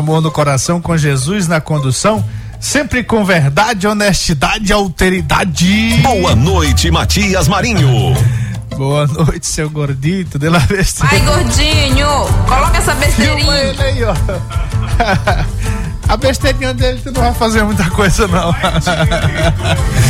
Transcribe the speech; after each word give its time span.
Amor 0.00 0.20
no 0.22 0.30
coração, 0.30 0.80
com 0.80 0.96
Jesus 0.96 1.46
na 1.46 1.60
condução, 1.60 2.24
sempre 2.58 3.04
com 3.04 3.22
verdade, 3.24 3.86
honestidade 3.86 4.70
e 4.70 4.72
alteridade. 4.72 6.00
Boa 6.02 6.34
noite, 6.34 6.90
Matias 6.90 7.46
Marinho. 7.46 8.16
Boa 8.76 9.06
noite, 9.06 9.46
seu 9.46 9.68
gordito 9.68 10.38
de 10.38 10.48
la 10.48 10.58
besteira. 10.60 11.14
Ai, 11.14 11.20
gordinho, 11.20 12.06
coloca 12.48 12.78
essa 12.78 12.94
besteirinha. 12.94 13.54
Ele 13.56 13.82
aí, 13.82 14.04
ó. 14.04 14.14
A 16.08 16.16
besteirinha 16.16 16.74
dele 16.74 16.98
tu 17.04 17.12
não 17.12 17.22
vai 17.22 17.34
fazer 17.34 17.62
muita 17.62 17.88
coisa, 17.90 18.26
não. 18.26 18.52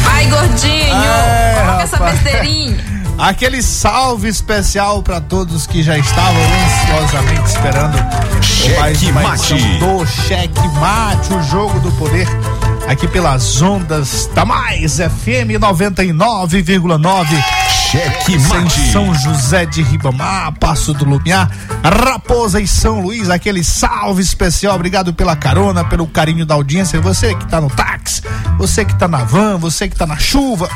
Ai, 0.08 0.26
gordinho, 0.28 0.94
Ai, 0.94 1.54
coloca 1.60 1.82
essa 1.82 1.96
rapaz. 1.96 2.18
besteirinha. 2.20 2.99
Aquele 3.20 3.62
salve 3.62 4.28
especial 4.28 5.02
para 5.02 5.20
todos 5.20 5.66
que 5.66 5.82
já 5.82 5.98
estavam 5.98 6.42
ansiosamente 6.64 7.50
esperando 7.50 7.98
Cheque 8.42 8.78
mais 8.78 9.02
uma 9.02 9.22
Mate. 9.22 9.78
do 9.78 10.06
Cheque 10.06 10.68
Mate, 10.80 11.34
o 11.34 11.42
jogo 11.42 11.78
do 11.80 11.92
poder, 11.92 12.26
aqui 12.88 13.06
pelas 13.06 13.60
ondas 13.60 14.26
da 14.34 14.46
Mais 14.46 14.96
FM 14.96 15.60
99,9. 15.60 17.26
Cheque 17.90 18.38
Mate. 18.38 18.90
São 18.90 19.14
José 19.14 19.66
de 19.66 19.82
Ribamar, 19.82 20.54
Passo 20.58 20.94
do 20.94 21.04
Lumiar, 21.04 21.50
Raposa 21.84 22.58
e 22.58 22.66
São 22.66 23.02
Luís, 23.02 23.28
aquele 23.28 23.62
salve 23.62 24.22
especial. 24.22 24.76
Obrigado 24.76 25.12
pela 25.12 25.36
carona, 25.36 25.84
pelo 25.84 26.06
carinho 26.06 26.46
da 26.46 26.54
audiência. 26.54 26.98
Você 27.02 27.34
que 27.34 27.46
tá 27.46 27.60
no 27.60 27.68
táxi, 27.68 28.22
você 28.56 28.82
que 28.82 28.98
tá 28.98 29.06
na 29.06 29.24
van, 29.24 29.58
você 29.58 29.88
que 29.90 29.94
tá 29.94 30.06
na 30.06 30.16
chuva. 30.16 30.70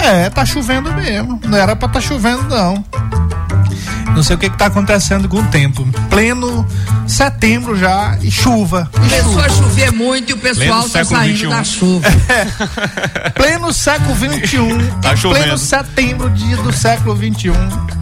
É, 0.00 0.30
tá 0.30 0.44
chovendo 0.44 0.92
mesmo. 0.94 1.40
Não 1.44 1.58
era 1.58 1.74
pra 1.76 1.88
tá 1.88 2.00
chovendo, 2.00 2.42
não. 2.44 2.84
Não 4.14 4.22
sei 4.22 4.34
o 4.36 4.38
que 4.38 4.48
que 4.50 4.56
tá 4.56 4.66
acontecendo 4.66 5.28
com 5.28 5.38
o 5.38 5.44
tempo. 5.44 5.86
Pleno 6.10 6.66
setembro 7.06 7.76
já 7.78 8.16
e 8.20 8.30
chuva. 8.30 8.88
E 8.94 8.98
Começou 8.98 9.32
chuva. 9.32 9.46
a 9.46 9.48
chover 9.48 9.92
muito 9.92 10.30
e 10.30 10.32
o 10.32 10.38
pessoal 10.38 10.82
tá 10.84 10.88
século 10.88 11.16
saindo 11.16 11.34
21. 11.34 11.50
da 11.50 11.64
chuva. 11.64 12.08
Pleno 13.34 13.72
século 13.72 14.16
XXI, 14.16 14.58
Tá 15.02 15.12
em 15.12 15.16
chovendo. 15.16 15.42
pleno 15.44 15.58
setembro 15.58 16.30
dia 16.30 16.56
do 16.56 16.72
século 16.72 17.16
XXI 17.16 17.52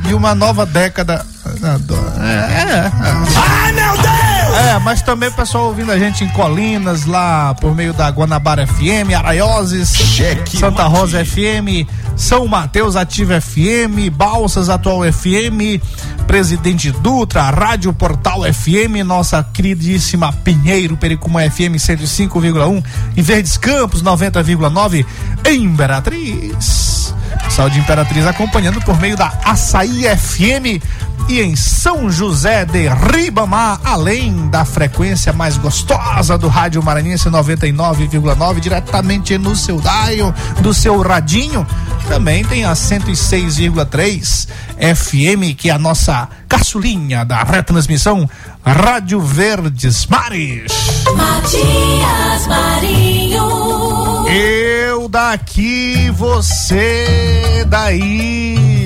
e 0.08 0.14
uma 0.14 0.34
nova 0.34 0.64
década. 0.64 1.24
É, 1.62 1.66
é, 1.66 2.92
Ai, 3.36 3.72
meu 3.72 3.92
Deus! 3.98 4.25
É, 4.56 4.78
mas 4.78 5.02
também 5.02 5.28
o 5.28 5.32
pessoal 5.32 5.66
ouvindo 5.66 5.92
a 5.92 5.98
gente 5.98 6.24
em 6.24 6.28
Colinas, 6.28 7.04
lá 7.04 7.54
por 7.54 7.74
meio 7.74 7.92
da 7.92 8.08
Guanabara 8.08 8.66
FM, 8.66 9.12
Araioses, 9.14 9.94
Cheque 9.94 10.56
Santa 10.56 10.84
mate. 10.84 10.96
Rosa 10.96 11.24
FM, 11.24 11.86
São 12.16 12.48
Mateus 12.48 12.96
Ativa 12.96 13.38
FM, 13.38 14.10
Balsas 14.10 14.70
Atual 14.70 15.02
FM, 15.12 15.78
Presidente 16.26 16.90
Dutra, 16.90 17.50
Rádio 17.50 17.92
Portal 17.92 18.44
FM, 18.44 19.04
nossa 19.04 19.42
queridíssima 19.42 20.32
Pinheiro 20.32 20.96
Pericuma 20.96 21.42
FM 21.42 21.76
105,1 21.76 22.82
e 23.14 23.20
Verdes 23.20 23.58
Campos 23.58 24.02
90,9 24.02 25.04
Imperatriz. 25.50 27.14
Saúde 27.50 27.78
Imperatriz 27.78 28.26
acompanhando 28.26 28.80
por 28.80 28.98
meio 28.98 29.16
da 29.16 29.32
Açaí 29.44 30.04
FM 30.16 30.82
e 31.28 31.40
em 31.40 31.56
São 31.56 32.10
José 32.10 32.64
de 32.64 32.88
Ribamar, 32.88 33.80
além 33.84 34.48
da 34.48 34.64
frequência 34.64 35.32
mais 35.32 35.56
gostosa 35.56 36.38
do 36.38 36.48
Rádio 36.48 36.82
Maranhense 36.82 37.28
99,9, 37.28 38.60
diretamente 38.60 39.36
no 39.36 39.56
seu 39.56 39.80
dial, 39.80 40.34
do 40.60 40.72
seu 40.72 41.00
radinho. 41.00 41.66
Também 42.08 42.44
tem 42.44 42.64
a 42.64 42.72
106,3 42.72 44.48
FM, 44.78 45.56
que 45.56 45.68
é 45.68 45.72
a 45.72 45.78
nossa 45.78 46.28
caçulinha 46.48 47.24
da 47.24 47.42
retransmissão 47.42 48.28
Rádio 48.64 49.20
Verdes 49.20 50.06
Mares. 50.06 50.72
Matias 51.16 52.46
Marinho. 52.46 54.26
Eu 54.28 55.08
daqui, 55.08 56.10
você 56.12 57.64
daí. 57.68 58.85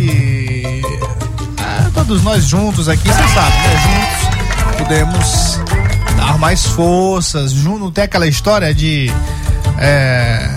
Todos 2.10 2.24
nós 2.24 2.44
juntos 2.44 2.88
aqui, 2.88 3.06
você 3.06 3.28
sabe, 3.28 3.56
né? 3.56 3.76
Juntos 3.84 4.76
podemos 4.78 5.60
dar 6.16 6.36
mais 6.38 6.66
forças. 6.66 7.52
Junto, 7.52 7.78
não 7.78 7.92
tem 7.92 8.02
aquela 8.02 8.26
história 8.26 8.74
de. 8.74 9.12
É, 9.78 10.50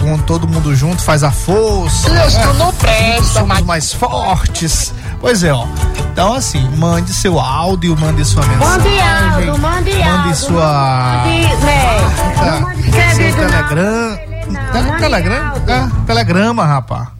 com 0.00 0.16
todo 0.18 0.46
mundo 0.46 0.72
junto 0.72 1.02
faz 1.02 1.24
a 1.24 1.32
força. 1.32 2.08
Isso 2.28 2.54
não 2.54 2.72
presta, 2.74 3.40
somos 3.40 3.60
mais 3.62 3.92
fortes. 3.92 4.94
Pois 5.20 5.42
é, 5.42 5.52
ó. 5.52 5.66
Então, 6.12 6.32
assim, 6.32 6.64
mande 6.76 7.12
seu 7.12 7.40
áudio, 7.40 7.96
mande 7.98 8.24
sua 8.24 8.46
mensagem. 8.46 8.64
Mande 8.64 9.00
áudio, 9.00 9.58
mande 9.58 9.90
áudio. 9.94 10.18
Mande 10.18 10.36
sua. 10.36 11.24
Mande, 11.24 11.56
né? 11.56 11.98
Tá. 12.36 12.60
Mande 12.60 13.16
Seu. 13.16 13.34
Telegram. 13.34 14.18
Telegram? 15.00 15.52
É, 15.66 16.06
Telegrama, 16.06 16.64
rapaz. 16.64 17.13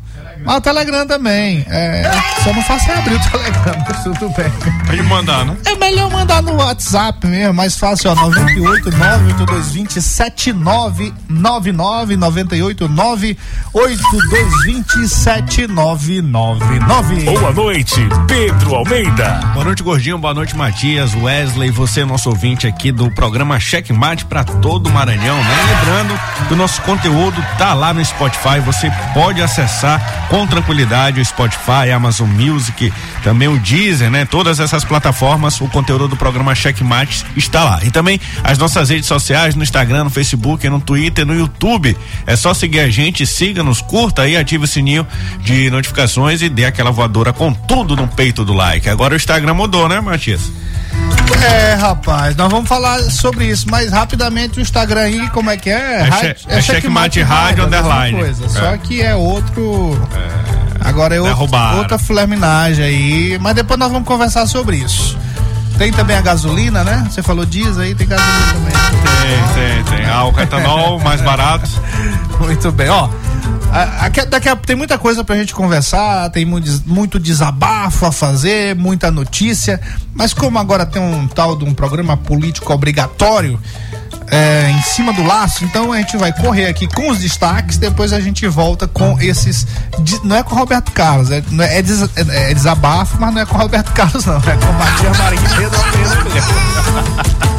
Mas 0.44 0.56
o 0.56 0.60
Telegram 0.60 1.06
também. 1.06 1.64
É, 1.68 2.02
só 2.42 2.52
não 2.52 2.62
faça 2.62 2.92
abrir 2.92 3.14
o 3.14 3.30
Telegram, 3.30 3.74
mas 3.88 4.02
tudo 4.02 4.28
bem. 4.36 4.50
Pode 4.86 5.02
mandar, 5.04 5.44
né? 5.46 5.56
É 5.64 5.74
melhor 5.74 6.10
mandar 6.10 6.42
no 6.42 6.56
WhatsApp 6.56 7.26
mesmo, 7.26 7.54
mais 7.54 7.78
fácil, 7.78 8.10
ó. 8.10 8.14
98 8.14 8.90
98220 8.90 10.02
7999 10.02 12.16
98 12.16 12.88
98220 12.88 15.08
7999. 15.08 17.24
Boa 17.24 17.52
noite, 17.52 18.06
Pedro 18.28 18.74
Almeida. 18.74 19.40
Boa 19.54 19.64
noite, 19.64 19.82
Gordinho. 19.82 20.18
Boa 20.18 20.34
noite, 20.34 20.54
Matias, 20.54 21.14
Wesley, 21.14 21.70
você, 21.70 22.04
nosso 22.04 22.28
ouvinte 22.28 22.66
aqui 22.66 22.92
do 22.92 23.10
programa 23.10 23.58
Checkmate 23.58 24.26
para 24.26 24.44
todo 24.44 24.88
o 24.88 24.92
Maranhão, 24.92 25.36
né? 25.36 25.56
Lembrando 25.70 26.20
que 26.48 26.52
o 26.52 26.56
nosso 26.56 26.82
conteúdo 26.82 27.42
tá 27.56 27.72
lá 27.72 27.94
no 27.94 28.04
Spotify, 28.04 28.60
você 28.60 28.92
pode 29.14 29.40
acessar 29.40 30.26
com 30.34 30.48
tranquilidade 30.48 31.20
o 31.20 31.24
Spotify, 31.24 31.92
Amazon 31.94 32.28
Music, 32.28 32.92
também 33.22 33.46
o 33.46 33.56
Deezer, 33.56 34.10
né? 34.10 34.24
Todas 34.24 34.58
essas 34.58 34.84
plataformas, 34.84 35.60
o 35.60 35.68
conteúdo 35.68 36.08
do 36.08 36.16
programa 36.16 36.52
Checkmate 36.56 37.24
está 37.36 37.62
lá. 37.62 37.80
E 37.84 37.90
também 37.92 38.20
as 38.42 38.58
nossas 38.58 38.88
redes 38.88 39.06
sociais, 39.06 39.54
no 39.54 39.62
Instagram, 39.62 40.02
no 40.02 40.10
Facebook, 40.10 40.68
no 40.68 40.80
Twitter, 40.80 41.24
no 41.24 41.36
YouTube. 41.36 41.96
É 42.26 42.34
só 42.34 42.52
seguir 42.52 42.80
a 42.80 42.90
gente, 42.90 43.24
siga-nos, 43.24 43.80
curta 43.80 44.22
aí, 44.22 44.36
ative 44.36 44.64
o 44.64 44.66
sininho 44.66 45.06
de 45.38 45.70
notificações 45.70 46.42
e 46.42 46.48
dê 46.48 46.64
aquela 46.64 46.90
voadora 46.90 47.32
com 47.32 47.54
tudo 47.54 47.94
no 47.94 48.08
peito 48.08 48.44
do 48.44 48.54
like. 48.54 48.88
Agora 48.88 49.14
o 49.14 49.16
Instagram 49.16 49.54
mudou, 49.54 49.88
né, 49.88 50.00
Matias? 50.00 50.50
É, 51.42 51.74
rapaz, 51.74 52.36
nós 52.36 52.50
vamos 52.50 52.68
falar 52.68 53.00
sobre 53.02 53.46
isso, 53.46 53.66
mas 53.70 53.90
rapidamente 53.90 54.58
o 54.58 54.62
Instagram 54.62 55.00
aí, 55.00 55.28
como 55.30 55.50
é 55.50 55.56
que 55.56 55.70
é? 55.70 56.00
É, 56.00 56.10
che, 56.12 56.46
é, 56.48 56.62
Checkmate 56.62 57.22
Rádio 57.22 57.64
Underline. 57.64 58.18
Coisa, 58.18 58.46
é. 58.46 58.48
Só 58.48 58.76
que 58.78 59.02
é 59.02 59.14
outro. 59.14 60.00
É, 60.14 60.88
agora 60.88 61.14
é, 61.14 61.20
outro, 61.20 61.76
outra 61.76 61.98
fleminagem 61.98 62.84
aí, 62.84 63.38
mas 63.40 63.54
depois 63.54 63.78
nós 63.78 63.90
vamos 63.90 64.06
conversar 64.06 64.46
sobre 64.46 64.76
isso. 64.76 65.18
Tem 65.78 65.92
também 65.92 66.16
a 66.16 66.20
gasolina, 66.20 66.84
né? 66.84 67.04
Você 67.10 67.22
falou 67.22 67.44
diesel 67.44 67.82
aí, 67.82 67.94
tem 67.94 68.06
gasolina 68.06 68.52
também. 68.52 68.72
Tem, 69.54 69.84
tem, 69.84 69.96
tem. 69.96 70.06
Álcool 70.08 70.40
etanol 70.40 71.00
mais 71.00 71.20
barato. 71.20 71.68
Muito 72.38 72.70
bem, 72.70 72.88
ó. 72.88 73.08
Daqui 74.28 74.48
a, 74.48 74.54
tem 74.54 74.76
muita 74.76 74.96
coisa 74.96 75.24
pra 75.24 75.34
gente 75.36 75.52
conversar, 75.52 76.30
tem 76.30 76.44
muito, 76.44 76.70
muito 76.86 77.18
desabafo 77.18 78.06
a 78.06 78.12
fazer, 78.12 78.76
muita 78.76 79.10
notícia, 79.10 79.80
mas 80.14 80.32
como 80.32 80.60
agora 80.60 80.86
tem 80.86 81.02
um 81.02 81.26
tal 81.26 81.56
de 81.56 81.64
um 81.64 81.74
programa 81.74 82.16
político 82.16 82.72
obrigatório 82.72 83.58
é, 84.30 84.70
em 84.70 84.82
cima 84.82 85.12
do 85.12 85.24
laço, 85.24 85.64
então 85.64 85.92
a 85.92 85.98
gente 85.98 86.16
vai 86.16 86.32
correr 86.32 86.66
aqui 86.66 86.86
com 86.86 87.10
os 87.10 87.18
destaques, 87.18 87.76
depois 87.76 88.12
a 88.12 88.20
gente 88.20 88.46
volta 88.46 88.86
com 88.86 89.20
esses. 89.20 89.66
Não 90.22 90.36
é 90.36 90.42
com 90.42 90.54
Roberto 90.54 90.92
Carlos, 90.92 91.30
é, 91.32 91.42
é, 91.58 91.82
des, 91.82 92.02
é, 92.02 92.50
é 92.50 92.54
desabafo, 92.54 93.16
mas 93.20 93.34
não 93.34 93.42
é 93.42 93.46
com 93.46 93.56
Roberto 93.56 93.92
Carlos, 93.92 94.24
não, 94.24 94.36
é 94.36 94.56
com 94.56 94.72
Matias 94.72 95.18
Marinho. 95.18 95.42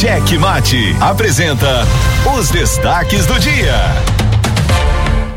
Cheque 0.00 0.38
Mate 0.38 0.96
apresenta 0.98 1.86
os 2.34 2.48
destaques 2.48 3.26
do 3.26 3.38
dia. 3.38 3.74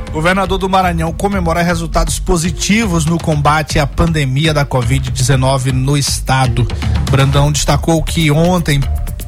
Governador 0.09 0.57
do 0.57 0.69
Maranhão 0.69 1.11
comemora 1.11 1.61
resultados 1.61 2.17
positivos 2.17 3.03
no 3.03 3.17
combate 3.17 3.77
à 3.77 3.85
pandemia 3.85 4.53
da 4.53 4.65
Covid-19 4.65 5.73
no 5.73 5.97
estado. 5.97 6.65
Brandão 7.11 7.51
destacou 7.51 8.01
que 8.01 8.31
ontem, 8.31 8.79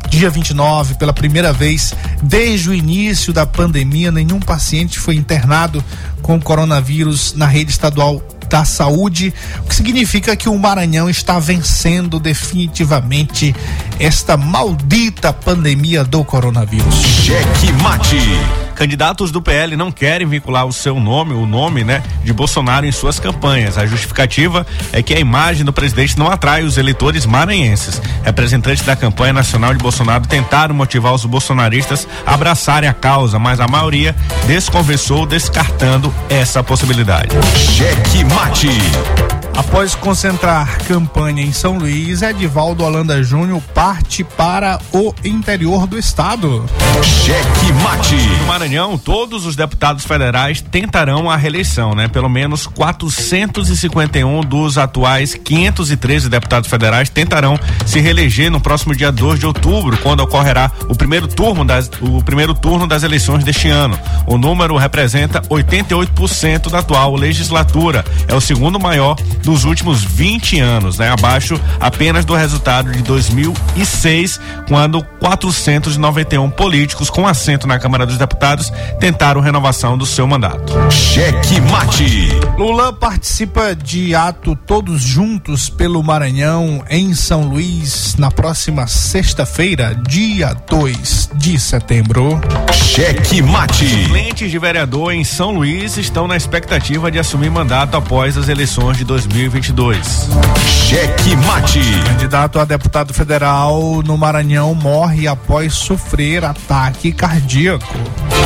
dia 0.08 0.30
29, 0.30 0.96
pela 0.96 1.12
primeira 1.12 1.52
vez 1.52 1.94
desde 2.24 2.70
o 2.70 2.74
início 2.74 3.34
da 3.34 3.46
pandemia, 3.46 4.14
nenhum 4.14 4.40
paciente 4.40 4.98
foi 4.98 5.18
internado 5.18 5.84
com 6.22 6.40
coronavírus 6.40 7.34
na 7.34 7.46
rede 7.46 7.72
estadual 7.72 8.22
da 8.48 8.66
saúde, 8.66 9.34
o 9.60 9.64
que 9.64 9.76
significa 9.76 10.36
que 10.36 10.50
o 10.50 10.58
Maranhão 10.58 11.10
está 11.10 11.40
vencendo 11.40 12.20
definitivamente 12.20 13.56
esta 14.00 14.38
maldita 14.38 15.32
pandemia 15.34 16.04
do 16.04 16.24
coronavírus. 16.24 16.96
Cheque 16.96 17.72
mate. 17.82 18.65
Candidatos 18.76 19.32
do 19.32 19.42
PL 19.42 19.76
não 19.76 19.92
querem 19.92 20.28
vincular 20.28 20.66
o 20.66 20.74
seu 20.74 21.00
nome, 21.00 21.34
o 21.34 21.46
nome, 21.46 21.84
né, 21.84 22.04
de 22.24 22.34
Bolsonaro 22.34 22.86
em 22.86 22.92
suas 22.92 23.20
campanhas. 23.20 23.78
A 23.78 23.86
justificativa 23.86 24.66
é 24.92 25.02
que 25.02 25.14
a 25.14 25.20
imagem 25.20 25.66
do 25.66 25.74
presidente 25.74 26.18
não 26.20 26.30
atrai 26.30 26.64
os 26.64 26.78
eleitores 26.78 27.26
maranhenses. 27.26 28.02
Representantes 28.24 28.86
da 28.86 28.96
campanha 28.96 29.34
nacional 29.34 29.74
de 29.74 29.82
Bolsonaro 29.82 30.28
tentaram 30.28 30.76
motivar 30.76 31.14
os 31.14 31.26
bolsonaristas 31.26 32.08
a 32.26 32.34
abraçarem 32.34 32.90
a 32.90 32.94
causa, 32.94 33.40
mas 33.40 33.60
a 33.60 33.68
maioria 33.68 34.16
desconversou, 34.46 35.26
descartando 35.26 36.14
essa 36.30 36.64
possibilidade. 36.64 37.30
Cheque 37.56 38.24
mate. 38.26 39.45
Após 39.56 39.96
concentrar 39.96 40.84
campanha 40.86 41.42
em 41.42 41.54
São 41.54 41.78
Luís, 41.78 42.22
Edivaldo 42.22 42.84
Holanda 42.84 43.24
Júnior 43.24 43.62
parte 43.74 44.22
para 44.22 44.78
o 44.92 45.14
interior 45.24 45.88
do 45.88 45.98
estado. 45.98 46.66
Cheque 47.02 47.72
mate. 47.82 48.16
No 48.16 48.48
Maranhão, 48.48 48.98
todos 48.98 49.46
os 49.46 49.56
deputados 49.56 50.04
federais 50.04 50.60
tentarão 50.60 51.30
a 51.30 51.38
reeleição, 51.38 51.96
né? 51.96 52.10
Pelo 52.10 52.28
menos 52.28 52.68
451 52.68 54.42
dos 54.42 54.78
atuais 54.78 55.34
513 55.34 56.30
deputados 56.30 56.70
federais 56.70 57.10
tentarão 57.10 57.58
se 57.86 58.02
reeleger 58.02 58.52
no 58.52 58.60
próximo 58.60 58.94
dia 58.94 59.12
2 59.12 59.40
de 59.40 59.46
outubro, 59.46 59.98
quando 59.98 60.20
ocorrerá 60.20 60.70
o 60.90 60.96
primeiro 60.96 61.28
turno 61.28 61.64
das, 61.64 61.90
o 62.02 62.22
primeiro 62.22 62.54
turno 62.54 62.86
das 62.86 63.04
eleições 63.04 63.44
deste 63.44 63.70
ano. 63.70 63.98
O 64.28 64.38
número 64.38 64.76
representa 64.76 65.42
88% 65.44 66.70
da 66.70 66.80
atual 66.80 67.16
legislatura. 67.16 68.04
É 68.28 68.36
o 68.36 68.42
segundo 68.42 68.78
maior 68.80 69.16
dos 69.46 69.64
últimos 69.64 70.04
20 70.04 70.60
anos, 70.60 70.98
né? 70.98 71.10
Abaixo 71.10 71.62
apenas 71.80 72.26
do 72.26 72.34
resultado 72.34 72.92
de 72.92 73.04
2006, 73.04 74.42
quando 74.68 75.04
491 75.20 76.50
políticos 76.50 77.12
com 77.12 77.28
assento 77.28 77.68
na 77.68 77.78
Câmara 77.78 78.08
dos 78.08 78.18
Deputados 78.18 78.74
tentaram 79.00 79.40
renovação 79.40 79.98
do 79.98 80.06
seu 80.06 80.26
mandato. 80.26 80.74
Cheque 80.92 81.62
mate. 81.62 82.30
Lula 82.58 82.92
participa 82.92 83.76
de 83.76 84.16
ato 84.16 84.56
todos 84.56 85.02
juntos 85.02 85.70
pelo 85.70 86.02
Maranhão 86.02 86.84
em 86.90 87.14
São 87.14 87.44
Luís 87.44 88.16
na 88.18 88.32
próxima 88.32 88.88
sexta-feira, 88.88 89.96
dia 90.08 90.56
2 90.68 91.30
de 91.36 91.60
setembro. 91.60 92.42
Cheque 92.74 93.44
mate. 93.44 94.06
Suplentes 94.06 94.50
de 94.50 94.58
vereador 94.58 95.14
em 95.14 95.24
São 95.24 95.52
Luís 95.52 95.98
estão 95.98 96.28
na 96.28 96.36
expectativa 96.36 97.12
de 97.12 97.20
assumir 97.20 97.52
mandato 97.52 97.96
após 97.96 98.36
as 98.38 98.50
eleições 98.50 98.98
de 98.98 99.04
2020 99.04 99.35
2022. 99.36 100.30
Cheque 100.66 101.36
mate. 101.36 101.82
Candidato 102.06 102.58
a 102.58 102.64
deputado 102.64 103.14
federal 103.14 104.02
no 104.02 104.18
Maranhão 104.18 104.74
morre 104.74 105.28
após 105.28 105.74
sofrer 105.74 106.46
ataque 106.46 107.12
cardíaco. 107.12 107.98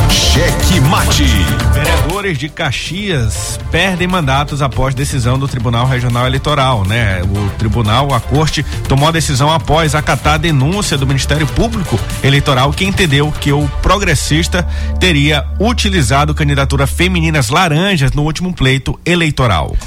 Cheque 0.10 0.80
mate. 0.82 1.26
Vereadores 1.72 2.40
de 2.40 2.50
Caxias 2.50 3.60
perdem 3.72 4.08
mandatos 4.08 4.64
após 4.64 4.96
decisão 4.96 5.38
do 5.38 5.48
Tribunal 5.48 5.86
Regional 5.86 6.26
Eleitoral, 6.26 6.84
né? 6.86 7.22
O 7.22 7.50
tribunal, 7.60 8.12
a 8.12 8.20
corte, 8.20 8.64
tomou 8.88 9.10
a 9.10 9.12
decisão 9.12 9.52
após 9.52 9.94
acatar 9.94 10.34
a 10.34 10.38
denúncia 10.38 10.98
do 10.98 11.06
Ministério 11.06 11.46
Público 11.46 12.00
Eleitoral 12.24 12.74
que 12.74 12.84
entendeu 12.84 13.32
que 13.32 13.52
o 13.52 13.68
progressista 13.84 14.68
teria 15.00 15.46
utilizado 15.60 16.34
candidatura 16.34 16.88
femininas 16.88 17.50
laranjas 17.50 18.12
no 18.14 18.24
último 18.24 18.52
pleito 18.52 19.00
eleitoral. 19.06 19.78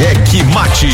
Cheque 0.00 0.42
mate. 0.44 0.88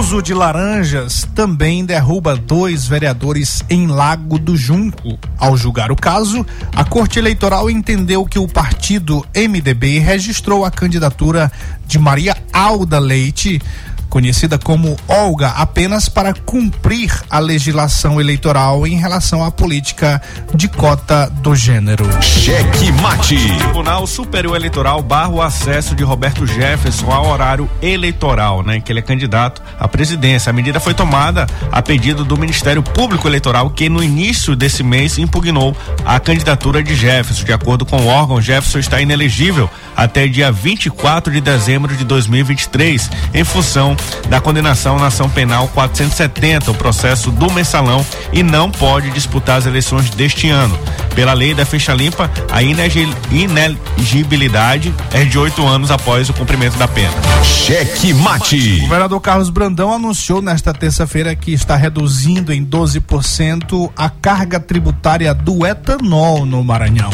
Uso 0.00 0.20
de 0.20 0.34
laranjas 0.34 1.24
também 1.32 1.84
derruba 1.84 2.34
dois 2.34 2.88
vereadores 2.88 3.62
em 3.70 3.86
Lago 3.86 4.36
do 4.36 4.56
Junco. 4.56 5.16
Ao 5.38 5.56
julgar 5.56 5.92
o 5.92 5.96
caso, 5.96 6.44
a 6.74 6.84
Corte 6.84 7.20
Eleitoral 7.20 7.70
entendeu 7.70 8.24
que 8.26 8.36
o 8.36 8.48
partido 8.48 9.24
MDB 9.32 10.00
registrou 10.00 10.64
a 10.64 10.72
candidatura 10.72 11.52
de 11.86 12.00
Maria 12.00 12.36
Alda 12.52 12.98
Leite 12.98 13.62
conhecida 14.08 14.58
como 14.58 14.96
Olga, 15.06 15.48
apenas 15.48 16.08
para 16.08 16.32
cumprir 16.34 17.12
a 17.28 17.38
legislação 17.38 18.20
eleitoral 18.20 18.86
em 18.86 18.96
relação 18.96 19.44
à 19.44 19.50
política 19.50 20.20
de 20.54 20.68
cota 20.68 21.30
do 21.42 21.54
gênero. 21.54 22.06
Cheque 22.22 22.90
mate. 22.92 23.36
O 23.36 23.58
Tribunal 23.58 24.06
Superior 24.06 24.56
Eleitoral 24.56 25.02
barra 25.02 25.28
o 25.28 25.42
acesso 25.42 25.94
de 25.94 26.02
Roberto 26.02 26.46
Jefferson 26.46 27.10
ao 27.10 27.26
horário 27.26 27.68
eleitoral, 27.82 28.62
né? 28.62 28.80
Que 28.80 28.92
ele 28.92 29.00
é 29.00 29.02
candidato 29.02 29.62
à 29.78 29.86
presidência. 29.86 30.50
A 30.50 30.52
medida 30.52 30.80
foi 30.80 30.94
tomada 30.94 31.46
a 31.70 31.82
pedido 31.82 32.24
do 32.24 32.36
Ministério 32.36 32.82
Público 32.82 33.28
Eleitoral, 33.28 33.70
que 33.70 33.88
no 33.88 34.02
início 34.02 34.56
desse 34.56 34.82
mês 34.82 35.18
impugnou 35.18 35.76
a 36.04 36.18
candidatura 36.18 36.82
de 36.82 36.94
Jefferson. 36.94 37.44
De 37.44 37.52
acordo 37.52 37.84
com 37.84 38.00
o 38.00 38.06
órgão, 38.06 38.40
Jefferson 38.40 38.78
está 38.78 39.00
inelegível 39.00 39.68
até 39.96 40.26
dia 40.26 40.50
24 40.50 41.32
de 41.32 41.40
dezembro 41.40 41.96
de 41.96 42.04
2023, 42.04 43.10
em 43.34 43.44
função 43.44 43.97
da 44.28 44.40
condenação 44.40 44.98
na 44.98 45.06
ação 45.06 45.30
penal 45.30 45.68
470, 45.68 46.70
o 46.70 46.74
processo 46.74 47.30
do 47.30 47.50
mensalão, 47.52 48.04
e 48.32 48.42
não 48.42 48.70
pode 48.70 49.10
disputar 49.10 49.58
as 49.58 49.66
eleições 49.66 50.08
deste 50.10 50.48
ano. 50.48 50.78
Pela 51.14 51.32
lei 51.32 51.54
da 51.54 51.64
ficha 51.64 51.92
limpa, 51.92 52.30
a 52.50 52.62
inelegibilidade 52.62 54.94
é 55.12 55.24
de 55.24 55.38
oito 55.38 55.66
anos 55.66 55.90
após 55.90 56.28
o 56.28 56.32
cumprimento 56.32 56.78
da 56.78 56.86
pena. 56.86 57.12
Cheque 57.42 58.14
mate. 58.14 58.78
O 58.78 58.82
governador 58.82 59.20
Carlos 59.20 59.50
Brandão 59.50 59.92
anunciou 59.92 60.40
nesta 60.40 60.72
terça-feira 60.72 61.34
que 61.34 61.52
está 61.52 61.76
reduzindo 61.76 62.52
em 62.52 62.64
12% 62.64 63.90
a 63.96 64.08
carga 64.08 64.60
tributária 64.60 65.34
do 65.34 65.66
etanol 65.66 66.46
no 66.46 66.62
Maranhão. 66.62 67.10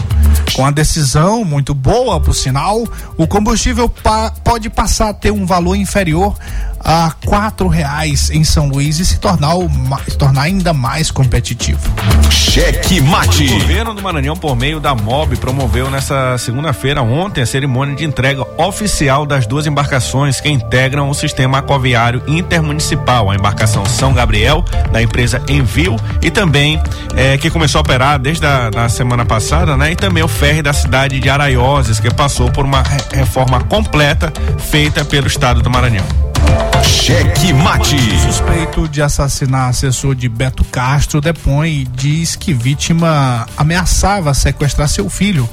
Com 0.52 0.64
a 0.64 0.70
decisão, 0.70 1.44
muito 1.44 1.74
boa 1.74 2.20
por 2.20 2.34
sinal, 2.34 2.86
o 3.16 3.26
combustível 3.26 3.88
pa 3.88 4.30
pode 4.44 4.70
passar 4.70 5.08
a 5.08 5.14
ter 5.14 5.32
um 5.32 5.44
valor 5.44 5.74
inferior 5.74 6.36
a 6.84 7.12
quatro 7.24 7.66
reais 7.66 8.30
em 8.30 8.44
São 8.44 8.68
Luís 8.68 8.98
e 8.98 9.06
se 9.06 9.18
tornar, 9.18 9.56
o, 9.56 9.70
se 10.06 10.18
tornar 10.18 10.42
ainda 10.42 10.72
mais 10.72 11.10
competitivo. 11.10 11.80
Cheque 12.30 13.00
mate. 13.00 13.46
O 13.46 13.58
governo 13.60 13.94
do 13.94 14.02
Maranhão, 14.02 14.36
por 14.36 14.54
meio 14.54 14.78
da 14.78 14.94
MOB, 14.94 15.36
promoveu 15.36 15.90
nessa 15.90 16.36
segunda-feira, 16.36 17.02
ontem, 17.02 17.42
a 17.42 17.46
cerimônia 17.46 17.96
de 17.96 18.04
entrega 18.04 18.44
oficial 18.60 19.24
das 19.24 19.46
duas 19.46 19.66
embarcações 19.66 20.40
que 20.40 20.48
integram 20.48 21.08
o 21.08 21.14
sistema 21.14 21.58
aquaviário 21.58 22.22
intermunicipal. 22.26 23.30
A 23.30 23.34
embarcação 23.34 23.84
São 23.86 24.12
Gabriel, 24.12 24.64
da 24.92 25.00
empresa 25.00 25.42
Envio, 25.48 25.96
e 26.20 26.30
também 26.30 26.80
eh, 27.16 27.38
que 27.38 27.50
começou 27.50 27.78
a 27.78 27.82
operar 27.82 28.18
desde 28.18 28.44
a 28.44 28.70
da 28.70 28.88
semana 28.88 29.24
passada, 29.24 29.76
né? 29.76 29.92
E 29.92 29.96
também 29.96 30.22
o 30.22 30.28
ferry 30.28 30.62
da 30.62 30.72
cidade 30.72 31.20
de 31.20 31.30
Araioses, 31.30 32.00
que 32.00 32.12
passou 32.12 32.50
por 32.50 32.64
uma 32.64 32.82
reforma 33.12 33.60
completa 33.60 34.32
feita 34.58 35.04
pelo 35.04 35.26
estado 35.26 35.62
do 35.62 35.70
Maranhão. 35.70 36.33
Cheque 36.82 37.52
mate. 37.52 37.96
Suspeito 38.20 38.88
de 38.88 39.02
assassinar 39.02 39.68
assessor 39.68 40.14
de 40.14 40.28
Beto 40.28 40.64
Castro 40.64 41.20
depõe 41.20 41.70
e 41.70 41.84
diz 41.84 42.34
que 42.34 42.54
vítima 42.54 43.46
ameaçava 43.56 44.32
sequestrar 44.32 44.88
seu 44.88 45.10
filho, 45.10 45.48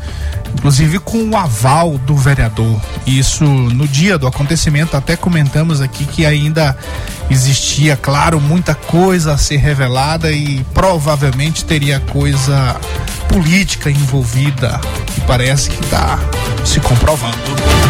inclusive 0.53 1.00
com 1.00 1.29
o 1.29 1.36
aval 1.36 1.98
do 1.98 2.15
vereador. 2.15 2.79
Isso 3.05 3.43
no 3.43 3.88
dia 3.88 4.17
do 4.17 4.27
acontecimento, 4.27 4.95
até 4.95 5.15
comentamos 5.15 5.81
aqui 5.81 6.05
que 6.05 6.25
ainda 6.25 6.77
existia, 7.31 7.95
claro, 7.95 8.39
muita 8.39 8.75
coisa 8.75 9.33
a 9.33 9.38
ser 9.38 9.57
revelada 9.57 10.31
e 10.31 10.63
provavelmente 10.73 11.63
teria 11.63 12.00
coisa 12.00 12.75
política 13.29 13.89
envolvida 13.89 14.79
que 15.07 15.21
parece 15.21 15.69
que 15.69 15.81
está 15.83 16.19
se 16.65 16.79
comprovando. 16.79 17.38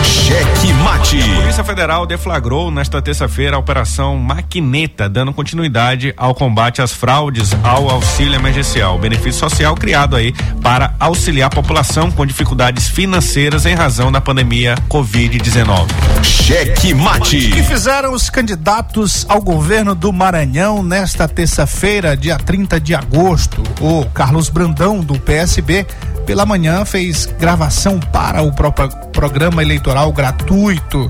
Cheque 0.03 0.73
mate. 0.83 1.19
A 1.21 1.35
Polícia 1.35 1.63
Federal 1.63 2.05
deflagrou 2.05 2.71
nesta 2.71 3.01
terça-feira 3.01 3.55
a 3.55 3.59
Operação 3.59 4.17
Maquineta, 4.17 5.09
dando 5.09 5.33
continuidade 5.33 6.13
ao 6.15 6.33
combate 6.33 6.81
às 6.81 6.91
fraudes 6.91 7.51
ao 7.63 7.89
auxílio 7.89 8.35
emergencial, 8.35 8.97
benefício 8.97 9.39
social 9.39 9.75
criado 9.75 10.15
aí 10.15 10.33
para 10.61 10.93
auxiliar 10.99 11.47
a 11.47 11.55
população 11.55 12.11
com 12.11 12.25
dificuldades 12.25 12.87
financeiras 12.87 13.65
em 13.65 13.73
razão 13.73 14.11
da 14.11 14.21
pandemia 14.21 14.75
Covid-19. 14.89 15.87
Cheque 16.23 16.71
O 16.71 16.75
que 16.75 16.93
mate. 16.93 17.63
fizeram 17.63 18.13
os 18.13 18.29
candidatos 18.29 19.25
ao 19.31 19.41
governo 19.41 19.95
do 19.95 20.11
Maranhão 20.11 20.83
nesta 20.83 21.25
terça-feira, 21.25 22.17
dia 22.17 22.37
30 22.37 22.81
de 22.81 22.93
agosto? 22.93 23.63
O 23.79 24.05
Carlos 24.07 24.49
Brandão, 24.49 24.99
do 24.99 25.17
PSB, 25.17 25.87
pela 26.25 26.45
manhã 26.45 26.83
fez 26.83 27.27
gravação 27.39 27.97
para 27.97 28.41
o 28.41 28.51
próprio 28.51 28.89
programa 29.13 29.61
eleitoral 29.63 30.11
gratuito. 30.11 31.09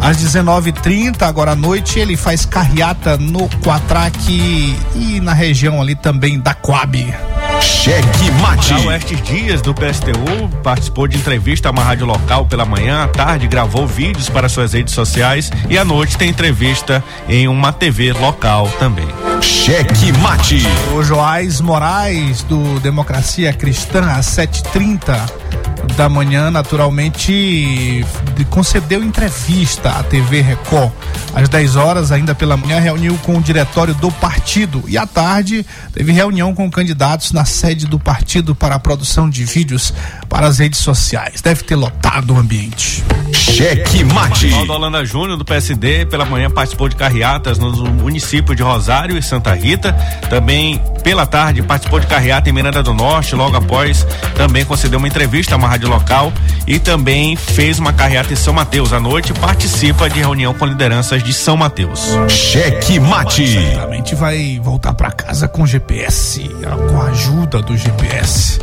Às 0.00 0.16
19h30, 0.16 1.20
agora 1.20 1.50
à 1.50 1.54
noite, 1.54 2.00
ele 2.00 2.16
faz 2.16 2.46
carreata 2.46 3.18
no 3.18 3.46
Quatraque 3.62 4.74
e 4.94 5.20
na 5.20 5.34
região 5.34 5.78
ali 5.78 5.94
também 5.94 6.40
da 6.40 6.54
Coab. 6.54 7.14
Cheque 7.60 8.30
mate. 8.40 8.68
Já 8.68 8.78
o 8.80 8.92
Estes 8.92 9.22
Dias, 9.22 9.62
do 9.62 9.74
PSTU, 9.74 10.48
participou 10.62 11.08
de 11.08 11.16
entrevista 11.16 11.68
a 11.68 11.72
uma 11.72 11.82
rádio 11.82 12.06
local 12.06 12.46
pela 12.46 12.64
manhã, 12.64 13.04
à 13.04 13.08
tarde 13.08 13.46
gravou 13.48 13.86
vídeos 13.86 14.28
para 14.28 14.48
suas 14.48 14.72
redes 14.72 14.94
sociais 14.94 15.50
e 15.68 15.76
à 15.76 15.84
noite 15.84 16.16
tem 16.16 16.30
entrevista 16.30 17.02
em 17.28 17.48
uma 17.48 17.72
TV 17.72 18.12
local 18.12 18.68
também. 18.78 19.08
Cheque 19.40 20.12
mate. 20.12 20.62
O 20.94 21.02
Joás 21.02 21.60
Moraes, 21.60 22.42
do 22.42 22.80
Democracia 22.80 23.52
Cristã, 23.52 24.10
às 24.10 24.26
7h30 24.26 25.47
da 25.96 26.08
manhã, 26.08 26.50
naturalmente, 26.50 28.04
de- 28.36 28.44
concedeu 28.46 29.02
entrevista 29.02 29.90
à 29.90 30.02
TV 30.02 30.40
Record. 30.40 30.92
Às 31.34 31.48
10 31.48 31.76
horas, 31.76 32.12
ainda 32.12 32.34
pela 32.34 32.56
manhã, 32.56 32.78
reuniu 32.80 33.18
com 33.24 33.36
o 33.36 33.42
diretório 33.42 33.94
do 33.94 34.10
partido. 34.12 34.84
E 34.86 34.96
à 34.96 35.06
tarde, 35.06 35.66
teve 35.92 36.12
reunião 36.12 36.54
com 36.54 36.70
candidatos 36.70 37.32
na 37.32 37.44
sede 37.44 37.86
do 37.86 37.98
partido 37.98 38.54
para 38.54 38.76
a 38.76 38.78
produção 38.78 39.28
de 39.28 39.44
vídeos 39.44 39.92
para 40.28 40.46
as 40.46 40.58
redes 40.58 40.78
sociais. 40.80 41.40
Deve 41.42 41.64
ter 41.64 41.74
lotado 41.74 42.32
o 42.34 42.38
ambiente. 42.38 43.02
Cheque 43.48 44.04
mate. 44.04 44.48
Ronaldo 44.50 44.72
Holanda 44.72 45.04
Júnior, 45.04 45.36
do 45.36 45.44
PSD, 45.44 46.06
pela 46.06 46.24
manhã 46.24 46.50
participou 46.50 46.88
de 46.88 46.94
carreatas 46.94 47.58
nos 47.58 47.78
municípios 47.80 48.56
de 48.56 48.62
Rosário 48.62 49.16
e 49.16 49.22
Santa 49.22 49.52
Rita. 49.54 49.92
Também, 50.30 50.80
pela 51.02 51.26
tarde, 51.26 51.62
participou 51.62 51.98
de 51.98 52.06
carreata 52.06 52.48
em 52.48 52.52
Miranda 52.52 52.82
do 52.82 52.92
Norte. 52.94 53.34
Logo 53.34 53.56
após, 53.56 54.06
também 54.36 54.64
concedeu 54.64 54.98
uma 54.98 55.08
entrevista 55.08 55.54
a 55.54 55.58
uma 55.58 55.66
rádio 55.66 55.88
local 55.88 56.32
e 56.66 56.78
também 56.78 57.34
fez 57.36 57.78
uma 57.78 57.92
carreata 57.92 58.32
em 58.32 58.36
São 58.36 58.52
Mateus. 58.54 58.92
À 58.92 59.00
noite, 59.00 59.32
participa 59.32 60.08
de 60.08 60.20
reunião 60.20 60.54
com 60.54 60.64
lideranças 60.66 61.22
de 61.22 61.32
São 61.32 61.56
Mateus. 61.56 62.06
Cheque 62.28 63.00
mate. 63.00 63.46
Certamente 63.48 64.14
vai 64.14 64.60
voltar 64.62 64.94
para 64.94 65.10
casa 65.10 65.48
com 65.48 65.66
GPS, 65.66 66.48
com 66.90 67.00
a 67.00 67.06
ajuda 67.06 67.60
do 67.62 67.76
GPS. 67.76 68.60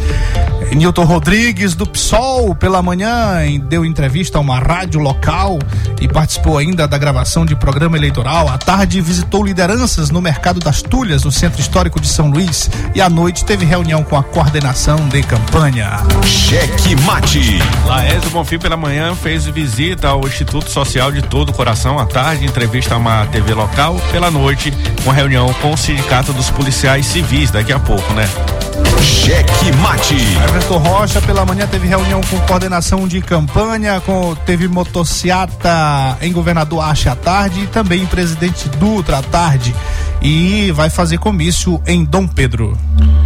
Nilton 0.72 1.04
Rodrigues 1.06 1.74
do 1.74 1.86
PSOL 1.86 2.54
pela 2.56 2.82
manhã 2.82 3.46
em- 3.46 3.60
deu 3.60 3.86
entrevista 3.86 4.38
a 4.38 4.42
uma 4.42 4.60
rádio 4.60 4.75
local 5.00 5.58
e 6.01 6.08
participou 6.08 6.58
ainda 6.58 6.88
da 6.88 6.98
gravação 6.98 7.46
de 7.46 7.55
programa 7.55 7.98
eleitoral. 7.98 8.50
À 8.50 8.58
tarde 8.58 9.00
visitou 9.00 9.44
lideranças 9.44 10.10
no 10.10 10.22
Mercado 10.22 10.60
das 10.60 10.82
Tulhas, 10.82 11.24
no 11.24 11.32
Centro 11.32 11.62
Histórico 11.62 12.00
de 12.00 12.08
São 12.08 12.29
Luís, 12.29 12.70
e 12.94 13.01
à 13.01 13.10
noite 13.10 13.46
teve 13.46 13.65
reunião 13.65 14.03
com 14.03 14.17
a 14.17 14.24
coordenação 14.24 15.08
de 15.08 15.24
campanha. 15.24 15.91
Cheque 16.24 16.96
mate. 17.01 17.60
Laésio 17.86 18.29
Bonfim 18.32 18.60
pela 18.60 18.75
manhã 18.75 19.15
fez 19.15 19.46
visita 19.46 20.10
ao 20.10 20.27
Instituto 20.27 20.70
Social 20.70 21.12
de 21.12 21.22
Todo 21.22 21.50
o 21.50 21.53
Coração 21.53 21.98
à 21.98 22.05
tarde, 22.05 22.46
entrevista 22.46 22.96
a 22.96 22.98
uma 22.98 23.25
TV 23.27 23.53
local. 23.53 23.96
Pela 24.12 24.29
noite, 24.29 24.74
uma 25.03 25.13
reunião 25.13 25.53
com 25.62 25.72
o 25.72 25.77
Sindicato 25.77 26.34
dos 26.34 26.50
Policiais 26.50 27.05
Civis, 27.05 27.51
daqui 27.51 27.72
a 27.72 27.79
pouco, 27.79 28.13
né? 28.13 28.27
Cheque 29.01 29.72
mate. 29.82 30.15
Everton 30.48 30.77
Rocha 30.77 31.22
pela 31.22 31.46
manhã 31.46 31.67
teve 31.67 31.88
reunião 31.88 32.22
com 32.22 32.39
coordenação 32.41 33.08
de 33.08 33.22
campanha, 33.22 34.01
com, 34.01 34.36
teve 34.46 34.67
motociata 34.67 36.17
em 36.22 36.32
governador 36.32 36.84
Acha 36.84 37.12
à 37.12 37.15
tarde 37.15 37.62
e 37.62 37.67
também 37.67 38.03
em 38.03 38.05
presidente 38.05 38.70
Dutra 38.70 39.20
à 39.20 39.24
tarde. 39.24 39.75
E 40.27 40.72
vai 40.72 40.89
fazer 40.89 41.20
comício 41.20 41.79
em 41.86 42.03
Dom 42.03 42.25
Pedro. 42.25 42.75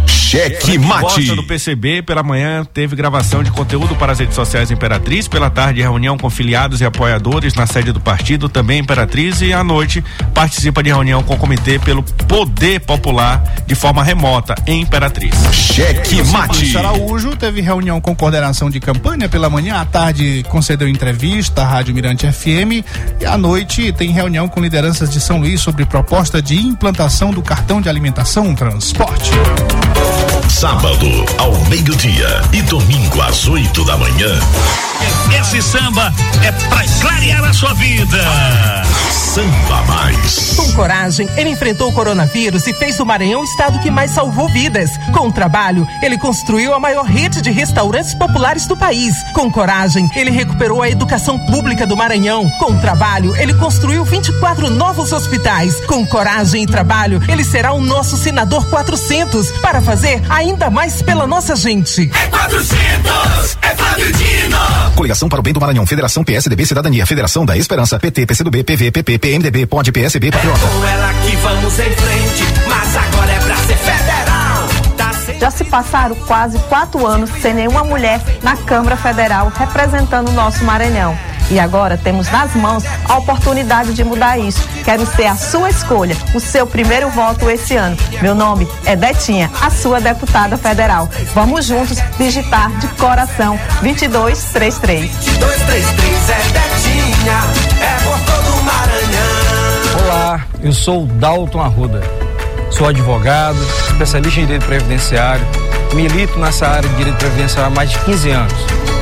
Cheque 0.06 0.78
Costa 0.78 1.22
do 1.22 1.36
mate. 1.36 1.48
PCB, 1.48 2.02
pela 2.02 2.22
manhã 2.22 2.62
teve 2.62 2.94
gravação 2.94 3.42
de 3.42 3.50
conteúdo 3.50 3.96
para 3.96 4.12
as 4.12 4.18
redes 4.18 4.34
sociais 4.34 4.70
Imperatriz, 4.70 5.26
pela 5.26 5.48
tarde 5.48 5.80
reunião 5.80 6.18
com 6.18 6.28
filiados 6.28 6.80
e 6.80 6.84
apoiadores 6.84 7.54
na 7.54 7.66
sede 7.66 7.90
do 7.90 8.00
partido, 8.00 8.48
também 8.48 8.80
Imperatriz, 8.80 9.40
e 9.40 9.52
à 9.52 9.64
noite 9.64 10.04
participa 10.34 10.82
de 10.82 10.90
reunião 10.90 11.22
com 11.22 11.34
o 11.34 11.36
comitê 11.38 11.78
pelo 11.78 12.02
Poder 12.02 12.80
Popular 12.80 13.42
de 13.66 13.74
forma 13.74 14.04
remota 14.04 14.54
em 14.66 14.82
Imperatriz. 14.82 15.34
Cheque 15.52 16.22
mate. 16.24 16.76
Araújo 16.76 17.34
teve 17.34 17.62
reunião 17.62 18.00
com 18.00 18.14
coordenação 18.14 18.68
de 18.68 18.78
campanha 18.78 19.28
pela 19.28 19.48
manhã, 19.48 19.80
à 19.80 19.84
tarde 19.86 20.44
concedeu 20.50 20.86
entrevista 20.86 21.62
à 21.62 21.64
Rádio 21.64 21.94
Mirante 21.94 22.30
FM 22.30 22.84
e 23.20 23.26
à 23.26 23.38
noite 23.38 23.90
tem 23.94 24.10
reunião 24.10 24.48
com 24.48 24.60
lideranças 24.60 25.10
de 25.10 25.18
São 25.18 25.38
Luís 25.38 25.60
sobre 25.60 25.86
proposta 25.86 26.42
de 26.42 26.56
implantação 26.56 26.89
do 27.30 27.40
cartão 27.40 27.80
de 27.80 27.88
alimentação 27.88 28.52
transporte. 28.52 29.30
Sábado 30.48 31.06
ao 31.38 31.52
meio-dia 31.66 32.42
e 32.52 32.62
domingo 32.62 33.22
às 33.22 33.46
8 33.46 33.84
da 33.84 33.96
manhã. 33.96 34.38
Esse 35.38 35.62
samba 35.62 36.12
é 36.42 36.52
pra 36.52 36.84
clarear 37.00 37.44
a 37.44 37.52
sua 37.52 37.72
vida. 37.74 38.18
Samba 39.10 39.82
Mais. 39.86 40.54
Com 40.56 40.72
coragem, 40.72 41.28
ele 41.36 41.50
enfrentou 41.50 41.88
o 41.88 41.92
coronavírus 41.92 42.66
e 42.66 42.72
fez 42.72 42.96
do 42.96 43.06
Maranhão 43.06 43.42
o 43.42 43.44
estado 43.44 43.78
que 43.78 43.90
mais 43.90 44.10
salvou 44.10 44.48
vidas. 44.48 44.90
Com 45.12 45.28
o 45.28 45.32
trabalho, 45.32 45.86
ele 46.02 46.18
construiu 46.18 46.74
a 46.74 46.80
maior 46.80 47.04
rede 47.04 47.40
de 47.40 47.50
restaurantes 47.50 48.12
populares 48.14 48.66
do 48.66 48.76
país. 48.76 49.14
Com 49.32 49.50
coragem, 49.50 50.10
ele 50.16 50.30
recuperou 50.30 50.82
a 50.82 50.90
educação 50.90 51.38
pública 51.46 51.86
do 51.86 51.96
Maranhão. 51.96 52.48
Com 52.58 52.72
o 52.72 52.80
trabalho, 52.80 53.36
ele 53.36 53.54
construiu 53.54 54.04
24 54.04 54.68
novos 54.68 55.12
hospitais. 55.12 55.80
Com 55.86 56.04
coragem 56.04 56.64
e 56.64 56.66
trabalho, 56.66 57.22
ele 57.28 57.44
será 57.44 57.72
o 57.72 57.80
nosso 57.80 58.16
senador 58.16 58.68
400 58.68 59.50
para 59.60 59.80
fazer 59.80 60.22
ainda 60.28 60.70
mais 60.70 61.02
pela 61.02 61.26
nossa 61.26 61.54
gente. 61.54 62.08
400 62.30 63.58
é 63.62 63.76
Fábio 63.76 64.12
Dino. 64.12 64.58
Coligação 64.96 65.19
para 65.28 65.40
o 65.40 65.42
Bem 65.42 65.52
do 65.52 65.60
Maranhão, 65.60 65.86
Federação 65.86 66.24
PSDB 66.24 66.66
Cidadania, 66.66 67.06
Federação 67.06 67.44
da 67.44 67.56
Esperança, 67.56 67.98
PT, 67.98 68.26
PCdoB, 68.26 68.64
PV, 68.64 68.90
PP, 68.90 69.18
PMDB, 69.18 69.66
POD, 69.66 69.92
PSB, 69.92 70.30
Patriota. 70.30 70.60
Com 70.60 70.86
ela 70.86 71.12
que 71.14 71.36
vamos 71.36 71.78
em 71.78 71.90
frente, 71.90 72.44
mas 72.68 72.96
agora 72.96 73.32
é 73.32 73.38
pra 73.40 73.56
ser 73.56 73.76
federal. 73.76 74.68
Tá 74.96 75.12
sem... 75.12 75.38
Já 75.38 75.50
se 75.50 75.64
passaram 75.64 76.14
quase 76.26 76.58
quatro 76.60 77.06
anos 77.06 77.30
sem 77.40 77.54
nenhuma 77.54 77.84
mulher 77.84 78.20
na 78.42 78.56
Câmara 78.56 78.96
Federal 78.96 79.52
representando 79.56 80.28
o 80.28 80.32
nosso 80.32 80.64
Maranhão. 80.64 81.16
E 81.50 81.58
agora 81.58 81.98
temos 81.98 82.30
nas 82.30 82.54
mãos 82.54 82.84
a 83.08 83.18
oportunidade 83.18 83.92
de 83.92 84.04
mudar 84.04 84.38
isso. 84.38 84.60
Quero 84.84 85.04
ser 85.04 85.26
a 85.26 85.36
sua 85.36 85.68
escolha, 85.68 86.16
o 86.34 86.40
seu 86.40 86.66
primeiro 86.66 87.10
voto 87.10 87.50
esse 87.50 87.74
ano. 87.74 87.96
Meu 88.22 88.34
nome 88.34 88.68
é 88.84 88.94
Betinha, 88.94 89.50
a 89.60 89.68
sua 89.70 90.00
deputada 90.00 90.56
federal. 90.56 91.08
Vamos 91.34 91.66
juntos 91.66 91.98
digitar 92.16 92.70
de 92.78 92.86
coração 92.88 93.58
2233. 93.82 95.10
233 95.10 96.30
é 96.30 96.34
Betinha, 96.52 97.40
é 97.80 98.04
por 98.04 98.18
todo 98.20 98.56
o 98.56 98.62
Maranhão. 98.62 100.04
Olá, 100.04 100.46
eu 100.62 100.72
sou 100.72 101.02
o 101.02 101.06
Dalton 101.06 101.60
Arruda. 101.60 102.00
Sou 102.70 102.86
advogado, 102.86 103.58
especialista 103.88 104.40
em 104.40 104.44
direito 104.44 104.64
previdenciário, 104.64 105.44
milito 105.92 106.38
nessa 106.38 106.68
área 106.68 106.88
de 106.88 106.96
direito 106.96 107.16
previdenciário 107.16 107.72
há 107.72 107.74
mais 107.74 107.90
de 107.90 107.98
15 107.98 108.30
anos, 108.30 108.54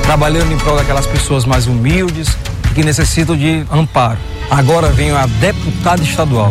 trabalhando 0.09 0.51
em 0.51 0.57
prol 0.57 0.75
daquelas 0.75 1.07
pessoas 1.07 1.45
mais 1.45 1.67
humildes 1.67 2.35
que 2.75 2.83
necessitam 2.83 3.37
de 3.37 3.63
amparo. 3.71 4.17
Agora 4.51 4.89
venho 4.89 5.15
a 5.15 5.27
deputada 5.27 6.03
estadual 6.03 6.51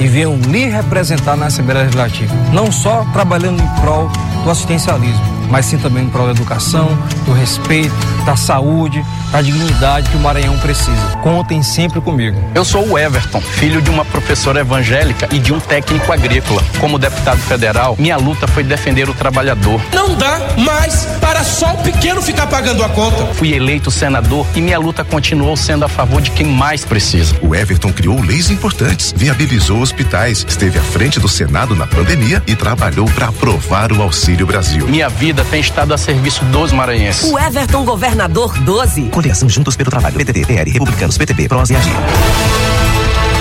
e 0.00 0.08
venho 0.08 0.36
lhe 0.48 0.66
representar 0.66 1.36
na 1.36 1.46
Assembleia 1.46 1.84
Legislativa, 1.84 2.34
não 2.52 2.72
só 2.72 3.06
trabalhando 3.12 3.62
em 3.62 3.80
prol 3.80 4.10
do 4.42 4.50
assistencialismo, 4.50 5.22
mas 5.48 5.66
sim 5.66 5.78
também 5.78 6.02
em 6.02 6.08
prol 6.08 6.26
da 6.26 6.32
educação, 6.32 6.88
do 7.24 7.32
respeito, 7.32 7.94
da 8.24 8.34
saúde, 8.34 9.04
da 9.36 9.42
dignidade 9.42 10.08
que 10.08 10.16
o 10.16 10.20
Maranhão 10.20 10.56
precisa. 10.60 11.18
Contem 11.22 11.62
sempre 11.62 12.00
comigo. 12.00 12.42
Eu 12.54 12.64
sou 12.64 12.88
o 12.88 12.98
Everton, 12.98 13.38
filho 13.42 13.82
de 13.82 13.90
uma 13.90 14.02
professora 14.02 14.60
evangélica 14.60 15.28
e 15.30 15.38
de 15.38 15.52
um 15.52 15.60
técnico 15.60 16.10
agrícola. 16.10 16.64
Como 16.80 16.98
deputado 16.98 17.38
federal, 17.40 17.96
minha 17.98 18.16
luta 18.16 18.46
foi 18.46 18.64
defender 18.64 19.10
o 19.10 19.12
trabalhador. 19.12 19.78
Não 19.92 20.14
dá 20.14 20.40
mais 20.56 21.04
para 21.20 21.44
só 21.44 21.74
o 21.74 21.82
pequeno 21.82 22.22
ficar 22.22 22.46
pagando 22.46 22.82
a 22.82 22.88
conta. 22.88 23.26
Fui 23.34 23.52
eleito 23.52 23.90
senador 23.90 24.46
e 24.54 24.60
minha 24.62 24.78
luta 24.78 25.04
continuou 25.04 25.54
sendo 25.54 25.84
a 25.84 25.88
favor 25.88 26.22
de 26.22 26.30
quem 26.30 26.46
mais 26.46 26.86
precisa. 26.86 27.36
O 27.42 27.54
Everton 27.54 27.92
criou 27.92 28.18
leis 28.22 28.48
importantes, 28.48 29.12
viabilizou 29.14 29.82
hospitais, 29.82 30.46
esteve 30.48 30.78
à 30.78 30.82
frente 30.82 31.20
do 31.20 31.28
Senado 31.28 31.76
na 31.76 31.86
pandemia 31.86 32.42
e 32.46 32.56
trabalhou 32.56 33.06
para 33.10 33.28
aprovar 33.28 33.92
o 33.92 34.00
Auxílio 34.00 34.46
Brasil. 34.46 34.86
Minha 34.88 35.10
vida 35.10 35.44
tem 35.44 35.60
estado 35.60 35.92
a 35.92 35.98
serviço 35.98 36.42
dos 36.46 36.72
maranhenses. 36.72 37.30
O 37.30 37.38
Everton 37.38 37.84
Governador 37.84 38.58
12. 38.60 39.10
Coligação 39.26 39.48
Juntos 39.48 39.76
pelo 39.76 39.90
Trabalho. 39.90 40.16
PTT, 40.16 40.46
PR, 40.46 40.70
Republicanos, 40.70 41.18
PTB, 41.18 41.48
Prós 41.48 41.68
e 41.70 41.74
Agir. 41.74 41.92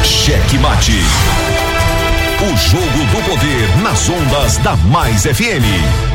Cheque 0.03 0.57
Mate. 0.57 0.93
O 2.41 2.57
jogo 2.57 2.83
do 2.83 3.29
poder 3.29 3.77
nas 3.83 4.09
ondas 4.09 4.57
da 4.57 4.75
Mais 4.77 5.25
FM. 5.25 6.14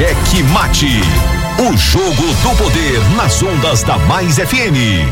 Cheque 0.00 0.42
Mate. 0.44 1.02
O 1.58 1.76
jogo 1.76 2.32
do 2.42 2.56
poder 2.56 2.98
nas 3.16 3.42
ondas 3.42 3.82
da 3.82 3.98
Mais 3.98 4.36
FM. 4.36 5.04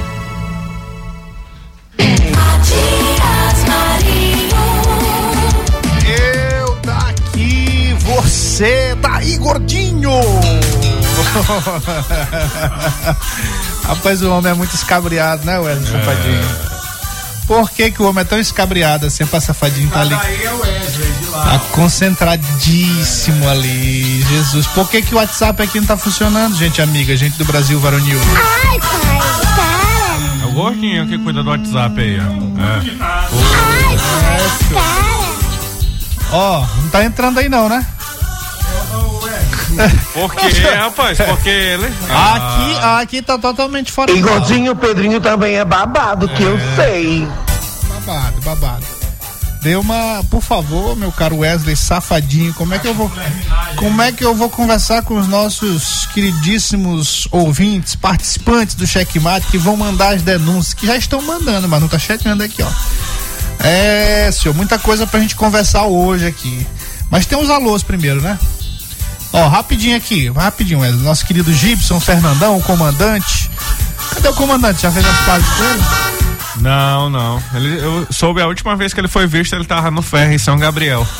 Eu 6.07 6.74
daqui, 6.83 7.94
você 8.01 8.96
daí, 9.03 9.37
gordinho. 9.37 10.09
Rapaz, 13.85 14.22
o 14.22 14.31
homem 14.31 14.53
é 14.53 14.55
muito 14.55 14.74
escabriado, 14.74 15.44
né, 15.44 15.59
Wesley 15.59 15.87
é. 15.87 15.90
Safadinho? 15.98 16.48
Por 17.46 17.70
que, 17.70 17.90
que 17.90 18.01
o 18.01 18.09
homem 18.09 18.22
é 18.22 18.24
tão 18.24 18.40
escabriado 18.40 19.05
assim 19.05 19.27
pra 19.27 19.38
Safadinho 19.38 19.90
tá 19.90 20.01
ali? 20.01 20.14
Aí 20.14 20.46
é 20.46 20.51
o 20.51 20.61
Wesley. 20.61 20.88
Tá 21.44 21.61
concentradíssimo 21.72 23.44
é. 23.44 23.51
ali. 23.51 24.22
Jesus, 24.29 24.66
por 24.68 24.88
que 24.88 25.03
que 25.03 25.14
o 25.14 25.18
WhatsApp 25.18 25.62
aqui 25.62 25.81
não 25.81 25.87
tá 25.87 25.96
funcionando, 25.96 26.57
gente 26.57 26.83
amiga, 26.83 27.16
gente 27.16 27.38
do 27.38 27.44
Brasil 27.44 27.79
Varonil? 27.81 28.18
Ai, 28.64 28.79
pai, 28.79 29.18
para. 29.57 30.44
É 30.44 30.46
o 30.46 30.53
gordinho 30.53 31.07
que 31.07 31.18
cuida 31.18 31.42
do 31.42 31.51
WhatsApp 31.51 32.01
aí, 32.01 32.18
ó. 32.18 32.22
É. 32.22 32.81
Ai, 33.01 33.98
pai, 33.98 34.72
para. 34.72 34.98
Ó, 36.31 36.66
não 36.83 36.88
tá 36.90 37.05
entrando 37.05 37.38
aí 37.38 37.48
não, 37.48 37.68
né? 37.68 37.87
Por 40.12 40.35
quê, 40.35 40.61
rapaz? 40.77 41.18
Porque 41.18 41.48
ele. 41.48 41.92
Ah. 42.11 42.35
Aqui, 42.35 43.18
aqui 43.18 43.22
tá 43.22 43.38
totalmente 43.38 43.92
fora 43.92 44.11
E 44.11 44.20
gordinho, 44.20 44.72
o 44.72 44.77
Pedrinho 44.77 45.20
também 45.20 45.57
é 45.57 45.64
babado, 45.64 46.27
é. 46.27 46.35
que 46.35 46.42
eu 46.42 46.59
sei. 46.77 47.29
Babado, 47.88 48.40
babado. 48.42 48.97
Dê 49.62 49.75
uma, 49.75 50.25
por 50.31 50.40
favor, 50.40 50.97
meu 50.97 51.11
caro 51.11 51.38
Wesley 51.38 51.77
Safadinho, 51.77 52.55
como 52.55 52.75
é 52.75 52.79
que 52.79 52.87
eu 52.87 52.94
vou 52.94 53.11
como 53.77 54.01
é 54.01 54.12
que 54.12 54.25
eu 54.25 54.35
vou 54.35 54.49
conversar 54.49 55.03
com 55.03 55.18
os 55.18 55.27
nossos 55.27 56.07
queridíssimos 56.14 57.27
ouvintes, 57.31 57.97
participantes 57.97 58.77
do 58.77 58.87
Checkmate 58.87 59.49
que 59.49 59.59
vão 59.59 59.77
mandar 59.77 60.14
as 60.14 60.23
denúncias, 60.23 60.75
que 60.75 60.87
já 60.87 60.97
estão 60.97 61.21
mandando, 61.21 61.68
mas 61.68 61.81
não 61.81 61.88
tá 61.88 61.99
chegando 61.99 62.42
aqui, 62.42 62.62
ó. 62.62 62.71
É, 63.61 64.31
senhor, 64.33 64.55
muita 64.55 64.79
coisa 64.79 65.07
pra 65.07 65.18
gente 65.18 65.35
conversar 65.35 65.85
hoje 65.87 66.27
aqui. 66.27 66.66
Mas 67.11 67.27
tem 67.27 67.38
os 67.38 67.51
alôs 67.51 67.83
primeiro, 67.83 68.21
né? 68.21 68.38
Ó, 69.33 69.49
rapidinho 69.49 69.97
aqui, 69.97 70.31
rapidinho, 70.31 70.81
Wesley. 70.81 71.03
Nosso 71.03 71.27
querido 71.27 71.53
Gibson 71.53 71.99
Fernandão, 72.01 72.57
o 72.57 72.62
comandante. 72.62 73.51
Cadê 74.14 74.29
o 74.29 74.35
comandante? 74.35 74.83
Já 74.83 74.90
fez 74.90 75.05
as 75.05 75.25
pazes 75.25 75.49
com 75.49 75.64
ele? 75.64 76.17
Não, 76.61 77.11
não. 77.11 77.42
Ele, 77.55 77.79
eu 77.79 78.07
soube 78.11 78.40
a 78.40 78.47
última 78.47 78.77
vez 78.77 78.92
que 78.92 79.01
ele 79.01 79.09
foi 79.09 79.27
visto, 79.27 79.55
ele 79.55 79.64
tava 79.64 79.90
no 79.90 80.03
ferro 80.03 80.33
em 80.33 80.38
São 80.38 80.59
Gabriel. 80.59 81.07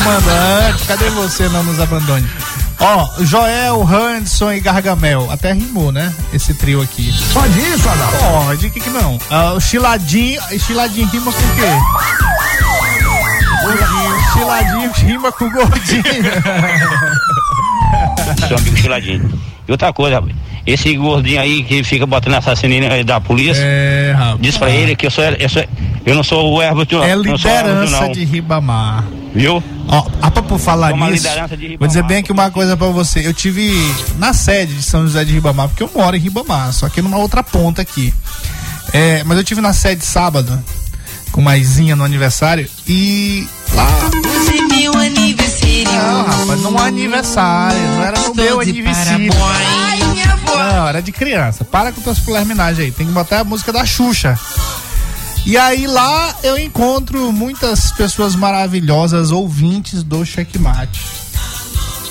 comandante, 0.00 0.84
cadê 0.86 1.10
você? 1.10 1.48
Não 1.48 1.62
nos 1.62 1.78
abandone. 1.80 2.28
Ó, 2.78 3.10
Joel, 3.20 3.86
Hanson 3.86 4.52
e 4.52 4.60
Gargamel. 4.60 5.30
Até 5.30 5.52
rimou, 5.52 5.92
né? 5.92 6.12
Esse 6.32 6.54
trio 6.54 6.80
aqui. 6.80 7.12
Pode 7.32 7.60
isso, 7.60 7.88
Adal? 7.88 8.10
Pode, 8.44 8.66
o 8.66 8.70
que 8.70 8.80
que 8.80 8.90
não? 8.90 9.18
Ah, 9.30 9.52
o 9.52 9.60
Chiladinho, 9.60 10.40
Chiladinho 10.58 11.06
rima 11.08 11.30
com 11.30 11.38
o 11.38 11.54
quê? 11.54 11.70
Gordinho, 13.62 14.32
Chiladinho 14.32 14.92
rima 14.92 15.32
com 15.32 15.50
gordinho. 15.50 16.02
Seu 18.48 18.56
amigo 18.56 18.76
Chiladinho. 18.76 19.40
E 19.68 19.72
outra 19.72 19.92
coisa, 19.92 20.16
rapaz. 20.16 20.34
Esse 20.66 20.94
gordinho 20.94 21.40
aí 21.40 21.62
que 21.62 21.82
fica 21.82 22.06
botando 22.06 22.34
assassinato 22.34 23.04
da 23.04 23.20
polícia. 23.20 23.62
É, 23.64 24.12
rapaz. 24.16 24.40
Diz 24.40 24.58
pra 24.58 24.70
ele 24.70 24.94
que 24.94 25.06
eu 25.06 25.10
sou. 25.10 25.24
Eu, 25.24 25.48
sou, 25.48 25.64
eu 26.04 26.14
não 26.14 26.22
sou 26.22 26.52
o 26.52 26.62
Herbert, 26.62 26.86
É 27.02 27.16
não 27.16 27.38
sou 27.38 27.50
Herbert, 27.50 27.74
liderança 27.74 28.00
não. 28.02 28.12
de 28.12 28.24
Ribamar. 28.24 29.04
Viu? 29.34 29.62
Ó, 29.88 30.06
ah, 30.20 30.30
pra 30.30 30.42
por 30.42 30.58
falar 30.58 30.92
nisso, 30.92 31.28
vou 31.78 31.86
dizer 31.86 32.02
bem 32.02 32.18
aqui 32.18 32.32
uma 32.32 32.50
coisa 32.50 32.76
pra 32.76 32.88
você. 32.88 33.26
Eu 33.26 33.32
tive 33.32 33.72
na 34.18 34.32
sede 34.32 34.74
de 34.74 34.82
São 34.82 35.02
José 35.02 35.24
de 35.24 35.32
Ribamar, 35.32 35.68
porque 35.68 35.82
eu 35.82 35.90
moro 35.94 36.16
em 36.16 36.18
Ribamar, 36.18 36.72
só 36.72 36.88
que 36.88 37.00
numa 37.00 37.16
outra 37.16 37.42
ponta 37.42 37.80
aqui. 37.82 38.12
É, 38.92 39.22
mas 39.24 39.38
eu 39.38 39.44
tive 39.44 39.60
na 39.60 39.72
sede 39.72 40.04
sábado, 40.04 40.60
com 41.30 41.40
Maisinha 41.40 41.94
no 41.94 42.04
aniversário, 42.04 42.68
e 42.88 43.46
lá. 43.72 43.86
Hoje 44.48 44.58
é 44.58 44.62
meu 44.74 44.92
aniversário. 44.94 45.84
Não, 45.84 46.24
rapaz, 46.24 46.62
não 46.62 46.76
é 46.76 46.88
aniversário, 46.88 47.80
não 47.80 48.02
era 48.02 48.20
no 48.20 48.34
meu 48.34 48.60
aniversário. 48.60 49.30
Não, 50.62 50.88
era 50.88 51.00
de 51.02 51.12
criança. 51.12 51.64
Para 51.64 51.92
com 51.92 52.00
tuas 52.00 52.18
fulerminagens 52.18 52.78
aí. 52.78 52.92
Tem 52.92 53.06
que 53.06 53.12
botar 53.12 53.40
a 53.40 53.44
música 53.44 53.72
da 53.72 53.84
Xuxa. 53.84 54.38
E 55.46 55.56
aí 55.56 55.86
lá 55.86 56.34
eu 56.42 56.58
encontro 56.58 57.32
muitas 57.32 57.92
pessoas 57.92 58.34
maravilhosas, 58.34 59.30
ouvintes 59.30 60.02
do 60.02 60.24
Checkmate. 60.24 61.00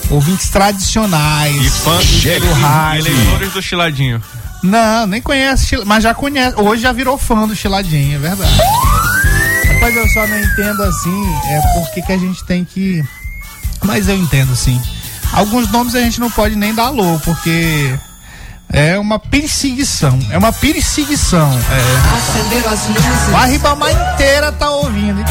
Ouvintes 0.09 0.49
tradicionais. 0.49 1.55
E 1.55 1.69
fãs 1.69 2.05
do 2.05 2.39
do 2.39 2.53
rádio. 2.53 3.07
eleitores 3.07 3.53
do 3.53 3.61
Chiladinho. 3.61 4.21
Não, 4.63 5.07
nem 5.07 5.21
conhece, 5.21 5.77
mas 5.85 6.03
já 6.03 6.13
conhece. 6.13 6.59
Hoje 6.59 6.81
já 6.81 6.91
virou 6.91 7.17
fã 7.17 7.47
do 7.47 7.55
Chiladinho, 7.55 8.15
é 8.15 8.19
verdade. 8.19 8.57
Mas 9.79 9.95
eu 9.95 10.07
só 10.09 10.27
não 10.27 10.37
entendo 10.37 10.83
assim, 10.83 11.35
é 11.49 11.61
porque 11.73 12.01
que 12.01 12.11
a 12.11 12.17
gente 12.17 12.43
tem 12.43 12.65
que. 12.65 13.03
Mas 13.83 14.09
eu 14.09 14.17
entendo 14.17 14.55
sim. 14.55 14.81
Alguns 15.31 15.71
nomes 15.71 15.95
a 15.95 16.01
gente 16.01 16.19
não 16.19 16.29
pode 16.29 16.55
nem 16.55 16.73
dar 16.73 16.87
alô, 16.87 17.19
porque 17.19 17.97
é 18.71 18.99
uma 18.99 19.17
perseguição. 19.17 20.19
É 20.29 20.37
uma 20.37 20.53
perseguição. 20.53 21.51
É. 21.51 22.17
Acenderam 22.17 22.71
as 22.71 22.87
luzes. 22.87 23.33
A 23.33 23.45
Ribamar 23.45 23.91
inteira 23.91 24.51
tá 24.51 24.69
ouvindo. 24.69 25.21
É. 25.21 25.25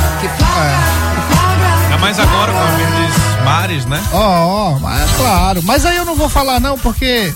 É 1.94 1.98
mais 1.98 2.18
agora 2.18 2.52
com 2.52 2.58
a 2.58 2.66
Verdes 2.66 3.14
Mares, 3.44 3.86
né? 3.86 4.02
Ó, 4.12 4.72
oh, 4.72 4.80
mas 4.80 5.08
claro. 5.12 5.62
Mas 5.62 5.86
aí 5.86 5.96
eu 5.96 6.04
não 6.04 6.16
vou 6.16 6.28
falar 6.28 6.58
não, 6.60 6.76
porque. 6.78 7.32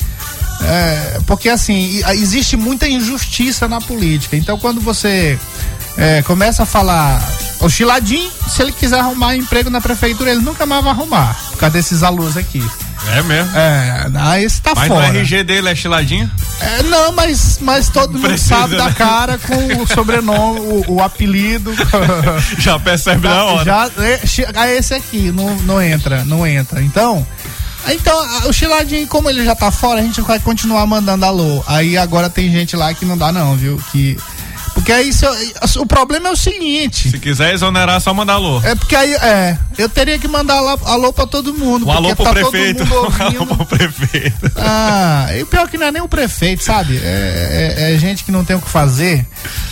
É, 0.65 1.19
porque 1.27 1.49
assim, 1.49 2.01
existe 2.11 2.57
muita 2.57 2.89
injustiça 2.89 3.67
na 3.67 3.81
política. 3.81 4.37
Então 4.37 4.57
quando 4.59 4.81
você 4.81 5.37
é, 5.97 6.23
começa 6.23 6.65
a 6.65 6.67
falar. 6.67 7.23
O 7.61 7.71
Chiladinho, 7.71 8.31
se 8.49 8.61
ele 8.61 8.73
quiser 8.73 8.99
arrumar 8.99 9.37
emprego 9.37 9.71
na 9.71 9.81
prefeitura, 9.81 10.33
ele 10.33 10.41
nunca 10.41 10.67
mais 10.67 10.83
vai 10.83 10.93
arrumar. 10.93 11.39
Por 11.51 11.59
causa 11.59 11.75
desses 11.75 12.03
alunos 12.03 12.37
aqui. 12.37 12.61
É 13.09 13.23
mesmo? 13.23 13.57
É, 13.57 14.11
aí 14.15 14.49
você 14.49 14.61
tá 14.61 14.73
mas 14.75 14.89
fora. 14.89 15.01
Mas 15.03 15.13
no 15.13 15.19
RG 15.19 15.43
dele 15.45 15.69
é 15.69 15.75
chiladinho? 15.75 16.31
É, 16.61 16.83
não, 16.85 17.13
mas, 17.13 17.59
mas 17.61 17.89
todo 17.89 18.15
mundo 18.15 18.29
Precisa, 18.29 18.57
sabe 18.57 18.77
né? 18.77 18.85
da 18.85 18.93
cara 18.93 19.39
com 19.39 19.83
o 19.83 19.87
sobrenome, 19.87 20.61
o, 20.61 20.95
o 20.95 21.03
apelido. 21.03 21.73
já 22.59 22.79
percebe 22.79 23.27
na 23.27 23.45
hora. 23.45 23.65
Já, 23.65 23.91
é, 23.99 24.77
esse 24.77 24.95
aqui, 24.95 25.33
não, 25.33 25.55
não 25.63 25.83
entra, 25.83 26.25
não 26.25 26.47
entra. 26.47 26.81
Então, 26.81 27.27
então, 27.89 28.49
o 28.49 28.53
Chiladinho, 28.53 29.07
como 29.09 29.29
ele 29.29 29.45
já 29.45 29.57
tá 29.57 29.71
fora, 29.71 30.01
a 30.01 30.03
gente 30.03 30.21
vai 30.21 30.39
continuar 30.39 30.87
mandando 30.87 31.25
alô. 31.25 31.65
Aí 31.67 31.97
agora 31.97 32.31
tem 32.31 32.51
gente 32.51 32.77
lá 32.77 32.95
que 32.95 33.05
não 33.05 33.19
dá 33.19 33.33
não, 33.33 33.57
viu? 33.57 33.81
Que 33.91 34.17
porque 34.75 34.93
aí 34.93 35.13
se 35.13 35.25
eu, 35.25 35.33
o 35.79 35.87
problema 35.87 36.29
é 36.29 36.33
o 36.33 36.37
seguinte. 36.37 37.11
Se 37.11 37.19
quiser 37.19 37.55
exonerar, 37.55 37.97
é 37.97 38.01
só 38.01 38.13
mandar 38.13 38.35
alô. 38.35 38.61
É 38.65 38.75
porque 38.75 38.97
aí, 38.97 39.15
é, 39.15 39.59
eu 39.79 39.89
teria 39.89 40.19
que 40.19 40.29
mandar 40.29 40.55
alô, 40.55 40.79
alô 40.85 41.13
pra 41.13 41.27
todo 41.27 41.55
mundo. 41.55 41.87
Um 41.87 41.93
alô 41.93 42.15
pro 42.15 42.25
tá 42.25 42.33
prefeito. 42.33 42.83
Um 42.93 43.23
alô 43.23 43.47
pro 43.47 43.67
prefeito. 43.67 44.53
Ah, 44.57 45.29
e 45.37 45.43
o 45.43 45.47
pior 45.47 45.69
que 45.69 45.79
não 45.79 45.87
é 45.87 45.93
nem 45.93 46.03
o 46.03 46.09
prefeito, 46.09 46.63
sabe? 46.63 46.97
É, 46.99 47.75
é, 47.79 47.95
é 47.95 47.99
gente 47.99 48.25
que 48.25 48.33
não 48.33 48.45
tem 48.45 48.57
o 48.57 48.61
que 48.61 48.69
fazer. 48.69 49.27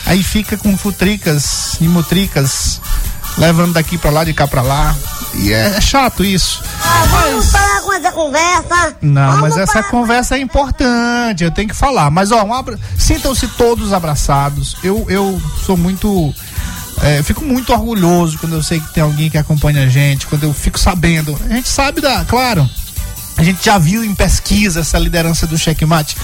Aí 0.06 0.22
fica 0.22 0.56
com 0.56 0.76
futricas 0.76 1.76
e 1.80 1.88
mutricas 1.88 2.80
levando 3.38 3.72
daqui 3.72 3.98
pra 3.98 4.10
lá, 4.10 4.24
de 4.24 4.32
cá 4.32 4.46
pra 4.46 4.62
lá. 4.62 4.94
E 5.34 5.52
é, 5.52 5.76
é 5.76 5.80
chato 5.80 6.24
isso. 6.24 6.62
Ah, 6.84 7.06
vamos 7.06 7.46
parar 7.50 7.80
com 7.82 7.92
essa 7.92 8.12
conversa. 8.12 8.96
Não, 9.00 9.26
vamos 9.26 9.40
mas 9.40 9.56
essa 9.56 9.82
conversa 9.82 10.36
é 10.36 10.40
importante, 10.40 11.44
eu 11.44 11.50
tenho 11.50 11.68
que 11.68 11.76
falar. 11.76 12.10
Mas 12.10 12.32
ó, 12.32 12.42
um 12.42 12.52
abra... 12.52 12.78
sintam-se 12.98 13.46
todos 13.48 13.92
abraçados. 13.92 14.76
Eu, 14.82 15.06
eu 15.08 15.40
sou 15.64 15.76
muito. 15.76 16.34
É, 17.02 17.22
fico 17.22 17.44
muito 17.44 17.72
orgulhoso 17.72 18.36
quando 18.38 18.56
eu 18.56 18.62
sei 18.62 18.78
que 18.78 18.92
tem 18.92 19.02
alguém 19.02 19.30
que 19.30 19.38
acompanha 19.38 19.84
a 19.84 19.88
gente, 19.88 20.26
quando 20.26 20.44
eu 20.44 20.52
fico 20.52 20.78
sabendo. 20.78 21.38
A 21.48 21.54
gente 21.54 21.68
sabe 21.68 22.00
da, 22.00 22.24
claro, 22.26 22.68
a 23.38 23.42
gente 23.42 23.64
já 23.64 23.78
viu 23.78 24.04
em 24.04 24.14
pesquisa 24.14 24.80
essa 24.80 24.98
liderança 24.98 25.46
do 25.46 25.56
checkmate 25.56 26.14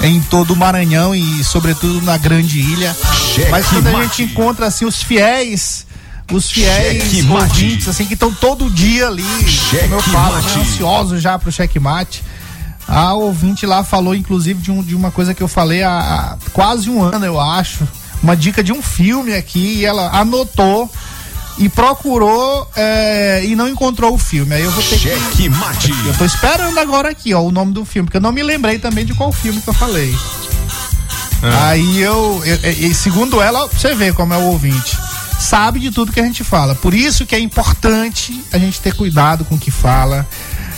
em 0.00 0.20
todo 0.22 0.52
o 0.52 0.56
Maranhão 0.56 1.14
e 1.14 1.44
sobretudo 1.44 2.02
na 2.02 2.18
grande 2.18 2.58
ilha. 2.58 2.94
Cheque 3.34 3.50
Mas 3.50 3.68
quando 3.68 3.86
a 3.86 4.02
gente 4.02 4.24
encontra 4.24 4.66
assim 4.66 4.84
os 4.84 5.00
fiéis 5.00 5.85
os 6.32 6.50
fiéis 6.50 7.02
cheque 7.02 7.30
ouvintes, 7.30 7.88
assim, 7.88 8.04
que 8.04 8.14
estão 8.14 8.32
todo 8.32 8.68
dia 8.70 9.06
ali, 9.06 9.22
cheque 9.48 9.84
como 9.84 9.94
eu 9.94 10.02
falo, 10.02 10.36
né, 10.36 10.54
ansiosos 10.60 11.22
já 11.22 11.38
pro 11.38 11.52
checkmate. 11.52 12.24
A 12.88 13.14
ouvinte 13.14 13.66
lá 13.66 13.82
falou, 13.82 14.14
inclusive, 14.14 14.60
de, 14.60 14.70
um, 14.70 14.82
de 14.82 14.94
uma 14.94 15.10
coisa 15.10 15.34
que 15.34 15.42
eu 15.42 15.48
falei 15.48 15.82
há, 15.82 15.98
há 15.98 16.36
quase 16.52 16.88
um 16.88 17.02
ano, 17.02 17.24
eu 17.24 17.40
acho. 17.40 17.86
Uma 18.22 18.36
dica 18.36 18.62
de 18.62 18.72
um 18.72 18.80
filme 18.80 19.34
aqui, 19.34 19.78
e 19.78 19.84
ela 19.84 20.10
anotou 20.16 20.90
e 21.58 21.68
procurou 21.68 22.68
é, 22.76 23.44
e 23.44 23.56
não 23.56 23.68
encontrou 23.68 24.14
o 24.14 24.18
filme. 24.18 24.54
Aí 24.54 24.62
eu 24.62 24.70
vou 24.70 24.82
ter 24.82 24.98
Cheque 24.98 25.36
que. 25.36 25.48
Mate. 25.48 25.92
Eu 26.06 26.14
tô 26.16 26.24
esperando 26.24 26.78
agora 26.78 27.10
aqui, 27.10 27.34
ó, 27.34 27.40
o 27.40 27.50
nome 27.50 27.72
do 27.72 27.84
filme, 27.84 28.06
porque 28.06 28.18
eu 28.18 28.20
não 28.20 28.32
me 28.32 28.42
lembrei 28.42 28.78
também 28.78 29.04
de 29.04 29.14
qual 29.14 29.32
filme 29.32 29.60
que 29.60 29.68
eu 29.68 29.74
falei. 29.74 30.14
Ah. 31.42 31.68
Aí 31.68 32.00
eu, 32.00 32.40
eu, 32.44 32.72
eu, 32.72 32.94
segundo 32.94 33.40
ela, 33.40 33.66
você 33.68 33.94
vê 33.94 34.12
como 34.12 34.32
é 34.32 34.38
o 34.38 34.46
ouvinte 34.46 34.96
sabe 35.38 35.80
de 35.80 35.90
tudo 35.90 36.12
que 36.12 36.20
a 36.20 36.24
gente 36.24 36.44
fala. 36.44 36.74
Por 36.74 36.94
isso 36.94 37.26
que 37.26 37.34
é 37.34 37.38
importante 37.38 38.42
a 38.52 38.58
gente 38.58 38.80
ter 38.80 38.94
cuidado 38.94 39.44
com 39.44 39.54
o 39.54 39.58
que 39.58 39.70
fala. 39.70 40.26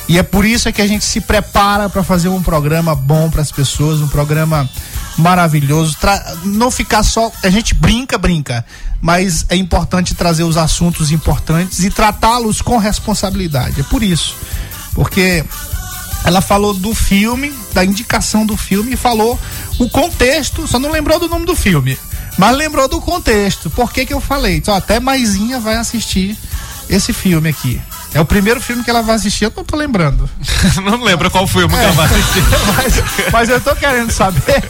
E 0.09 0.19
é 0.19 0.23
por 0.23 0.45
isso 0.45 0.73
que 0.73 0.81
a 0.81 0.87
gente 0.87 1.05
se 1.05 1.21
prepara 1.21 1.89
para 1.89 2.03
fazer 2.03 2.29
um 2.29 2.43
programa 2.43 2.95
bom 2.95 3.29
para 3.31 3.43
as 3.43 3.53
pessoas, 3.53 4.01
um 4.01 4.09
programa 4.09 4.69
maravilhoso. 5.19 5.97
Tra 6.01 6.37
não 6.45 6.71
ficar 6.71 7.03
só. 7.03 7.31
A 7.43 7.51
gente 7.51 7.75
brinca, 7.75 8.17
brinca. 8.17 8.65
Mas 9.01 9.45
é 9.49 9.57
importante 9.57 10.15
trazer 10.15 10.45
os 10.45 10.57
assuntos 10.57 11.11
importantes 11.13 11.85
e 11.85 11.91
tratá-los 11.91 12.63
com 12.63 12.79
responsabilidade. 12.79 13.81
É 13.81 13.85
por 13.85 14.03
isso. 14.03 14.35
Porque 14.95 15.45
ela 16.25 16.41
falou 16.41 16.75
do 16.75 16.95
filme, 16.95 17.55
da 17.73 17.85
indicação 17.85 18.45
do 18.45 18.57
filme 18.57 18.97
falou 18.97 19.39
o 19.79 19.89
contexto, 19.89 20.67
só 20.67 20.79
não 20.79 20.91
lembrou 20.91 21.21
do 21.21 21.29
nome 21.29 21.47
do 21.47 21.55
filme. 21.55 21.99
Mas 22.39 22.57
lembrou 22.57 22.89
do 22.89 23.01
contexto. 23.01 23.69
Por 23.69 23.93
que 23.93 24.07
que 24.07 24.15
eu 24.15 24.21
falei? 24.21 24.63
Só 24.65 24.75
até 24.75 25.01
Maisinha 25.01 25.59
vai 25.59 25.77
assistir 25.77 26.39
esse 26.89 27.13
filme 27.13 27.49
aqui. 27.49 27.81
É 28.15 28.21
o 28.21 28.25
primeiro 28.25 28.59
filme 28.59 28.83
que 28.83 28.89
ela 28.89 29.03
vai 29.03 29.17
assistir, 29.17 29.45
eu 29.45 29.53
não 29.55 29.63
tô 29.63 29.77
lembrando. 29.77 30.29
não 30.83 31.03
lembro 31.05 31.31
qual 31.31 31.47
filme 31.47 31.75
é, 31.75 31.79
que 31.79 31.85
ela 31.85 31.93
vai 31.93 32.07
assistir. 32.07 32.43
mas, 32.75 33.33
mas, 33.33 33.49
eu 33.51 33.61
tô 33.61 33.77
querendo 33.77 34.11
saber. 34.11 34.63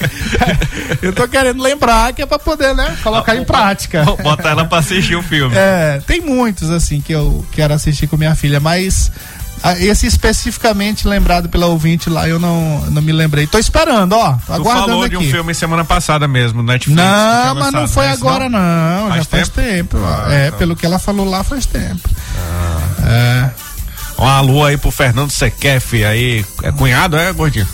eu 1.01 1.13
tô 1.13 1.29
querendo 1.29 1.63
lembrar 1.63 2.13
que 2.13 2.21
é 2.21 2.27
pra 2.27 2.39
poder, 2.39 2.75
né, 2.75 2.97
colocar 3.03 3.37
em 3.37 3.45
prática. 3.45 4.05
Botar 4.23 4.51
ela 4.51 4.65
pra 4.65 4.79
assistir 4.79 5.15
o 5.15 5.23
filme. 5.23 5.55
É, 5.57 6.03
tem 6.05 6.21
muitos, 6.21 6.69
assim, 6.71 7.01
que 7.01 7.13
eu 7.13 7.47
quero 7.53 7.73
assistir 7.75 8.09
com 8.09 8.17
minha 8.17 8.35
filha, 8.35 8.59
mas 8.59 9.13
ah, 9.13 9.38
esse 9.81 10.07
especificamente 10.07 11.07
lembrado 11.07 11.49
pela 11.49 11.67
ouvinte 11.67 12.09
lá, 12.09 12.29
eu 12.29 12.39
não, 12.39 12.81
não 12.91 13.03
me 13.03 13.13
lembrei. 13.13 13.47
Tô 13.47 13.59
esperando, 13.59 14.13
ó. 14.13 14.33
Tô 14.33 14.39
tu 14.39 14.53
aguardando 14.53 14.89
falou 14.89 15.03
aqui. 15.05 15.17
de 15.17 15.25
um 15.25 15.31
filme 15.31 15.55
semana 15.55 15.85
passada 15.85 16.29
mesmo, 16.29 16.63
Netflix. 16.63 16.97
Não, 16.97 17.55
mas 17.55 17.73
não 17.73 17.89
foi 17.89 18.09
agora, 18.09 18.49
não. 18.49 18.59
não. 18.59 19.09
Faz 19.09 19.17
já 19.17 19.25
faz 19.25 19.49
tempo. 19.49 19.99
Ah, 19.99 20.27
é, 20.31 20.47
então. 20.49 20.59
pelo 20.59 20.77
que 20.77 20.87
ela 20.87 20.99
falou 20.99 21.29
lá, 21.29 21.43
faz 21.43 21.67
tempo. 21.67 22.09
Ah. 22.37 22.81
É. 23.07 23.51
Um 24.19 24.27
alô 24.27 24.65
aí 24.65 24.77
pro 24.77 24.91
Fernando 24.91 25.31
Sequef 25.31 26.05
aí. 26.05 26.45
É 26.63 26.73
cunhado, 26.73 27.17
é, 27.17 27.33
gordinho? 27.33 27.69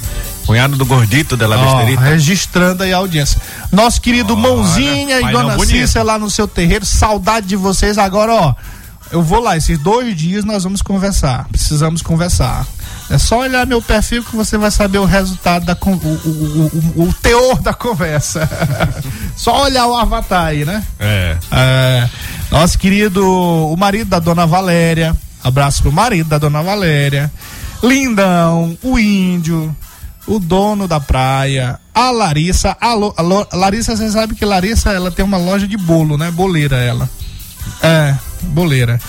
Cunhado 0.47 0.77
do 0.77 0.85
gordito 0.85 1.39
dela 1.39 1.57
oh, 1.57 2.01
Registrando 2.01 2.83
aí 2.83 2.93
a 2.93 2.99
audiência. 2.99 3.41
Nosso 3.73 4.01
querido 4.01 4.35
oh, 4.35 4.37
Mãozinha 4.37 5.21
e 5.21 5.33
Dona 5.33 5.59
Cícera 5.59 6.05
lá 6.05 6.19
no 6.19 6.31
seu 6.31 6.47
terreiro, 6.47 6.85
saudade 6.85 7.47
de 7.47 7.57
vocês. 7.57 7.97
Agora, 7.97 8.35
ó, 8.35 8.55
eu 9.11 9.23
vou 9.23 9.41
lá, 9.41 9.57
esses 9.57 9.79
dois 9.79 10.17
dias 10.17 10.45
nós 10.45 10.65
vamos 10.65 10.83
conversar. 10.83 11.47
Precisamos 11.49 12.03
conversar. 12.03 12.67
É 13.11 13.19
só 13.19 13.41
olhar 13.41 13.67
meu 13.67 13.83
perfil 13.83 14.25
que 14.25 14.35
você 14.35 14.57
vai 14.57 14.71
saber 14.71 14.99
o 14.99 15.05
resultado 15.05 15.67
da 15.67 15.77
o, 15.81 15.91
o, 15.91 16.93
o, 16.97 17.03
o 17.09 17.15
teor 17.15 17.61
da 17.61 17.75
conversa. 17.75 18.49
só 19.37 19.65
olhar 19.65 19.87
o 19.87 19.95
avatar 19.95 20.47
aí, 20.47 20.65
né? 20.65 20.83
É. 20.99 21.37
é. 21.53 22.11
Nosso 22.51 22.79
querido, 22.79 23.25
o 23.25 23.77
marido 23.77 24.09
da 24.09 24.19
dona 24.19 24.47
Valéria. 24.47 25.15
Abraço 25.43 25.83
pro 25.83 25.93
marido 25.93 26.29
da 26.29 26.39
dona 26.39 26.63
Valéria. 26.63 27.31
Lindão, 27.83 28.79
o 28.83 28.99
índio, 28.99 29.77
o 30.27 30.39
dono 30.39 30.89
da 30.89 30.99
praia, 30.99 31.79
a 31.95 32.11
Larissa. 32.11 32.77
Alô, 32.81 33.13
alô, 33.17 33.47
Larissa, 33.53 33.95
você 33.95 34.11
sabe 34.11 34.35
que 34.35 34.45
Larissa 34.45 34.91
ela 34.91 35.11
tem 35.11 35.25
uma 35.25 35.37
loja 35.37 35.69
de 35.69 35.77
bolo, 35.77 36.17
né? 36.17 36.31
Boleira 36.31 36.77
ela. 36.77 37.09
É, 37.83 38.14
boleira. 38.45 39.01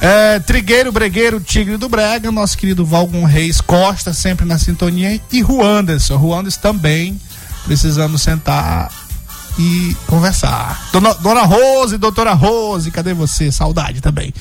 É, 0.00 0.38
Trigueiro, 0.40 0.92
Bregueiro, 0.92 1.40
Tigre 1.40 1.76
do 1.76 1.88
Brega, 1.88 2.30
nosso 2.30 2.58
querido 2.58 2.84
Valgon 2.84 3.24
Reis 3.24 3.60
Costa, 3.60 4.12
sempre 4.12 4.44
na 4.44 4.58
sintonia. 4.58 5.18
E 5.32 5.40
Ruanderson. 5.40 6.16
Ruanderson 6.16 6.60
também. 6.60 7.18
Precisamos 7.64 8.20
sentar 8.20 8.90
e 9.58 9.96
conversar. 10.06 10.88
Dona, 10.92 11.14
Dona 11.14 11.42
Rose, 11.42 11.96
doutora 11.96 12.32
Rose, 12.34 12.90
cadê 12.90 13.14
você? 13.14 13.50
Saudade 13.50 14.00
também. 14.00 14.34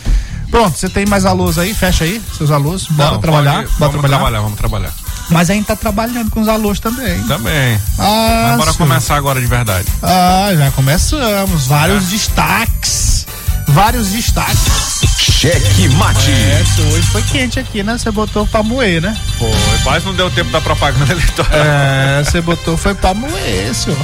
Pronto, 0.51 0.77
você 0.77 0.89
tem 0.89 1.05
mais 1.05 1.25
alôs 1.25 1.57
aí? 1.57 1.73
Fecha 1.73 2.03
aí, 2.03 2.21
seus 2.37 2.51
alôs. 2.51 2.85
Bora 2.87 3.11
Não, 3.11 3.19
trabalhar. 3.19 3.63
Pode, 3.63 3.67
bora 3.67 3.77
vamos 3.79 3.91
trabalhar. 3.91 4.17
trabalhar, 4.17 4.41
vamos 4.41 4.57
trabalhar. 4.57 4.93
Mas 5.29 5.49
a 5.49 5.53
gente 5.53 5.65
tá 5.65 5.75
trabalhando 5.75 6.29
com 6.29 6.41
os 6.41 6.47
alôs 6.47 6.79
também. 6.79 7.23
Também. 7.23 7.79
Ah, 7.97 8.47
Mas 8.49 8.57
bora 8.57 8.73
começar 8.73 9.15
agora 9.15 9.39
de 9.39 9.47
verdade. 9.47 9.87
Ah, 10.01 10.49
já 10.55 10.69
começamos. 10.71 11.65
Vários 11.65 12.05
é. 12.05 12.09
destaques. 12.09 13.25
Vários 13.67 14.09
destaques. 14.09 15.03
Cheque 15.17 15.89
mate. 15.89 16.31
É, 16.31 16.63
hoje 16.93 17.07
foi 17.07 17.21
quente 17.23 17.59
aqui, 17.59 17.83
né? 17.83 17.97
Você 17.97 18.11
botou 18.11 18.45
pra 18.45 18.61
moer, 18.63 19.01
né? 19.01 19.17
Foi, 19.37 19.49
quase 19.83 20.05
não 20.05 20.13
deu 20.13 20.29
tempo 20.29 20.51
da 20.51 20.61
propaganda 20.61 21.11
eleitoral. 21.13 21.51
É, 21.53 22.23
você 22.23 22.41
botou 22.41 22.77
foi 22.77 22.93
pra 22.93 23.13
moer, 23.13 23.73
senhor. 23.73 23.97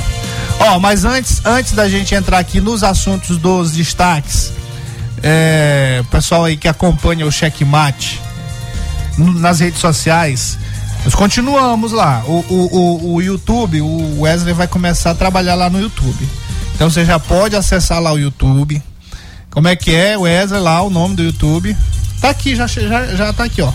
Ó, 0.59 0.79
mas 0.79 1.05
antes, 1.05 1.41
antes 1.45 1.71
da 1.73 1.87
gente 1.87 2.13
entrar 2.13 2.39
aqui 2.39 2.59
nos 2.59 2.83
assuntos 2.83 3.37
dos 3.37 3.71
destaques, 3.71 4.51
é, 5.23 6.03
pessoal 6.11 6.45
aí 6.45 6.57
que 6.57 6.67
acompanha 6.67 7.25
o 7.25 7.31
Cheque 7.31 7.63
Mate 7.63 8.21
nas 9.17 9.59
redes 9.59 9.79
sociais, 9.79 10.57
Nós 11.03 11.15
continuamos 11.15 11.91
lá. 11.91 12.23
O, 12.25 12.45
o, 12.49 12.77
o, 12.77 13.13
o 13.15 13.21
YouTube, 13.21 13.81
o 13.81 14.21
Wesley 14.21 14.53
vai 14.53 14.67
começar 14.67 15.11
a 15.11 15.15
trabalhar 15.15 15.55
lá 15.55 15.69
no 15.69 15.79
YouTube. 15.79 16.27
Então 16.75 16.89
você 16.89 17.05
já 17.05 17.19
pode 17.19 17.55
acessar 17.55 18.01
lá 18.01 18.11
o 18.11 18.17
YouTube. 18.17 18.81
Como 19.49 19.67
é 19.67 19.75
que 19.75 19.93
é, 19.93 20.17
Wesley, 20.17 20.61
lá 20.61 20.81
o 20.81 20.89
nome 20.89 21.15
do 21.15 21.23
YouTube? 21.23 21.75
Tá 22.21 22.29
aqui, 22.29 22.55
já, 22.55 22.67
já, 22.67 23.05
já 23.15 23.33
tá 23.33 23.45
aqui, 23.45 23.61
ó. 23.61 23.71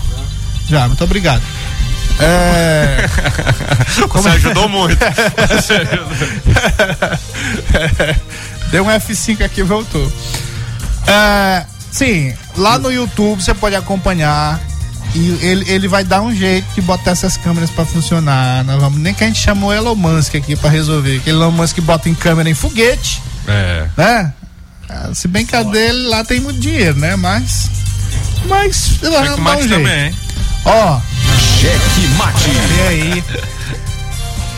Já, 0.68 0.86
muito 0.86 1.02
obrigado. 1.04 1.42
É... 2.20 3.08
Você 4.12 4.28
ajudou 4.28 4.68
muito. 4.68 4.98
Deu 8.70 8.84
um 8.84 8.88
F5 8.88 9.44
aqui 9.44 9.60
e 9.60 9.64
voltou. 9.64 10.12
É, 11.06 11.64
sim, 11.90 12.34
lá 12.56 12.78
no 12.78 12.90
YouTube 12.90 13.42
você 13.42 13.52
pode 13.52 13.76
acompanhar 13.76 14.58
e 15.14 15.38
ele, 15.42 15.70
ele 15.70 15.86
vai 15.86 16.02
dar 16.02 16.22
um 16.22 16.34
jeito 16.34 16.66
de 16.74 16.80
botar 16.80 17.10
essas 17.10 17.36
câmeras 17.36 17.70
para 17.70 17.84
funcionar. 17.84 18.64
Nós 18.64 18.80
vamos, 18.80 18.98
nem 18.98 19.12
que 19.12 19.22
a 19.22 19.26
gente 19.26 19.40
chamou 19.40 19.72
Elon 19.72 19.94
Musk 19.94 20.34
aqui 20.34 20.56
para 20.56 20.70
resolver. 20.70 21.18
Aquele 21.18 21.36
Elon 21.36 21.50
Musk 21.50 21.78
bota 21.80 22.08
em 22.08 22.14
câmera 22.14 22.48
em 22.48 22.54
foguete. 22.54 23.22
É. 23.46 23.86
Né? 23.96 24.32
Ah, 24.88 25.10
Se 25.14 25.26
bem 25.28 25.44
que 25.46 25.56
a 25.56 25.62
dele 25.62 26.06
lá 26.08 26.24
tem 26.24 26.40
muito 26.40 26.58
dinheiro, 26.60 26.98
né? 26.98 27.16
Mas. 27.16 27.70
Mas. 28.46 28.98
Um 29.02 29.36
mate 29.40 29.62
jeito. 29.68 29.74
também, 29.74 30.06
hein? 30.06 30.14
Ó. 30.64 31.00
Cheque 31.60 32.06
mate. 32.16 32.50
E 32.50 32.88
aí? 32.88 33.24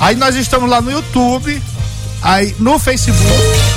Aí 0.01 0.17
nós 0.17 0.35
estamos 0.37 0.69
lá 0.69 0.81
no 0.81 0.91
YouTube. 0.91 1.62
Aí 2.23 2.55
no 2.59 2.79
Facebook. 2.79 3.23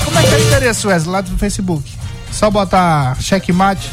Como 0.05 0.17
é 0.17 0.23
que 0.23 0.33
é 0.33 0.37
o 0.37 0.41
endereço, 0.47 0.87
Wesley? 0.87 1.11
Lá 1.11 1.21
do 1.21 1.37
Facebook. 1.37 1.89
Só 2.31 2.49
botar 2.49 3.15
checkmate. 3.21 3.89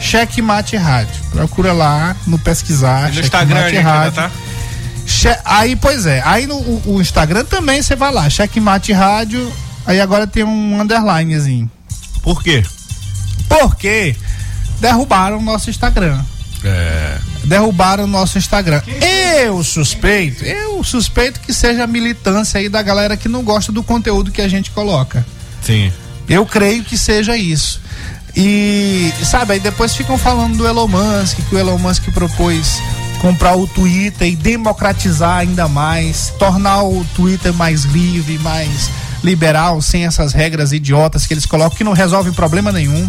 Checkmate 0.00 0.76
Rádio. 0.76 1.14
Procura 1.32 1.72
lá 1.72 2.14
no 2.26 2.38
pesquisar. 2.38 3.10
E 3.10 3.14
no 3.14 3.20
Instagram 3.20 3.62
Checkmate 3.62 3.86
ali, 3.88 3.98
ainda 3.98 4.12
tá? 4.12 4.30
Che- 5.06 5.38
Aí, 5.44 5.76
pois 5.76 6.04
é. 6.06 6.22
Aí 6.24 6.46
no 6.46 6.56
o, 6.56 6.82
o 6.96 7.00
Instagram 7.00 7.44
também 7.44 7.80
você 7.82 7.96
vai 7.96 8.12
lá. 8.12 8.28
Checkmate 8.28 8.92
Rádio. 8.92 9.50
Aí 9.86 10.00
agora 10.00 10.26
tem 10.26 10.44
um 10.44 10.80
underlinezinho. 10.80 11.70
Por 12.26 12.42
quê? 12.42 12.64
Porque 13.48 14.16
derrubaram 14.80 15.38
o 15.38 15.40
nosso 15.40 15.70
Instagram. 15.70 16.20
É. 16.64 17.18
Derrubaram 17.44 18.02
o 18.02 18.06
nosso 18.08 18.36
Instagram. 18.36 18.82
Eu 19.38 19.62
suspeito, 19.62 20.44
eu 20.44 20.82
suspeito 20.82 21.38
que 21.38 21.54
seja 21.54 21.84
a 21.84 21.86
militância 21.86 22.58
aí 22.58 22.68
da 22.68 22.82
galera 22.82 23.16
que 23.16 23.28
não 23.28 23.44
gosta 23.44 23.70
do 23.70 23.80
conteúdo 23.80 24.32
que 24.32 24.42
a 24.42 24.48
gente 24.48 24.72
coloca. 24.72 25.24
Sim. 25.62 25.92
Eu 26.28 26.44
creio 26.44 26.82
que 26.82 26.98
seja 26.98 27.36
isso. 27.36 27.80
E, 28.34 29.12
sabe, 29.22 29.52
aí 29.52 29.60
depois 29.60 29.94
ficam 29.94 30.18
falando 30.18 30.56
do 30.56 30.66
Elon 30.66 30.88
Musk, 30.88 31.38
que 31.48 31.54
o 31.54 31.58
Elon 31.58 31.78
Musk 31.78 32.10
propôs 32.12 32.82
comprar 33.20 33.54
o 33.54 33.68
Twitter 33.68 34.26
e 34.26 34.34
democratizar 34.34 35.38
ainda 35.38 35.68
mais, 35.68 36.34
tornar 36.40 36.82
o 36.82 37.06
Twitter 37.14 37.54
mais 37.54 37.84
livre, 37.84 38.36
mais 38.40 38.90
liberal, 39.26 39.82
sem 39.82 40.06
essas 40.06 40.32
regras 40.32 40.72
idiotas 40.72 41.26
que 41.26 41.34
eles 41.34 41.44
colocam, 41.44 41.76
que 41.76 41.84
não 41.84 41.92
resolvem 41.92 42.32
problema 42.32 42.70
nenhum. 42.70 43.06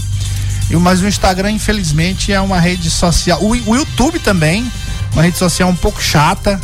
Mas 0.71 1.01
o 1.01 1.07
Instagram, 1.07 1.51
infelizmente, 1.51 2.33
é 2.33 2.41
uma 2.41 2.59
rede 2.59 2.89
social. 2.89 3.39
O, 3.41 3.75
YouTube 3.75 4.19
também, 4.19 4.69
uma 5.13 5.21
rede 5.21 5.37
social 5.37 5.69
um 5.69 5.75
pouco 5.75 6.01
chata. 6.01 6.59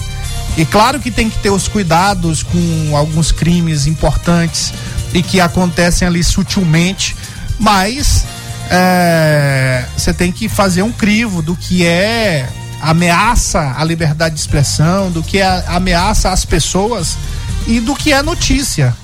E 0.57 0.65
claro 0.65 0.99
que 0.99 1.09
tem 1.09 1.29
que 1.29 1.37
ter 1.37 1.51
os 1.51 1.67
cuidados 1.67 2.43
com 2.43 2.97
alguns 2.97 3.31
crimes 3.31 3.87
importantes 3.87 4.73
e 5.13 5.23
que 5.23 5.39
acontecem 5.39 6.07
ali 6.07 6.23
sutilmente, 6.23 7.15
mas 7.59 8.25
é, 8.69 9.85
você 9.95 10.13
tem 10.13 10.31
que 10.31 10.49
fazer 10.49 10.81
um 10.81 10.91
crivo 10.91 11.41
do 11.41 11.55
que 11.55 11.85
é 11.85 12.47
ameaça 12.81 13.75
à 13.77 13.83
liberdade 13.83 14.35
de 14.35 14.41
expressão, 14.41 15.09
do 15.09 15.23
que 15.23 15.39
é 15.39 15.63
ameaça 15.67 16.29
às 16.29 16.43
pessoas 16.43 17.17
e 17.65 17.79
do 17.79 17.95
que 17.95 18.11
é 18.11 18.21
notícia. 18.21 18.95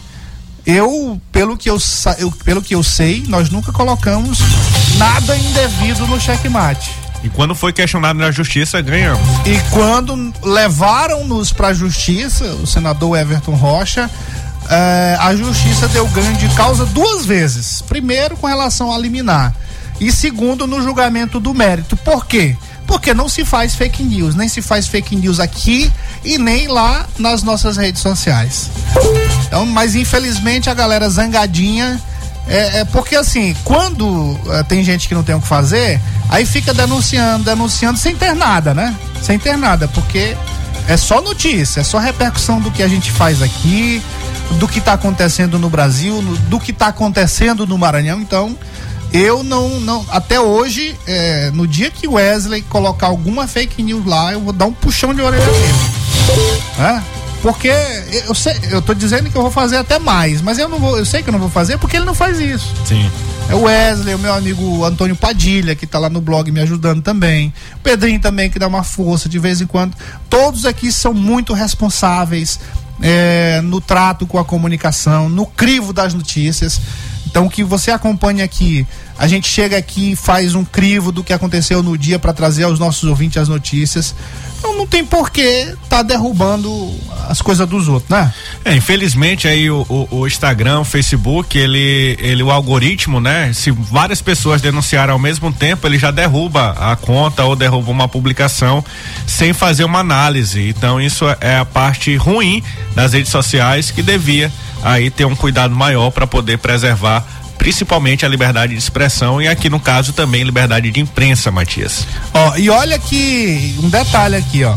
Eu, 0.65 1.19
pelo 1.31 1.57
que 1.57 1.69
eu, 1.69 1.77
eu- 2.17 2.31
pelo 2.43 2.61
que 2.61 2.75
eu 2.75 2.83
sei, 2.83 3.23
nós 3.27 3.49
nunca 3.49 3.71
colocamos 3.71 4.39
nada 4.97 5.35
indevido 5.35 6.05
no 6.07 6.19
checkmate. 6.19 6.91
E 7.23 7.29
quando 7.29 7.53
foi 7.53 7.73
questionado 7.73 8.17
na 8.17 8.31
justiça, 8.31 8.79
ganhamos. 8.81 9.19
E 9.45 9.59
quando 9.71 10.33
levaram-nos 10.41 11.51
para 11.51 11.69
a 11.69 11.73
justiça, 11.73 12.45
o 12.63 12.65
senador 12.67 13.17
Everton 13.17 13.55
Rocha, 13.55 14.09
eh, 14.69 15.17
a 15.19 15.35
justiça 15.35 15.87
deu 15.89 16.07
ganho 16.09 16.37
de 16.37 16.47
causa 16.55 16.85
duas 16.85 17.25
vezes. 17.25 17.81
Primeiro, 17.81 18.37
com 18.37 18.47
relação 18.47 18.93
a 18.93 18.97
liminar. 18.97 19.53
E 19.99 20.13
segundo, 20.13 20.65
no 20.65 20.81
julgamento 20.81 21.41
do 21.41 21.53
mérito. 21.53 21.97
Por 21.97 22.25
quê? 22.25 22.55
Porque 22.89 23.13
não 23.13 23.29
se 23.29 23.45
faz 23.45 23.75
fake 23.75 24.01
news. 24.01 24.33
Nem 24.33 24.49
se 24.49 24.63
faz 24.63 24.87
fake 24.87 25.15
news 25.15 25.39
aqui 25.39 25.91
e 26.25 26.39
nem 26.39 26.67
lá 26.67 27.05
nas 27.19 27.43
nossas 27.43 27.77
redes 27.77 28.01
sociais. 28.01 28.67
Então, 29.45 29.63
mas 29.63 29.93
infelizmente 29.95 30.71
a 30.71 30.73
galera 30.73 31.07
zangadinha. 31.07 32.01
É, 32.47 32.79
é 32.79 32.85
porque 32.85 33.15
assim, 33.15 33.55
quando 33.63 34.35
eh, 34.47 34.63
tem 34.63 34.83
gente 34.83 35.07
que 35.07 35.13
não 35.13 35.21
tem 35.21 35.35
o 35.35 35.39
que 35.41 35.47
fazer, 35.47 36.01
aí 36.29 36.47
fica 36.47 36.73
denunciando, 36.73 37.43
denunciando 37.43 37.99
sem 37.99 38.15
ter 38.15 38.33
nada, 38.33 38.73
né? 38.73 38.95
Sem 39.21 39.37
ter 39.37 39.55
nada, 39.55 39.87
porque 39.89 40.35
é 40.87 40.97
só 40.97 41.21
notícia, 41.21 41.81
é 41.81 41.83
só 41.83 41.99
repercussão 41.99 42.59
do 42.59 42.71
que 42.71 42.81
a 42.81 42.87
gente 42.87 43.11
faz 43.11 43.43
aqui, 43.43 44.01
do 44.57 44.67
que 44.67 44.79
está 44.79 44.93
acontecendo 44.93 45.59
no 45.59 45.69
Brasil, 45.69 46.23
no- 46.23 46.35
do 46.37 46.59
que 46.59 46.71
está 46.71 46.87
acontecendo 46.87 47.67
no 47.67 47.77
Maranhão. 47.77 48.19
Então, 48.19 48.57
eu 49.11 49.43
não, 49.43 49.79
não 49.79 50.05
até 50.09 50.39
hoje, 50.39 50.95
eh, 51.07 51.51
no 51.53 51.67
dia 51.67 51.89
que 51.89 52.07
o 52.07 52.13
Wesley 52.13 52.61
colocar 52.63 53.07
alguma 53.07 53.47
fake 53.47 53.81
news 53.81 54.05
lá, 54.05 54.33
eu 54.33 54.41
vou 54.41 54.53
dar 54.53 54.65
um 54.65 54.73
puxão 54.73 55.13
de 55.13 55.21
orelha 55.21 55.45
nele. 55.45 55.73
Né? 56.77 57.03
Porque 57.41 57.71
eu 58.27 58.35
sei, 58.35 58.53
eu 58.69 58.81
tô 58.81 58.93
dizendo 58.93 59.29
que 59.29 59.35
eu 59.35 59.41
vou 59.41 59.51
fazer 59.51 59.77
até 59.77 59.97
mais, 59.97 60.41
mas 60.41 60.59
eu 60.59 60.67
não 60.67 60.77
vou, 60.77 60.97
eu 60.97 61.05
sei 61.05 61.23
que 61.23 61.29
eu 61.29 61.31
não 61.31 61.39
vou 61.39 61.49
fazer 61.49 61.77
porque 61.77 61.95
ele 61.97 62.05
não 62.05 62.13
faz 62.13 62.39
isso. 62.39 62.73
Sim. 62.85 63.09
É 63.49 63.55
o 63.55 63.61
Wesley, 63.61 64.13
o 64.13 64.19
meu 64.19 64.33
amigo 64.33 64.85
Antônio 64.85 65.15
Padilha, 65.15 65.75
que 65.75 65.87
tá 65.87 65.97
lá 65.97 66.09
no 66.09 66.21
blog 66.21 66.51
me 66.51 66.59
ajudando 66.59 67.01
também. 67.01 67.51
O 67.77 67.79
Pedrinho 67.79 68.19
também, 68.19 68.49
que 68.49 68.59
dá 68.59 68.67
uma 68.67 68.83
força 68.83 69.27
de 69.27 69.39
vez 69.39 69.59
em 69.59 69.65
quando. 69.65 69.95
Todos 70.29 70.65
aqui 70.65 70.91
são 70.91 71.15
muito 71.15 71.53
responsáveis 71.53 72.59
é, 73.01 73.59
no 73.61 73.81
trato 73.81 74.27
com 74.27 74.37
a 74.37 74.45
comunicação, 74.45 75.29
no 75.29 75.47
crivo 75.47 75.91
das 75.91 76.13
notícias. 76.13 76.79
Então, 77.29 77.47
que 77.47 77.63
você 77.63 77.91
acompanha 77.91 78.43
aqui, 78.43 78.87
a 79.19 79.27
gente 79.27 79.47
chega 79.49 79.77
aqui 79.77 80.13
e 80.13 80.15
faz 80.15 80.55
um 80.55 80.63
crivo 80.65 81.11
do 81.11 81.23
que 81.23 81.33
aconteceu 81.33 81.83
no 81.83 81.97
dia 81.97 82.17
para 82.17 82.31
trazer 82.33 82.63
aos 82.63 82.79
nossos 82.79 83.03
ouvintes 83.03 83.37
as 83.37 83.49
notícias. 83.49 84.15
Então, 84.57 84.75
não 84.77 84.87
tem 84.87 85.05
porquê 85.05 85.73
tá 85.87 86.01
derrubando 86.01 86.93
as 87.29 87.41
coisas 87.41 87.67
dos 87.67 87.87
outros, 87.87 88.09
né? 88.09 88.33
É, 88.65 88.75
infelizmente 88.75 89.47
aí 89.47 89.69
o, 89.69 89.85
o- 89.87 90.07
o 90.21 90.27
Instagram, 90.27 90.79
o 90.81 90.83
Facebook, 90.85 91.57
ele, 91.57 92.17
ele, 92.19 92.41
o 92.43 92.49
algoritmo, 92.51 93.19
né? 93.21 93.51
Se 93.53 93.71
várias 93.71 94.21
pessoas 94.21 94.61
denunciarem 94.61 95.13
ao 95.13 95.19
mesmo 95.19 95.51
tempo, 95.51 95.85
ele 95.87 95.97
já 95.99 96.11
derruba 96.11 96.71
a 96.79 96.95
conta 96.95 97.43
ou 97.45 97.55
derruba 97.55 97.91
uma 97.91 98.07
publicação 98.07 98.83
sem 99.27 99.53
fazer 99.53 99.83
uma 99.83 99.99
análise. 99.99 100.67
Então 100.69 100.99
isso 100.99 101.25
é 101.39 101.57
a 101.57 101.65
parte 101.65 102.15
ruim 102.17 102.63
das 102.95 103.13
redes 103.13 103.31
sociais 103.31 103.91
que 103.91 104.01
devia 104.01 104.51
aí 104.81 105.09
ter 105.09 105.25
um 105.25 105.35
cuidado 105.35 105.75
maior 105.75 106.09
para 106.09 106.25
poder 106.27 106.57
preservar 106.57 107.25
principalmente 107.59 108.25
a 108.25 108.29
liberdade 108.29 108.73
de 108.73 108.79
expressão 108.79 109.41
e 109.41 109.47
aqui 109.47 109.69
no 109.69 109.79
caso 109.79 110.13
também 110.13 110.43
liberdade 110.43 110.89
de 110.89 110.99
imprensa, 110.99 111.51
Matias. 111.51 112.07
Ó, 112.33 112.55
e 112.55 112.69
olha 112.69 112.97
que 112.97 113.77
um 113.83 113.89
detalhe 113.89 114.37
aqui, 114.37 114.63
ó. 114.63 114.75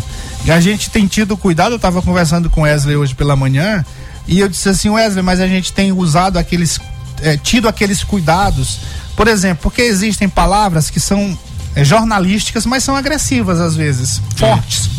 A 0.48 0.60
gente 0.60 0.90
tem 0.90 1.06
tido 1.06 1.36
cuidado, 1.36 1.76
eu 1.76 1.78
tava 1.78 2.02
conversando 2.02 2.50
com 2.50 2.62
o 2.62 2.64
Wesley 2.64 2.96
hoje 2.96 3.14
pela 3.14 3.36
manhã, 3.36 3.84
e 4.26 4.40
eu 4.40 4.48
disse 4.48 4.68
assim, 4.68 4.90
Wesley, 4.90 5.22
mas 5.22 5.40
a 5.40 5.46
gente 5.46 5.72
tem 5.72 5.92
usado 5.92 6.36
aqueles, 6.36 6.80
eh, 7.22 7.36
tido 7.36 7.68
aqueles 7.68 8.02
cuidados, 8.02 8.80
por 9.16 9.28
exemplo, 9.28 9.62
porque 9.62 9.82
existem 9.82 10.28
palavras 10.28 10.90
que 10.90 10.98
são 10.98 11.38
eh, 11.76 11.84
jornalísticas, 11.84 12.66
mas 12.66 12.82
são 12.82 12.96
agressivas 12.96 13.60
às 13.60 13.76
vezes, 13.76 14.20
fortes. 14.36 14.90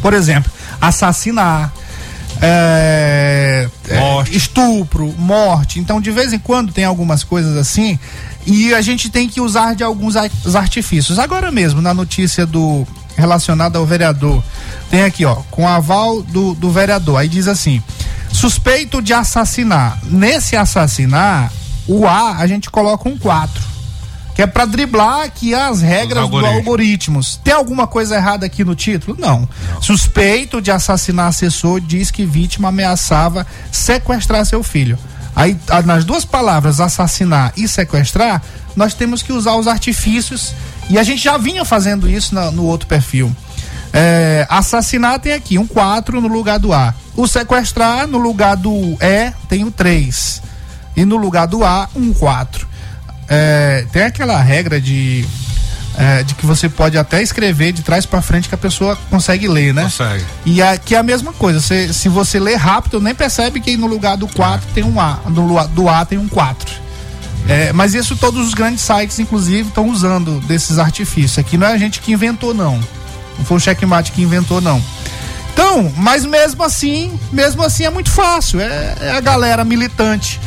Por 0.00 0.14
exemplo, 0.14 0.50
assassinar, 0.80 1.70
é, 2.42 3.68
é, 3.88 4.22
estupro, 4.30 5.14
morte. 5.16 5.78
Então, 5.78 6.00
de 6.00 6.10
vez 6.10 6.32
em 6.32 6.38
quando 6.38 6.72
tem 6.72 6.84
algumas 6.84 7.22
coisas 7.22 7.56
assim 7.56 7.98
e 8.44 8.74
a 8.74 8.80
gente 8.80 9.08
tem 9.08 9.28
que 9.28 9.40
usar 9.40 9.74
de 9.74 9.84
alguns 9.84 10.16
artifícios. 10.16 11.20
Agora 11.20 11.52
mesmo, 11.52 11.80
na 11.80 11.94
notícia 11.94 12.44
do 12.44 12.86
relacionada 13.14 13.78
ao 13.78 13.86
vereador, 13.86 14.42
tem 14.90 15.02
aqui, 15.02 15.24
ó, 15.24 15.36
com 15.50 15.68
aval 15.68 16.22
do, 16.22 16.54
do 16.54 16.70
vereador. 16.70 17.18
Aí 17.18 17.28
diz 17.28 17.46
assim: 17.46 17.80
suspeito 18.32 19.00
de 19.00 19.12
assassinar. 19.12 20.00
Nesse 20.04 20.56
assassinar, 20.56 21.52
o 21.86 22.06
A 22.06 22.38
a 22.38 22.46
gente 22.46 22.70
coloca 22.70 23.08
um 23.08 23.16
4. 23.16 23.71
Que 24.34 24.42
é 24.42 24.46
pra 24.46 24.64
driblar 24.64 25.20
aqui 25.24 25.54
as 25.54 25.82
regras 25.82 26.24
do 26.28 26.30
algoritmos. 26.56 27.38
Tem 27.44 27.52
alguma 27.52 27.86
coisa 27.86 28.16
errada 28.16 28.46
aqui 28.46 28.64
no 28.64 28.74
título? 28.74 29.16
Não. 29.20 29.46
Suspeito 29.80 30.60
de 30.62 30.70
assassinar 30.70 31.26
assessor 31.28 31.80
diz 31.80 32.10
que 32.10 32.24
vítima 32.24 32.68
ameaçava 32.68 33.46
sequestrar 33.70 34.44
seu 34.46 34.62
filho. 34.62 34.98
Aí, 35.36 35.56
nas 35.84 36.04
duas 36.04 36.24
palavras, 36.24 36.80
assassinar 36.80 37.52
e 37.56 37.66
sequestrar, 37.68 38.42
nós 38.76 38.94
temos 38.94 39.22
que 39.22 39.32
usar 39.32 39.54
os 39.54 39.66
artifícios. 39.66 40.52
E 40.90 40.98
a 40.98 41.02
gente 41.02 41.22
já 41.22 41.36
vinha 41.38 41.64
fazendo 41.64 42.08
isso 42.08 42.34
na- 42.34 42.50
no 42.50 42.64
outro 42.64 42.86
perfil. 42.86 43.34
É, 43.92 44.46
assassinar 44.48 45.18
tem 45.20 45.32
aqui 45.34 45.58
um 45.58 45.66
4 45.66 46.20
no 46.20 46.28
lugar 46.28 46.58
do 46.58 46.72
A. 46.72 46.94
O 47.14 47.26
sequestrar 47.26 48.06
no 48.06 48.16
lugar 48.18 48.56
do 48.56 48.72
E 49.00 49.30
tem 49.48 49.64
o 49.64 49.70
3. 49.70 50.40
E 50.96 51.04
no 51.04 51.16
lugar 51.16 51.46
do 51.46 51.62
A, 51.64 51.88
um 51.94 52.12
4. 52.14 52.66
É, 53.28 53.86
tem 53.92 54.02
aquela 54.02 54.40
regra 54.40 54.80
de 54.80 55.26
é, 55.96 56.22
de 56.22 56.34
que 56.34 56.46
você 56.46 56.68
pode 56.68 56.96
até 56.96 57.22
escrever 57.22 57.72
de 57.72 57.82
trás 57.82 58.06
para 58.06 58.22
frente 58.22 58.48
que 58.48 58.54
a 58.54 58.58
pessoa 58.58 58.96
consegue 59.10 59.46
ler, 59.48 59.74
né? 59.74 59.84
Consegue. 59.84 60.24
E 60.44 60.62
aqui 60.62 60.94
é 60.94 60.98
a 60.98 61.02
mesma 61.02 61.32
coisa. 61.32 61.60
Você, 61.60 61.92
se 61.92 62.08
você 62.08 62.40
lê 62.40 62.54
rápido, 62.54 63.00
nem 63.00 63.14
percebe 63.14 63.60
que 63.60 63.76
no 63.76 63.86
lugar 63.86 64.16
do 64.16 64.26
4 64.26 64.68
tem 64.74 64.84
um 64.84 65.00
A. 65.00 65.20
No 65.26 65.46
lugar 65.46 65.68
do 65.68 65.88
A 65.88 66.04
tem 66.04 66.18
um 66.18 66.28
4. 66.28 66.82
É, 67.48 67.72
mas 67.72 67.92
isso 67.92 68.16
todos 68.16 68.46
os 68.46 68.54
grandes 68.54 68.82
sites, 68.82 69.18
inclusive, 69.18 69.68
estão 69.68 69.88
usando 69.88 70.40
desses 70.46 70.78
artifícios. 70.78 71.38
Aqui 71.38 71.58
não 71.58 71.66
é 71.66 71.72
a 71.72 71.78
gente 71.78 72.00
que 72.00 72.12
inventou, 72.12 72.54
não. 72.54 72.80
Não 73.36 73.44
foi 73.44 73.56
o 73.56 73.60
checkmate 73.60 74.12
que 74.12 74.22
inventou, 74.22 74.60
não. 74.60 74.82
Então, 75.52 75.92
mas 75.96 76.24
mesmo 76.24 76.62
assim, 76.62 77.18
mesmo 77.30 77.62
assim 77.62 77.84
é 77.84 77.90
muito 77.90 78.10
fácil. 78.10 78.60
É, 78.60 78.94
é 79.00 79.10
a 79.10 79.20
galera 79.20 79.64
militante 79.64 80.40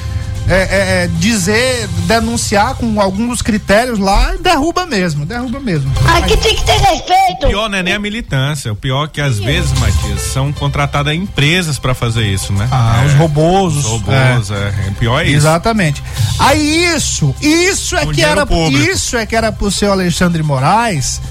é, 0.47 0.53
é, 0.53 1.03
é, 1.03 1.07
dizer, 1.07 1.87
denunciar 2.05 2.75
com 2.75 3.01
alguns 3.01 3.41
critérios 3.41 3.97
lá, 3.97 4.35
derruba 4.39 4.85
mesmo, 4.85 5.25
derruba 5.25 5.59
mesmo. 5.59 5.91
Aqui 6.05 6.37
tem 6.37 6.55
que 6.55 6.63
ter 6.63 6.77
respeito. 6.77 7.45
O 7.45 7.47
pior 7.47 7.69
não 7.69 7.77
é 7.77 7.83
nem 7.83 7.93
a 7.93 7.99
militância, 7.99 8.71
o 8.71 8.75
pior 8.75 9.05
é 9.05 9.07
que 9.07 9.21
às 9.21 9.39
vezes, 9.39 9.71
Matias, 9.79 10.21
são 10.21 10.53
contratadas 10.53 11.13
empresas 11.15 11.79
para 11.79 11.93
fazer 11.93 12.27
isso, 12.27 12.53
né? 12.53 12.67
Ah, 12.71 13.01
é, 13.03 13.07
os 13.07 13.13
robôs. 13.13 13.75
Os 13.75 13.85
robôs, 13.85 14.51
é. 14.51 14.73
é. 14.87 14.91
Pior 14.99 15.19
é 15.19 15.25
isso. 15.25 15.37
Exatamente. 15.37 16.03
Aí 16.37 16.85
isso, 16.95 17.33
isso 17.41 17.95
é 17.95 18.05
Com 18.05 18.11
que 18.11 18.21
era, 18.21 18.45
público. 18.45 18.91
isso 18.91 19.17
é 19.17 19.25
que 19.25 19.35
era 19.35 19.51
pro 19.51 19.71
seu 19.71 19.91
Alexandre 19.91 20.43
Moraes 20.43 21.21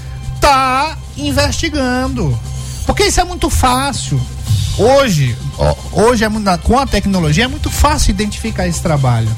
tá 0.41 0.97
investigando. 1.17 2.37
Porque 2.85 3.03
isso 3.03 3.19
é 3.19 3.23
muito 3.23 3.49
fácil. 3.49 4.19
Hoje, 4.77 5.35
hoje 5.91 6.23
é 6.23 6.29
muito- 6.29 6.57
com 6.63 6.77
a 6.77 6.85
tecnologia 6.85 7.45
é 7.45 7.47
muito 7.47 7.69
fácil 7.69 8.11
identificar 8.11 8.67
esse 8.67 8.81
trabalho. 8.81 9.29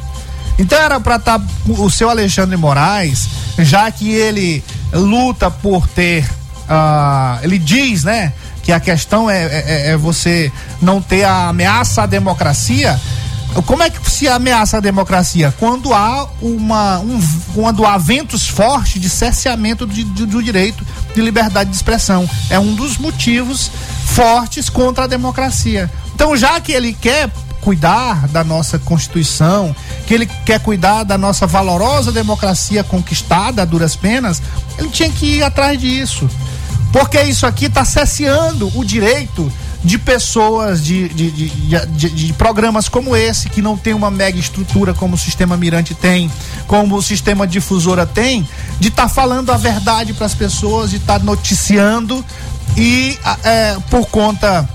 Então 0.58 0.78
era 0.80 1.00
para 1.00 1.18
estar 1.18 1.40
o 1.68 1.90
seu 1.90 2.10
Alexandre 2.10 2.58
Moraes, 2.58 3.28
já 3.60 3.90
que 3.92 4.10
ele 4.12 4.64
luta 4.92 5.52
por 5.52 5.88
ter, 5.88 6.28
ah, 6.68 7.38
ele 7.44 7.60
diz, 7.60 8.04
né, 8.04 8.34
que 8.64 8.72
a 8.72 8.80
questão 8.80 9.30
é, 9.30 9.44
é- 9.44 9.92
é 9.92 9.98
você 9.98 10.52
não 10.82 11.00
ter 11.02 11.24
a 11.24 11.50
ameaça 11.50 12.04
à 12.04 12.06
democracia. 12.08 13.00
Como 13.64 13.84
é 13.84 13.90
que 13.90 14.10
se 14.10 14.28
ameaça 14.28 14.78
a 14.78 14.80
democracia? 14.80 15.54
Quando 15.60 15.94
há 15.94 16.28
uma, 16.42 17.00
um, 17.00 17.20
quando 17.54 17.86
há 17.86 17.98
ventos 17.98 18.48
fortes 18.48 19.02
de 19.02 19.10
cerceamento 19.10 19.86
de- 19.86 20.04
de- 20.04 20.26
do 20.26 20.42
direito 20.42 20.86
de 21.14 21.22
liberdade 21.22 21.70
de 21.70 21.76
expressão. 21.76 22.30
É 22.50 22.60
um 22.60 22.76
dos 22.76 22.98
motivos 22.98 23.72
fortes 24.06 24.70
contra 24.70 25.06
a 25.06 25.08
democracia. 25.08 25.90
Então, 26.14 26.36
já 26.38 26.60
que 26.60 26.72
ele 26.72 26.94
quer 26.94 27.30
cuidar 27.62 28.28
da 28.28 28.44
nossa 28.44 28.80
Constituição, 28.80 29.76
que 30.06 30.14
ele 30.14 30.26
quer 30.46 30.60
cuidar 30.60 31.04
da 31.04 31.18
nossa 31.18 31.46
valorosa 31.46 32.12
democracia 32.12 32.84
conquistada 32.84 33.62
a 33.62 33.66
duras 33.66 33.96
penas, 33.96 34.42
ele 34.78 34.90
tinha 34.90 35.10
que 35.10 35.38
ir 35.38 35.44
atrás 35.44 35.80
disso. 35.80 36.30
Porque 36.94 37.22
isso 37.24 37.46
aqui 37.46 37.66
está 37.66 37.84
cesseando 37.84 38.72
o 38.76 38.86
direito 38.86 39.52
de 39.84 39.98
pessoas, 39.98 40.84
de, 40.84 41.08
de, 41.10 41.32
de, 41.32 42.10
de- 42.10 42.34
programas 42.34 42.90
como 42.90 43.16
esse, 43.16 43.50
que 43.50 43.62
não 43.62 43.78
tem 43.78 43.94
uma 43.94 44.10
mega 44.12 44.38
estrutura 44.40 44.94
como 44.94 45.16
o 45.16 45.18
sistema 45.18 45.56
Mirante 45.56 45.94
tem, 45.94 46.32
como 46.68 46.96
o 46.96 47.02
sistema 47.02 47.48
Difusora 47.48 48.06
tem, 48.06 48.48
de 48.80 48.88
estar 48.90 49.08
falando 49.08 49.52
a 49.52 49.58
verdade 49.58 50.14
para 50.14 50.26
as 50.26 50.34
pessoas, 50.34 50.90
de 50.90 50.98
estar 50.98 51.20
noticiando 51.24 52.24
e 52.76 53.18
é, 53.44 53.78
por 53.90 54.08
conta 54.08 54.68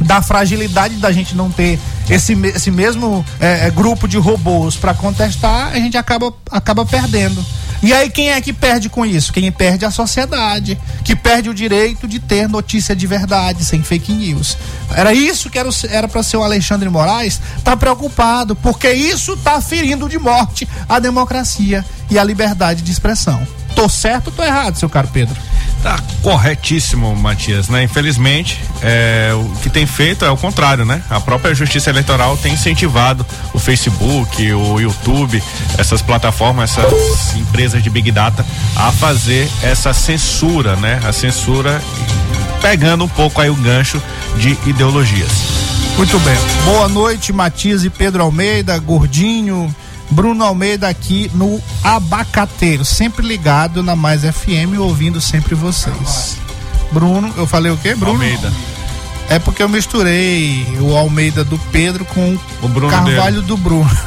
da 0.00 0.20
fragilidade 0.20 0.96
da 0.96 1.12
gente 1.12 1.36
não 1.36 1.50
ter 1.50 1.78
esse, 2.10 2.32
esse 2.54 2.70
mesmo 2.70 3.24
é, 3.40 3.68
é, 3.68 3.70
grupo 3.70 4.06
de 4.06 4.18
robôs 4.18 4.76
para 4.76 4.92
contestar, 4.92 5.68
a 5.72 5.76
gente 5.76 5.96
acaba, 5.96 6.32
acaba 6.50 6.84
perdendo. 6.84 7.44
E 7.84 7.92
aí 7.92 8.08
quem 8.08 8.30
é 8.30 8.40
que 8.40 8.50
perde 8.50 8.88
com 8.88 9.04
isso? 9.04 9.30
Quem 9.30 9.52
perde 9.52 9.84
é 9.84 9.88
a 9.88 9.90
sociedade, 9.90 10.80
que 11.04 11.14
perde 11.14 11.50
o 11.50 11.54
direito 11.54 12.08
de 12.08 12.18
ter 12.18 12.48
notícia 12.48 12.96
de 12.96 13.06
verdade, 13.06 13.62
sem 13.62 13.82
fake 13.82 14.10
news. 14.10 14.56
Era 14.90 15.12
isso 15.12 15.50
que 15.50 15.58
era 15.58 16.08
para 16.08 16.22
ser 16.22 16.38
o 16.38 16.42
Alexandre 16.42 16.88
Moraes 16.88 17.38
tá 17.62 17.76
preocupado, 17.76 18.56
porque 18.56 18.90
isso 18.90 19.36
tá 19.36 19.60
ferindo 19.60 20.08
de 20.08 20.18
morte 20.18 20.66
a 20.88 20.98
democracia 20.98 21.84
e 22.10 22.18
a 22.18 22.24
liberdade 22.24 22.80
de 22.80 22.90
expressão. 22.90 23.46
Tô 23.74 23.88
certo 23.88 24.28
ou 24.28 24.32
tô 24.32 24.42
errado, 24.42 24.76
seu 24.76 24.88
caro 24.88 25.08
Pedro? 25.12 25.34
Tá 25.82 25.98
corretíssimo, 26.22 27.14
Matias, 27.14 27.68
né? 27.68 27.82
Infelizmente, 27.82 28.58
é, 28.80 29.32
o 29.34 29.60
que 29.60 29.68
tem 29.68 29.84
feito 29.84 30.24
é 30.24 30.30
o 30.30 30.36
contrário, 30.36 30.84
né? 30.84 31.02
A 31.10 31.20
própria 31.20 31.54
Justiça 31.54 31.90
Eleitoral 31.90 32.36
tem 32.38 32.54
incentivado 32.54 33.26
o 33.52 33.58
Facebook, 33.58 34.50
o 34.52 34.80
YouTube, 34.80 35.42
essas 35.76 36.00
plataformas, 36.00 36.70
essas 36.70 37.36
empresas 37.36 37.82
de 37.82 37.90
Big 37.90 38.10
Data 38.10 38.46
a 38.74 38.90
fazer 38.92 39.46
essa 39.62 39.92
censura, 39.92 40.74
né? 40.76 41.00
A 41.06 41.12
censura 41.12 41.82
pegando 42.62 43.04
um 43.04 43.08
pouco 43.08 43.42
aí 43.42 43.50
o 43.50 43.54
gancho 43.54 44.02
de 44.38 44.56
ideologias. 44.66 45.30
Muito 45.98 46.18
bem. 46.20 46.36
Boa 46.64 46.88
noite, 46.88 47.32
Matias 47.32 47.84
e 47.84 47.90
Pedro 47.90 48.22
Almeida, 48.22 48.78
Gordinho, 48.78 49.74
Bruno 50.10 50.44
Almeida 50.44 50.88
aqui 50.88 51.30
no 51.34 51.60
Abacateiro, 51.82 52.84
sempre 52.84 53.26
ligado 53.26 53.82
na 53.82 53.96
Mais 53.96 54.22
FM, 54.22 54.78
ouvindo 54.78 55.20
sempre 55.20 55.54
vocês. 55.54 56.36
Bruno, 56.92 57.32
eu 57.36 57.46
falei 57.46 57.72
o 57.72 57.76
quê, 57.76 57.94
Bruno? 57.94 58.12
Almeida. 58.12 58.52
É 59.30 59.38
porque 59.38 59.62
eu 59.62 59.68
misturei 59.70 60.66
o 60.80 60.94
Almeida 60.94 61.42
do 61.42 61.58
Pedro 61.72 62.04
com 62.04 62.38
o 62.62 62.68
Bruno 62.68 62.90
Carvalho 62.92 63.36
dele. 63.36 63.46
do 63.46 63.56
Bruno. 63.56 63.90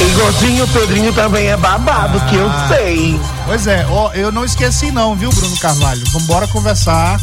Igualzinho 0.00 0.64
o 0.64 0.68
Pedrinho 0.68 1.12
também 1.12 1.46
é 1.48 1.56
babado, 1.56 2.20
que 2.28 2.34
eu 2.36 2.48
Ah. 2.48 2.68
sei. 2.68 3.18
Pois 3.46 3.66
é, 3.66 3.86
ó, 3.88 4.12
eu 4.12 4.30
não 4.30 4.44
esqueci 4.44 4.90
não, 4.90 5.14
viu, 5.16 5.30
Bruno 5.30 5.56
Carvalho? 5.56 6.02
Vambora 6.10 6.46
conversar 6.46 7.18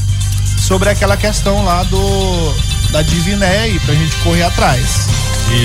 sobre 0.58 0.90
aquela 0.90 1.16
questão 1.16 1.64
lá 1.64 1.84
do 1.84 2.54
da 2.92 3.02
Diviné 3.02 3.60
aí, 3.62 3.80
pra 3.80 3.94
gente 3.94 4.16
correr 4.18 4.44
atrás. 4.44 5.08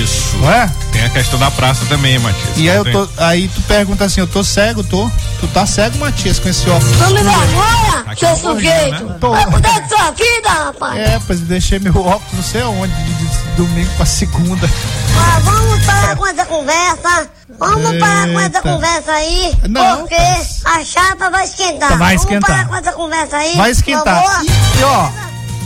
Isso. 0.03 0.37
Não 0.39 0.51
é? 0.51 0.71
Tem 0.93 1.05
a 1.05 1.11
questão 1.11 1.39
da 1.39 1.51
praça 1.51 1.85
também, 1.87 2.19
Matias. 2.19 2.57
E 2.57 2.71
aí, 2.71 2.77
eu 2.77 2.85
tô, 2.91 3.09
aí 3.19 3.49
tu 3.49 3.61
pergunta 3.63 4.05
assim, 4.05 4.21
eu 4.21 4.27
tô 4.27 4.43
cego, 4.43 4.83
tô? 4.83 5.11
Tu 5.41 5.47
tá 5.49 5.67
cego, 5.67 5.99
Matias, 5.99 6.39
com 6.39 6.49
esse 6.49 6.69
óculos? 6.71 6.97
Tome 6.97 7.23
vergonha, 7.23 8.05
Aqui 8.07 8.21
seu 8.27 8.37
sujeito. 8.37 9.05
né? 9.05 9.17
Tô. 9.21 9.31
Vai 9.33 9.45
cuidar 9.45 9.81
da 9.81 9.89
sua 9.89 10.11
vida, 10.13 10.49
rapaz. 10.49 10.99
É, 10.99 11.21
pois 11.27 11.41
eu 11.41 11.47
deixei 11.47 11.79
meu 11.81 11.95
óculos 11.99 12.33
não 12.33 12.43
sei 12.43 12.63
aonde, 12.63 12.95
de, 12.95 13.15
de 13.15 13.29
domingo 13.57 13.91
pra 13.97 14.07
segunda. 14.07 14.71
Ah, 15.19 15.39
vamos 15.41 15.85
parar 15.85 16.17
com 16.17 16.27
essa 16.29 16.45
conversa. 16.47 17.29
Vamos 17.59 17.99
parar 17.99 18.27
com 18.29 18.41
essa 18.41 18.47
Eita. 18.57 18.63
conversa 18.63 19.13
aí. 19.13 19.55
Não, 19.69 19.99
porque 19.99 20.15
a 20.15 20.85
chapa 20.85 21.31
vai 21.31 21.45
esquentar. 21.45 21.91
Tá, 21.91 21.97
vai 21.97 22.17
Vamos 22.17 22.23
esquentar. 22.23 22.51
parar 22.51 22.69
com 22.69 22.75
essa 22.77 22.93
conversa 22.93 23.37
aí. 23.37 23.57
Vai 23.57 23.71
esquentar. 23.71 24.25
E, 24.45 24.81
e, 24.81 24.85
ó, 24.85 25.09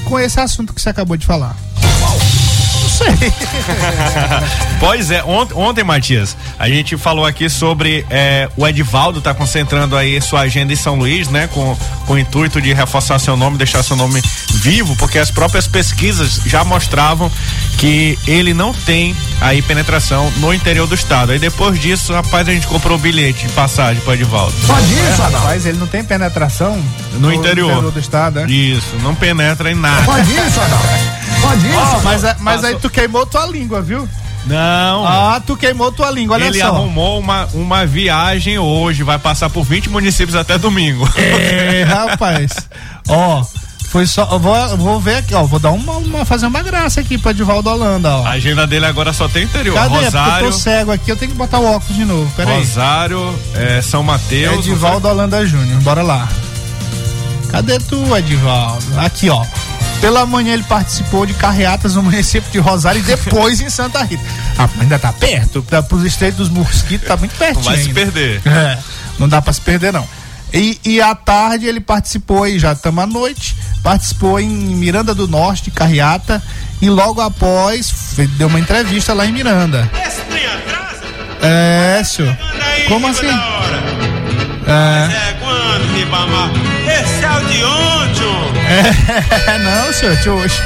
com 0.08 0.18
esse 0.18 0.40
assunto 0.40 0.72
que 0.72 0.80
você 0.80 0.88
acabou 0.88 1.16
de 1.16 1.26
falar. 1.26 1.54
Sei. 2.98 3.32
pois 4.80 5.10
é, 5.10 5.22
ont- 5.24 5.52
ontem, 5.54 5.84
Matias, 5.84 6.36
a 6.58 6.68
gente 6.68 6.96
falou 6.96 7.24
aqui 7.24 7.48
sobre 7.48 8.04
é, 8.10 8.48
o 8.56 8.66
Edivaldo 8.66 9.20
tá 9.20 9.32
concentrando 9.32 9.96
aí 9.96 10.20
sua 10.20 10.40
agenda 10.40 10.72
em 10.72 10.76
São 10.76 10.96
Luís, 10.96 11.28
né? 11.28 11.48
Com, 11.52 11.76
com 12.06 12.14
o 12.14 12.18
intuito 12.18 12.60
de 12.60 12.72
reforçar 12.72 13.18
seu 13.18 13.36
nome, 13.36 13.56
deixar 13.56 13.82
seu 13.82 13.96
nome 13.96 14.20
vivo, 14.54 14.96
porque 14.96 15.18
as 15.18 15.30
próprias 15.30 15.66
pesquisas 15.66 16.40
já 16.46 16.64
mostravam 16.64 17.30
que 17.78 18.18
ele 18.26 18.52
não 18.52 18.72
tem 18.74 19.14
aí 19.40 19.62
penetração 19.62 20.30
no 20.38 20.52
interior 20.52 20.86
do 20.86 20.94
estado. 20.94 21.32
Aí 21.32 21.38
depois 21.38 21.78
disso, 21.78 22.12
rapaz, 22.12 22.48
a 22.48 22.52
gente 22.52 22.66
comprou 22.66 22.96
o 22.96 23.00
bilhete 23.00 23.46
de 23.46 23.52
passagem 23.52 24.02
pro 24.02 24.14
Edivaldo. 24.14 24.52
é, 24.68 25.14
rapaz, 25.22 25.64
ele 25.66 25.78
não 25.78 25.86
tem 25.86 26.02
penetração 26.02 26.82
No 27.14 27.32
interior. 27.32 27.90
do 27.92 27.98
estado, 28.00 28.40
né? 28.40 28.50
Isso, 28.50 28.96
não 29.02 29.14
penetra 29.14 29.70
em 29.70 29.74
nada. 29.74 30.02
Pode 30.04 30.30
isso, 30.32 30.60
Adalto? 30.60 31.17
Pode 31.40 31.66
isso, 31.68 31.78
Ó, 31.78 32.00
mas 32.02 32.24
é- 32.24 32.36
mas 32.40 32.64
aí 32.64 32.76
tu 32.76 32.90
queimou 32.90 33.24
tua 33.26 33.46
língua, 33.46 33.80
viu? 33.80 34.08
Não. 34.46 35.04
Ah, 35.06 35.40
tu 35.46 35.56
queimou 35.56 35.92
tua 35.92 36.10
língua, 36.10 36.36
olha 36.36 36.46
Ele 36.46 36.58
só. 36.58 36.66
arrumou 36.68 37.18
uma, 37.18 37.46
uma 37.52 37.84
viagem 37.84 38.58
hoje, 38.58 39.02
vai 39.02 39.18
passar 39.18 39.50
por 39.50 39.62
20 39.64 39.90
municípios 39.90 40.34
até 40.34 40.56
domingo. 40.56 41.08
É, 41.18 41.82
rapaz. 41.84 42.52
Ó, 43.08 43.44
foi 43.90 44.06
só. 44.06 44.24
Vou, 44.38 44.54
eu 44.56 44.76
vou 44.76 45.00
ver 45.00 45.16
aqui, 45.16 45.34
ó. 45.34 45.42
Vou 45.44 45.58
dar 45.58 45.70
uma, 45.70 45.94
uma- 45.98 46.24
fazer 46.24 46.46
uma 46.46 46.62
graça 46.62 47.00
aqui 47.00 47.18
pra 47.18 47.30
Edivaldo 47.32 47.68
Holanda, 47.70 48.16
ó. 48.16 48.26
A 48.26 48.30
agenda 48.30 48.66
dele 48.66 48.86
agora 48.86 49.12
só 49.12 49.28
tem 49.28 49.44
interior. 49.44 49.74
Cadê? 49.74 49.88
Porque 49.88 50.04
eu 50.04 50.10
Rosário, 50.10 50.46
tô 50.46 50.52
cego 50.52 50.92
aqui, 50.92 51.10
eu 51.10 51.16
tenho 51.16 51.32
que 51.32 51.36
botar 51.38 51.58
o 51.58 51.64
óculos 51.66 51.96
de 51.96 52.04
novo. 52.04 52.30
Pera 52.36 52.50
aí. 52.50 52.58
Rosário, 52.60 53.38
é, 53.54 53.80
São 53.82 54.02
Mateus. 54.02 54.58
Edivaldo 54.66 55.08
Holanda 55.08 55.44
Júnior, 55.46 55.80
bora 55.82 56.02
lá. 56.02 56.28
Cadê 57.50 57.78
tu, 57.78 58.16
Edivaldo? 58.16 58.84
Aqui, 58.98 59.28
ó. 59.30 59.42
Pela 60.00 60.24
manhã 60.24 60.54
ele 60.54 60.62
participou 60.62 61.26
de 61.26 61.34
carreatas 61.34 61.96
no 61.96 62.02
município 62.02 62.50
de 62.50 62.58
Rosário 62.58 63.00
e 63.00 63.02
depois 63.02 63.60
em 63.60 63.68
Santa 63.68 64.02
Rita. 64.04 64.22
Ah, 64.56 64.68
ainda 64.80 64.98
tá 64.98 65.12
perto, 65.12 65.60
tá 65.62 65.82
pros 65.82 66.04
estreitos 66.04 66.48
dos 66.48 66.48
mosquitos, 66.48 67.08
tá 67.08 67.16
muito 67.16 67.34
pertinho. 67.34 67.64
Não 67.64 67.70
vai 67.70 67.76
se 67.76 67.88
ainda. 67.88 68.00
perder. 68.00 68.40
É, 68.46 68.78
não 69.18 69.28
dá 69.28 69.42
pra 69.42 69.52
se 69.52 69.60
perder, 69.60 69.92
não. 69.92 70.06
E, 70.52 70.80
e 70.84 71.00
à 71.00 71.14
tarde 71.14 71.66
ele 71.66 71.80
participou 71.80 72.44
aí, 72.44 72.58
já 72.58 72.72
estamos 72.72 73.02
à 73.02 73.06
noite, 73.06 73.56
participou 73.82 74.40
em 74.40 74.48
Miranda 74.48 75.14
do 75.14 75.28
Norte, 75.28 75.70
Carriata, 75.70 76.42
e 76.80 76.88
logo 76.88 77.20
após 77.20 77.92
deu 78.36 78.46
uma 78.46 78.60
entrevista 78.60 79.12
lá 79.12 79.26
em 79.26 79.32
Miranda. 79.32 79.90
É, 81.42 82.02
senhor. 82.04 82.36
Como 82.88 83.06
assim? 83.06 83.26
É. 84.66 85.30
É 85.30 85.32
quando, 85.40 85.94
Ribamar? 85.94 86.77
O 87.00 87.44
de 87.46 87.64
ontem. 87.64 87.98
É, 89.46 89.58
não, 89.62 89.92
senhor, 89.92 90.38
hoje. 90.38 90.62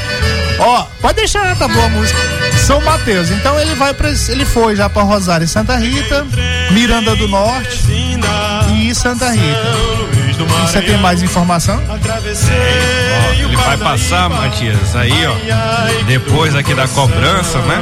Ó, 0.59 0.87
pode 1.01 1.17
deixar, 1.17 1.57
tá 1.57 1.69
boa 1.69 1.87
a 1.87 1.89
música. 1.89 2.19
São 2.67 2.81
Mateus. 2.81 3.31
Então 3.31 3.59
ele 3.59 3.75
vai 3.75 3.93
para 3.93 4.11
ele 4.29 4.45
foi 4.45 4.77
já 4.77 4.89
para 4.89 5.03
Rosário 5.03 5.45
e 5.45 5.49
Santa 5.49 5.77
Rita, 5.77 6.27
Miranda 6.71 7.17
do 7.17 7.29
Norte 7.29 7.83
e 8.75 8.95
Santa 8.95 9.31
Rita. 9.31 10.22
E 10.39 10.69
Você 10.69 10.83
tem 10.83 10.97
mais 10.99 11.23
informação? 11.23 11.81
Ó, 11.89 13.33
ele 13.33 13.57
vai 13.57 13.77
passar, 13.77 14.29
Matias, 14.31 14.97
aí, 14.97 15.27
ó, 15.27 16.05
depois 16.05 16.55
aqui 16.55 16.75
da 16.75 16.89
cobrança, 16.89 17.59
né? 17.61 17.81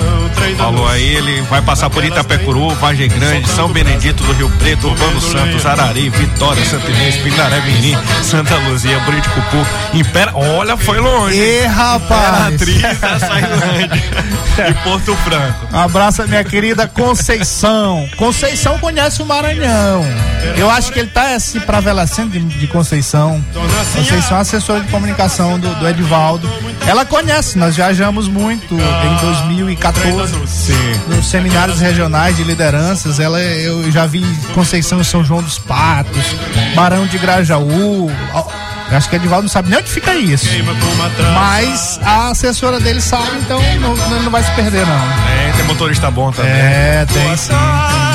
Falou 0.57 0.87
aí, 0.89 1.17
ele 1.17 1.43
vai 1.43 1.63
passar 1.63 1.91
por 1.91 2.05
Itapecuru, 2.05 2.71
Vargem 2.77 3.09
Grande, 3.09 3.49
São 3.49 3.69
Benedito 3.69 4.23
do 4.25 4.33
Rio 4.33 4.51
Preto, 4.59 4.89
Urbano 4.89 5.21
Santos, 5.21 5.65
Arari, 5.65 6.09
Vitória, 6.11 6.65
Santa 6.65 6.91
Inês, 6.91 7.17
Pindaré, 7.17 7.61
Mirim, 7.61 7.97
Santa 8.23 8.57
Luzia, 8.57 8.99
Buriticupu, 9.01 9.67
Impera, 9.95 10.33
olha, 10.35 10.77
foi 10.77 10.99
longe. 10.99 11.39
Ê, 11.39 11.67
rapaz. 11.67 12.55
Imperatriz 12.55 13.01
da 13.01 13.19
Sailândia 13.19 13.91
e 14.69 14.75
Porto 14.85 15.15
Franco. 15.17 15.67
Um 15.73 15.79
abraço 15.79 16.27
minha 16.27 16.45
querida 16.45 16.87
Conceição. 16.89 18.09
Conceição 18.17 18.79
conhece 18.79 19.23
o 19.23 19.27
Maranhão. 19.27 20.05
Eu 20.57 20.71
acho 20.71 20.93
que 20.93 21.01
ele 21.01 21.11
tá 21.11 21.35
assim 21.35 21.61
pra 21.61 21.81
Velacento 21.81 22.31
de, 22.45 22.67
Conceição. 22.67 23.43
Conceição 23.95 24.37
é 24.37 24.41
assessora 24.41 24.81
de 24.81 24.89
comunicação 24.89 25.59
do, 25.59 25.75
do 25.75 25.89
Edivaldo. 25.89 26.49
Ela 26.87 27.05
conhece, 27.05 27.59
nós 27.59 27.77
viajamos 27.77 28.29
muito 28.29 28.75
em 28.75 29.27
2014 29.27 30.35
nos 31.09 31.27
seminários 31.27 31.81
regionais 31.81 32.37
de 32.37 32.45
lideranças. 32.45 33.19
Ela, 33.19 33.41
eu 33.41 33.91
já 33.91 34.07
vi 34.07 34.25
Conceição 34.55 35.03
São 35.03 35.25
João 35.25 35.43
dos 35.43 35.59
Patos, 35.59 36.25
Barão 36.75 37.07
de 37.07 37.19
Grajaú. 37.19 38.11
Acho 38.91 39.09
que 39.09 39.17
o 39.17 39.19
Edivaldo 39.19 39.43
não 39.43 39.49
sabe 39.49 39.71
nem 39.71 39.79
onde 39.79 39.91
fica 39.91 40.15
isso. 40.15 40.47
Mas 41.35 42.01
a 42.03 42.31
assessora 42.31 42.81
dele 42.81 43.01
sabe, 43.01 43.37
então 43.39 43.61
não, 43.81 44.23
não 44.23 44.31
vai 44.31 44.43
se 44.43 44.51
perder, 44.53 44.85
não. 44.87 44.95
É, 44.95 45.53
tem 45.57 45.65
motorista 45.65 46.11
bom 46.11 46.33
também. 46.33 46.51
É, 46.53 47.07
tem 47.07 47.37
sim. 47.37 47.49
tem. 47.51 48.10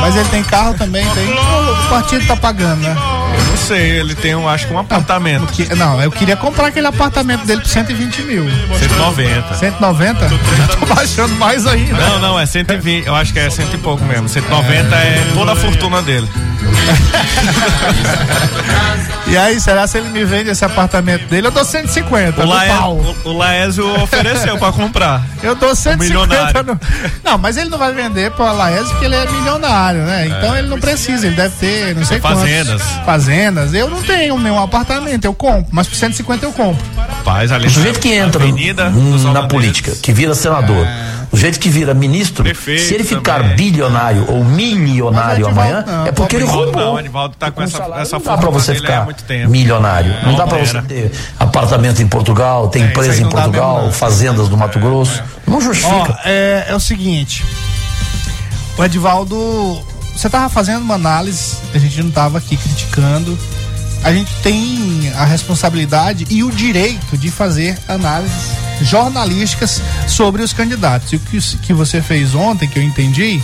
Mas 0.00 0.14
ele 0.16 0.28
tem 0.28 0.42
carro 0.42 0.74
também, 0.74 1.04
tem. 1.10 1.28
O 1.32 1.88
partido 1.88 2.26
tá 2.26 2.36
pagando, 2.36 2.80
né? 2.82 2.96
Eu 3.38 3.44
não 3.44 3.56
sei, 3.56 3.90
ele 4.00 4.14
tem, 4.14 4.34
um, 4.34 4.48
acho 4.48 4.66
que 4.66 4.72
um 4.72 4.78
apartamento. 4.78 5.46
Que- 5.52 5.74
não, 5.74 6.00
eu 6.00 6.10
queria 6.10 6.36
comprar 6.36 6.68
aquele 6.68 6.86
apartamento 6.86 7.44
dele 7.44 7.60
por 7.60 7.68
120 7.68 8.22
mil. 8.22 8.44
190. 8.78 9.54
190? 9.54 10.28
Já 10.28 10.68
tô 10.76 10.86
baixando 10.86 11.34
mais 11.36 11.66
ainda. 11.66 11.94
Não, 11.94 12.18
não, 12.20 12.40
é 12.40 12.46
120, 12.46 13.06
eu 13.06 13.14
acho 13.14 13.32
que 13.32 13.38
é 13.38 13.50
cento 13.50 13.74
e 13.74 13.78
pouco 13.78 14.04
mesmo. 14.04 14.28
190 14.28 14.94
é 14.96 15.30
toda 15.34 15.52
a 15.52 15.56
fortuna 15.56 16.00
dele. 16.02 16.28
E 19.28 19.36
aí, 19.36 19.60
será 19.60 19.88
se 19.88 19.98
ele 19.98 20.08
me 20.10 20.24
vende 20.24 20.50
esse 20.50 20.64
apartamento 20.64 21.26
dele? 21.26 21.48
Eu 21.48 21.50
dou 21.50 21.64
150 21.64 22.40
O, 22.40 22.44
no 22.46 22.52
Lae, 22.52 22.68
pau. 22.68 22.94
o, 23.24 23.28
o 23.28 23.36
Laésio 23.36 23.84
ofereceu 24.02 24.56
pra 24.56 24.70
comprar. 24.70 25.20
Eu 25.42 25.56
dou 25.56 25.74
150 25.74 26.04
milionário. 26.04 26.62
no... 26.62 26.80
Não, 27.24 27.36
mas 27.36 27.56
ele 27.56 27.68
não 27.68 27.76
vai 27.76 27.92
vender 27.92 28.30
pra 28.30 28.52
Laes 28.52 28.88
porque 28.88 29.04
ele 29.04 29.16
é 29.16 29.26
milionário, 29.28 30.02
né? 30.02 30.28
Então 30.28 30.56
ele 30.56 30.68
não 30.68 30.78
precisa, 30.78 31.26
ele 31.26 31.34
deve 31.34 31.56
ter, 31.56 31.96
não 31.96 32.04
sei 32.04 32.20
Fazendas. 32.20 32.80
quantos. 32.82 33.04
Fazendas. 33.04 33.74
Eu 33.74 33.90
não 33.90 34.00
tenho 34.00 34.38
nenhum 34.38 34.62
apartamento, 34.62 35.24
eu 35.24 35.34
compro, 35.34 35.66
mas 35.72 35.88
por 35.88 35.96
150 35.96 36.46
eu 36.46 36.52
compro. 36.52 36.86
Rapaz, 36.96 37.50
ali 37.50 37.66
O 37.66 37.70
sujeito 37.70 37.98
que 37.98 38.12
entra 38.12 38.44
Avenida 38.44 38.92
hum, 38.94 39.32
na 39.32 39.48
política, 39.48 39.90
que 40.00 40.12
vira 40.12 40.36
senador, 40.36 40.86
o 41.30 41.36
sujeito 41.36 41.58
que 41.58 41.68
vira 41.68 41.92
ministro, 41.94 42.44
Prefeito 42.44 42.82
se 42.82 42.94
ele 42.94 43.04
ficar 43.04 43.40
também. 43.40 43.56
bilionário 43.56 44.24
ou 44.30 44.44
milionário 44.44 45.46
amanhã, 45.46 45.84
não, 45.86 46.06
é 46.06 46.12
porque 46.12 46.36
ele 46.36 46.44
roubou. 46.44 46.80
não, 46.80 46.94
o 46.94 47.00
Edivaldo 47.00 47.36
tá 47.38 47.50
com 47.50 47.62
essa, 47.62 47.82
essa 47.96 48.16
Não 48.18 48.24
dá 48.24 48.36
pra 48.36 48.36
fortuna 48.36 48.50
você 48.52 48.74
ficar 48.74 49.06
milionário. 49.48 50.12
Não, 50.22 50.30
Não 50.32 50.38
dá 50.38 50.46
pra 50.46 50.58
você 50.58 50.80
ter 50.82 51.12
apartamento 51.38 52.00
em 52.02 52.06
Portugal, 52.06 52.68
tem 52.68 52.82
É, 52.82 52.86
empresa 52.86 53.20
em 53.20 53.28
Portugal, 53.28 53.78
mesmo, 53.78 53.92
fazendas 53.92 54.48
do 54.48 54.56
Mato 54.56 54.78
Grosso. 54.78 55.22
Não 55.46 55.60
justifica. 55.60 56.12
Ó, 56.12 56.16
é, 56.24 56.66
é 56.68 56.74
o 56.74 56.80
seguinte. 56.80 57.44
O 58.78 58.84
Edivaldo, 58.84 59.82
você 60.14 60.28
tava 60.28 60.48
fazendo 60.48 60.82
uma 60.82 60.94
análise, 60.94 61.56
a 61.74 61.78
gente 61.78 62.02
não 62.02 62.10
tava 62.10 62.38
aqui 62.38 62.56
criticando. 62.56 63.38
A 64.04 64.12
gente 64.12 64.30
tem 64.42 65.10
a 65.16 65.24
responsabilidade 65.24 66.26
e 66.30 66.44
o 66.44 66.50
direito 66.50 67.16
de 67.18 67.30
fazer 67.30 67.76
análises 67.88 68.50
jornalísticas 68.82 69.80
sobre 70.08 70.42
os 70.42 70.52
candidatos. 70.52 71.12
E 71.12 71.16
o 71.16 71.20
que, 71.20 71.40
que 71.58 71.72
você 71.72 72.00
fez 72.02 72.34
ontem, 72.34 72.68
que 72.68 72.78
eu 72.78 72.82
entendi, 72.82 73.40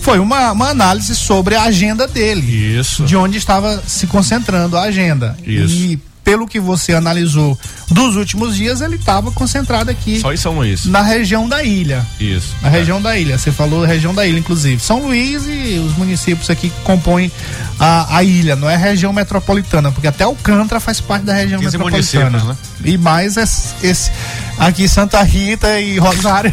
foi 0.00 0.18
uma, 0.18 0.52
uma 0.52 0.68
análise 0.70 1.14
sobre 1.14 1.54
a 1.54 1.62
agenda 1.62 2.06
dele. 2.08 2.78
Isso. 2.78 3.04
De 3.04 3.16
onde 3.16 3.38
estava 3.38 3.82
se 3.86 4.06
concentrando 4.06 4.76
a 4.76 4.82
agenda. 4.82 5.36
Isso. 5.46 5.74
E 5.74 6.00
pelo 6.24 6.46
que 6.46 6.60
você 6.60 6.94
analisou 6.94 7.58
dos 7.90 8.14
últimos 8.14 8.54
dias, 8.54 8.80
ele 8.80 8.94
estava 8.94 9.32
concentrado 9.32 9.90
aqui 9.90 10.20
Só 10.20 10.32
em 10.32 10.36
São 10.36 10.54
Luís. 10.54 10.86
na 10.86 11.02
região 11.02 11.48
da 11.48 11.64
ilha. 11.64 12.06
Isso. 12.20 12.54
Na 12.62 12.68
região 12.68 13.02
da 13.02 13.18
ilha, 13.18 13.36
você 13.36 13.50
falou 13.50 13.84
região 13.84 14.14
da 14.14 14.24
ilha, 14.24 14.38
inclusive. 14.38 14.80
São 14.80 15.00
Luís 15.04 15.42
e 15.48 15.80
os 15.84 15.96
municípios 15.98 16.48
aqui 16.48 16.70
que 16.70 16.80
compõem 16.84 17.30
a, 17.78 18.16
a 18.18 18.22
ilha, 18.22 18.54
não 18.54 18.70
é 18.70 18.76
região 18.76 19.12
metropolitana, 19.12 19.90
porque 19.90 20.06
até 20.06 20.22
Alcântara 20.22 20.80
faz 20.80 21.00
parte 21.00 21.24
da 21.24 21.34
região 21.34 21.60
15 21.60 21.76
metropolitana. 21.76 22.44
né? 22.44 22.56
E 22.84 22.96
mais 22.96 23.36
esse, 23.36 23.74
esse- 23.82 24.12
aqui 24.58 24.88
Santa 24.88 25.22
Rita 25.22 25.80
e 25.80 25.98
Rosário 25.98 26.52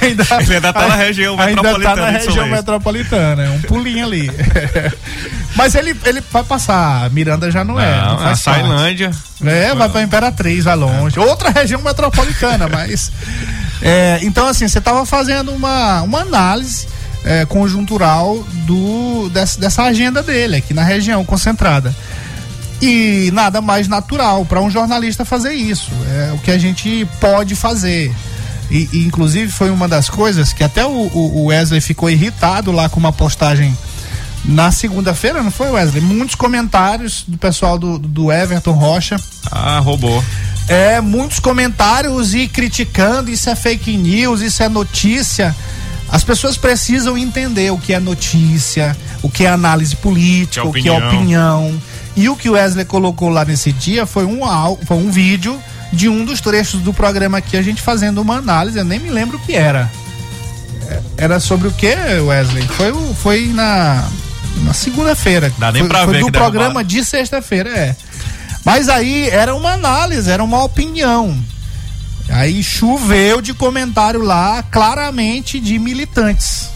ainda 0.00 0.24
Ele 0.40 0.54
ainda 0.54 0.72
tá 0.72 0.88
na 0.88 0.96
região 0.96 1.38
ainda 1.40 1.62
tá 1.62 1.68
metropolitana 1.78 2.12
na 2.12 2.18
de 2.18 2.24
São 2.24 2.34
região 2.34 2.48
metropolitana, 2.48 3.42
é 3.44 3.50
um 3.50 3.60
pulinho 3.62 4.04
ali. 4.04 4.30
Mas 5.56 5.74
ele, 5.74 5.96
ele 6.04 6.22
vai 6.32 6.42
passar, 6.42 7.08
Miranda 7.10 7.50
já 7.50 7.64
não, 7.64 7.78
é. 7.78 7.96
Não, 8.00 8.18
Não 8.18 8.26
a. 8.26 8.34
Sailândia. 8.34 9.10
É, 9.44 9.74
vai 9.74 9.88
pra 9.88 10.02
Imperatriz, 10.02 10.64
vai 10.64 10.74
longe. 10.74 11.18
Outra 11.18 11.50
região 11.50 11.80
metropolitana, 11.80 12.68
mas. 12.68 13.12
é, 13.80 14.18
então, 14.22 14.48
assim, 14.48 14.66
você 14.66 14.78
estava 14.78 15.06
fazendo 15.06 15.52
uma, 15.52 16.02
uma 16.02 16.22
análise 16.22 16.88
é, 17.24 17.44
conjuntural 17.46 18.44
do, 18.66 19.28
dessa, 19.30 19.60
dessa 19.60 19.82
agenda 19.84 20.22
dele 20.22 20.56
aqui 20.56 20.74
na 20.74 20.82
região 20.82 21.24
concentrada. 21.24 21.94
E 22.86 23.30
nada 23.32 23.60
mais 23.62 23.88
natural 23.88 24.44
para 24.44 24.60
um 24.60 24.70
jornalista 24.70 25.24
fazer 25.24 25.54
isso. 25.54 25.90
É 26.28 26.32
o 26.32 26.38
que 26.38 26.50
a 26.50 26.58
gente 26.58 27.06
pode 27.18 27.54
fazer. 27.54 28.14
E, 28.70 28.88
e, 28.92 29.06
inclusive 29.06 29.50
foi 29.50 29.70
uma 29.70 29.88
das 29.88 30.08
coisas 30.08 30.52
que 30.52 30.62
até 30.62 30.84
o, 30.84 30.90
o 30.90 31.46
Wesley 31.46 31.80
ficou 31.80 32.10
irritado 32.10 32.70
lá 32.72 32.88
com 32.88 33.00
uma 33.00 33.12
postagem 33.12 33.76
na 34.44 34.70
segunda-feira, 34.70 35.42
não 35.42 35.50
foi, 35.50 35.70
Wesley? 35.70 36.02
Muitos 36.02 36.34
comentários 36.34 37.24
do 37.26 37.38
pessoal 37.38 37.78
do, 37.78 37.98
do 37.98 38.30
Everton 38.30 38.72
Rocha. 38.72 39.16
Ah, 39.50 39.78
roubou. 39.78 40.22
É, 40.68 41.00
muitos 41.00 41.38
comentários 41.38 42.34
e 42.34 42.46
criticando, 42.48 43.30
isso 43.30 43.48
é 43.48 43.54
fake 43.54 43.96
news, 43.96 44.42
isso 44.42 44.62
é 44.62 44.68
notícia. 44.68 45.54
As 46.08 46.22
pessoas 46.22 46.56
precisam 46.56 47.16
entender 47.16 47.72
o 47.72 47.78
que 47.78 47.94
é 47.94 47.98
notícia, 47.98 48.96
o 49.22 49.30
que 49.30 49.44
é 49.44 49.48
análise 49.48 49.96
política, 49.96 50.60
Que 50.60 50.66
é 50.66 50.70
o 50.70 50.72
que 50.72 50.88
é 50.88 50.92
opinião. 50.92 51.80
E 52.16 52.28
o 52.28 52.36
que 52.36 52.48
o 52.48 52.52
Wesley 52.52 52.84
colocou 52.84 53.28
lá 53.28 53.44
nesse 53.44 53.72
dia 53.72 54.06
foi 54.06 54.24
um, 54.24 54.40
foi 54.86 54.96
um 54.96 55.10
vídeo 55.10 55.60
de 55.92 56.08
um 56.08 56.24
dos 56.24 56.40
trechos 56.40 56.80
do 56.80 56.92
programa 56.92 57.38
aqui, 57.38 57.56
a 57.56 57.62
gente 57.62 57.80
fazendo 57.80 58.20
uma 58.20 58.36
análise, 58.36 58.78
eu 58.78 58.84
nem 58.84 58.98
me 58.98 59.10
lembro 59.10 59.36
o 59.36 59.40
que 59.40 59.54
era. 59.54 59.90
É, 60.88 61.00
Era 61.16 61.40
sobre 61.40 61.68
o 61.68 61.72
que, 61.72 61.94
Wesley? 61.94 62.66
Foi, 62.68 62.92
foi 63.14 63.46
na, 63.48 64.06
na 64.64 64.72
segunda-feira. 64.72 65.52
Dá 65.58 65.72
nem 65.72 65.82
foi, 65.82 65.88
pra 65.88 66.04
foi 66.04 66.14
ver 66.14 66.20
do 66.20 66.26
que 66.26 66.32
programa 66.32 66.82
derrubaram. 66.82 66.88
de 66.88 67.04
sexta-feira, 67.04 67.70
é. 67.70 67.96
Mas 68.64 68.88
aí 68.88 69.28
era 69.28 69.54
uma 69.54 69.72
análise, 69.72 70.30
era 70.30 70.42
uma 70.42 70.62
opinião. 70.62 71.36
Aí 72.28 72.62
choveu 72.62 73.40
de 73.40 73.52
comentário 73.52 74.22
lá, 74.22 74.62
claramente 74.62 75.60
de 75.60 75.78
militantes. 75.78 76.70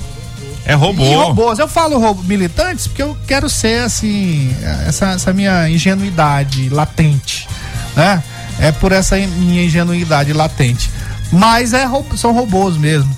É 0.69 0.75
robô. 0.75 1.03
E 1.03 1.15
robôs. 1.15 1.59
Eu 1.59 1.67
falo 1.67 1.99
roubo, 1.99 2.23
militantes 2.25 2.87
porque 2.87 3.03
eu 3.03 3.17
quero 3.27 3.49
ser 3.49 3.85
assim, 3.85 4.55
essa, 4.87 5.13
essa 5.13 5.33
minha 5.33 5.67
ingenuidade 5.71 6.69
latente, 6.69 7.49
né? 7.97 8.23
É 8.61 8.71
por 8.71 8.93
essa 8.93 9.17
minha 9.17 9.65
ingenuidade 9.65 10.35
latente. 10.35 10.91
Mas 11.33 11.73
é, 11.73 11.89
são 12.17 12.33
robôs 12.33 12.77
mesmo. 12.77 13.17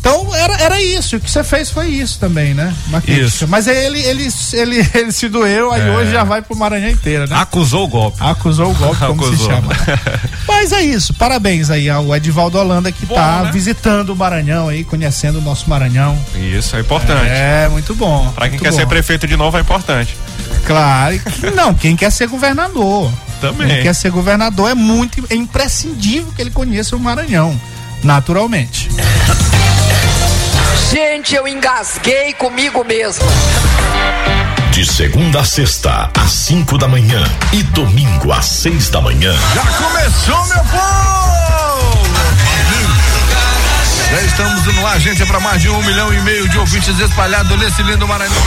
Então 0.00 0.34
era, 0.34 0.54
era 0.62 0.82
isso, 0.82 1.16
o 1.16 1.20
que 1.20 1.30
você 1.30 1.44
fez 1.44 1.70
foi 1.70 1.88
isso 1.88 2.18
também, 2.18 2.54
né? 2.54 2.74
Isso. 3.06 3.46
Mas 3.46 3.66
ele, 3.66 4.00
ele, 4.00 4.26
ele, 4.54 4.88
ele 4.94 5.12
se 5.12 5.28
doeu, 5.28 5.70
aí 5.70 5.82
É. 5.82 5.90
hoje 5.90 6.10
já 6.12 6.24
vai 6.24 6.40
pro 6.40 6.56
Maranhão 6.56 6.88
inteiro, 6.90 7.28
né? 7.28 7.36
Acusou 7.38 7.84
o 7.84 7.88
golpe. 7.88 8.16
Acusou 8.18 8.70
o 8.70 8.74
golpe, 8.74 8.96
como 8.98 9.22
se 9.22 9.28
Acusou. 9.34 9.46
chama. 9.50 9.72
Mas 10.48 10.72
é 10.72 10.80
isso, 10.82 11.12
parabéns 11.14 11.70
aí 11.70 11.88
ao 11.90 12.16
Edivaldo 12.16 12.58
Holanda 12.58 12.90
que 12.90 13.04
Bom, 13.04 13.14
tá 13.14 13.42
né? 13.44 13.50
visitando 13.52 14.10
o 14.10 14.16
Maranhão 14.16 14.68
aí, 14.68 14.84
conhecendo 14.84 15.38
o 15.38 15.42
nosso 15.42 15.68
Maranhão. 15.68 16.18
Isso 16.34 16.74
é 16.76 16.80
importante. 16.80 17.26
É, 17.28 17.68
muito 17.70 17.94
bom. 17.94 18.30
Pra 18.34 18.48
quem 18.48 18.58
quer 18.58 18.70
bom. 18.70 18.76
ser 18.76 18.86
prefeito 18.86 19.26
de 19.26 19.36
novo 19.36 19.58
é 19.58 19.60
importante. 19.60 20.16
Claro. 20.66 21.20
Não, 21.54 21.74
quem 21.74 21.94
quer 21.94 22.10
ser 22.10 22.26
governador. 22.26 23.12
Também. 23.40 23.68
Quem 23.68 23.82
quer 23.82 23.94
ser 23.94 24.10
governador 24.10 24.70
é 24.70 24.74
muito 24.74 25.24
é 25.30 25.34
imprescindível 25.34 26.32
que 26.34 26.40
ele 26.42 26.50
conheça 26.50 26.96
o 26.96 27.00
Maranhão, 27.00 27.58
naturalmente. 28.02 28.88
Gente, 30.90 31.36
eu 31.36 31.46
engasguei 31.46 32.32
comigo 32.32 32.82
mesmo. 32.82 33.24
De 34.72 34.84
segunda 34.84 35.38
a 35.38 35.44
sexta, 35.44 36.10
às 36.18 36.32
5 36.32 36.76
da 36.78 36.88
manhã 36.88 37.22
e 37.52 37.62
domingo 37.62 38.32
às 38.32 38.46
6 38.46 38.90
da 38.90 39.00
manhã. 39.00 39.32
Já 39.54 39.62
começou, 39.62 40.46
meu 40.46 40.64
povo! 40.64 40.80
Já 44.10 44.22
estamos 44.22 44.64
no 44.74 44.84
ar, 44.84 44.98
gente, 44.98 45.22
é 45.22 45.26
para 45.26 45.38
mais 45.38 45.62
de 45.62 45.68
um 45.68 45.80
milhão 45.84 46.12
e 46.12 46.20
meio 46.22 46.48
de 46.48 46.58
ouvintes 46.58 46.98
espalhados 46.98 47.56
nesse 47.56 47.84
lindo 47.84 48.08
Maranhão. 48.08 48.42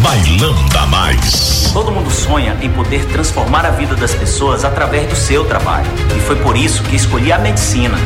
Bailão 0.00 0.68
da 0.68 0.86
Mais. 0.86 1.70
Todo 1.72 1.90
mundo 1.90 2.12
sonha 2.12 2.56
em 2.62 2.70
poder 2.70 3.04
transformar 3.06 3.66
a 3.66 3.70
vida 3.70 3.96
das 3.96 4.14
pessoas 4.14 4.64
através 4.64 5.08
do 5.08 5.16
seu 5.16 5.44
trabalho. 5.44 5.90
E 6.16 6.20
foi 6.20 6.36
por 6.36 6.56
isso 6.56 6.84
que 6.84 6.94
escolhi 6.94 7.32
a 7.32 7.38
medicina. 7.40 7.98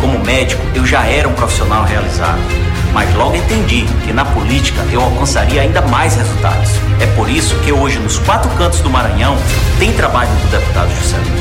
Como 0.00 0.18
médico, 0.24 0.60
eu 0.74 0.84
já 0.84 1.04
era 1.04 1.28
um 1.28 1.34
profissional 1.34 1.84
realizado. 1.84 2.40
Mas 2.92 3.14
logo 3.14 3.36
entendi 3.36 3.84
que 4.04 4.12
na 4.12 4.24
política 4.24 4.80
eu 4.92 5.00
alcançaria 5.02 5.62
ainda 5.62 5.82
mais 5.82 6.16
resultados. 6.16 6.70
É 7.00 7.06
por 7.14 7.28
isso 7.28 7.54
que 7.60 7.72
hoje, 7.72 7.98
nos 7.98 8.18
quatro 8.18 8.50
cantos 8.56 8.80
do 8.80 8.90
Maranhão, 8.90 9.36
tem 9.78 9.92
trabalho 9.92 10.30
do 10.30 10.50
deputado 10.50 10.90
Juscelino. 10.96 11.36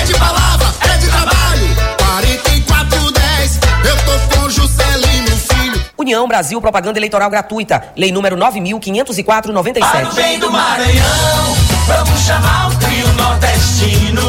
É 0.00 0.04
de 0.04 0.14
palavra, 0.14 0.66
é 0.80 0.96
de 0.98 1.06
trabalho. 1.08 1.68
4410, 1.98 3.60
eu 3.84 3.96
tô 4.04 4.36
com 4.36 4.48
Juscelino 4.48 5.36
Filho. 5.36 5.84
União 5.98 6.26
Brasil 6.26 6.60
Propaganda 6.60 6.98
Eleitoral 6.98 7.30
Gratuita. 7.30 7.82
Lei 7.96 8.10
número 8.10 8.36
9504-97. 8.36 9.80
Para 9.80 10.08
o 10.08 10.14
bem 10.14 10.38
do 10.38 10.50
Maranhão, 10.50 11.56
vamos 11.86 12.20
chamar 12.20 12.68
o 12.68 12.74
trio 12.76 13.12
nordestino. 13.14 14.22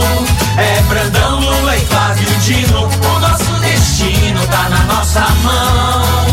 É 0.57 0.81
Brandão, 0.83 1.39
Lula 1.39 1.75
e 1.75 1.79
Flávio 1.81 2.29
Dino. 2.41 2.85
O 2.85 3.19
nosso 3.19 3.51
destino 3.61 4.45
tá 4.47 4.69
na 4.69 4.83
nossa 4.83 5.21
mão. 5.43 6.32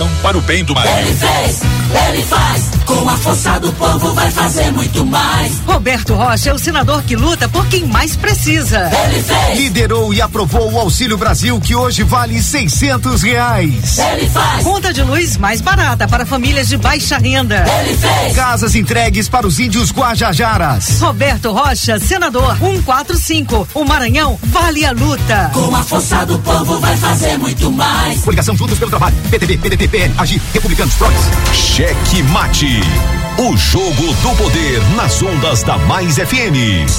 Coligação 0.00 0.08
para 0.22 0.38
o 0.38 0.40
bem 0.40 0.64
do 0.64 0.72
Ele 0.72 0.80
Maranhão. 0.80 1.16
fez, 1.16 1.60
ele 2.08 2.22
faz. 2.22 2.69
Com 2.90 3.08
a 3.08 3.16
força 3.16 3.60
do 3.60 3.72
povo 3.74 4.12
vai 4.14 4.28
fazer 4.32 4.72
muito 4.72 5.06
mais. 5.06 5.52
Roberto 5.64 6.12
Rocha 6.12 6.50
é 6.50 6.52
o 6.52 6.58
senador 6.58 7.02
que 7.04 7.14
luta 7.14 7.48
por 7.48 7.64
quem 7.68 7.84
mais 7.86 8.16
precisa. 8.16 8.90
Ele 9.04 9.22
fez, 9.22 9.58
Liderou 9.58 10.12
e 10.12 10.20
aprovou 10.20 10.72
o 10.72 10.78
Auxílio 10.80 11.16
Brasil 11.16 11.60
que 11.60 11.72
hoje 11.76 12.02
vale 12.02 12.42
600 12.42 13.22
reais. 13.22 13.96
ele 13.96 14.28
faz. 14.28 14.64
Conta 14.64 14.92
de 14.92 15.02
luz 15.02 15.36
mais 15.36 15.60
barata 15.60 16.08
para 16.08 16.26
famílias 16.26 16.66
de 16.68 16.76
baixa 16.76 17.16
renda. 17.16 17.64
Ele 17.84 17.96
fez. 17.96 18.34
Casas 18.34 18.74
entregues 18.74 19.28
para 19.28 19.46
os 19.46 19.60
índios 19.60 19.92
Guajajaras. 19.92 21.00
Roberto 21.00 21.52
Rocha, 21.52 21.96
senador 22.00 22.56
145. 22.58 23.68
O 23.72 23.84
Maranhão 23.84 24.36
vale 24.42 24.84
a 24.84 24.90
luta. 24.90 25.50
Com 25.54 25.74
a 25.76 25.84
força 25.84 26.26
do 26.26 26.36
povo 26.40 26.80
vai 26.80 26.96
fazer 26.96 27.38
muito 27.38 27.70
mais. 27.70 28.20
Coligação 28.22 28.56
Juntos 28.56 28.78
pelo 28.80 28.90
Trabalho. 28.90 29.14
PTB, 29.30 29.58
PDT, 29.58 29.86
PL, 29.88 30.14
Agir, 30.18 30.42
Republicanos, 30.52 30.94
Progres. 30.94 31.22
Cheque 31.54 32.22
Mate. 32.24 32.79
O 33.38 33.56
jogo 33.56 34.12
do 34.14 34.34
poder 34.36 34.82
nas 34.96 35.22
ondas 35.22 35.62
da 35.62 35.78
Mais 35.78 36.16
FM. 36.16 36.90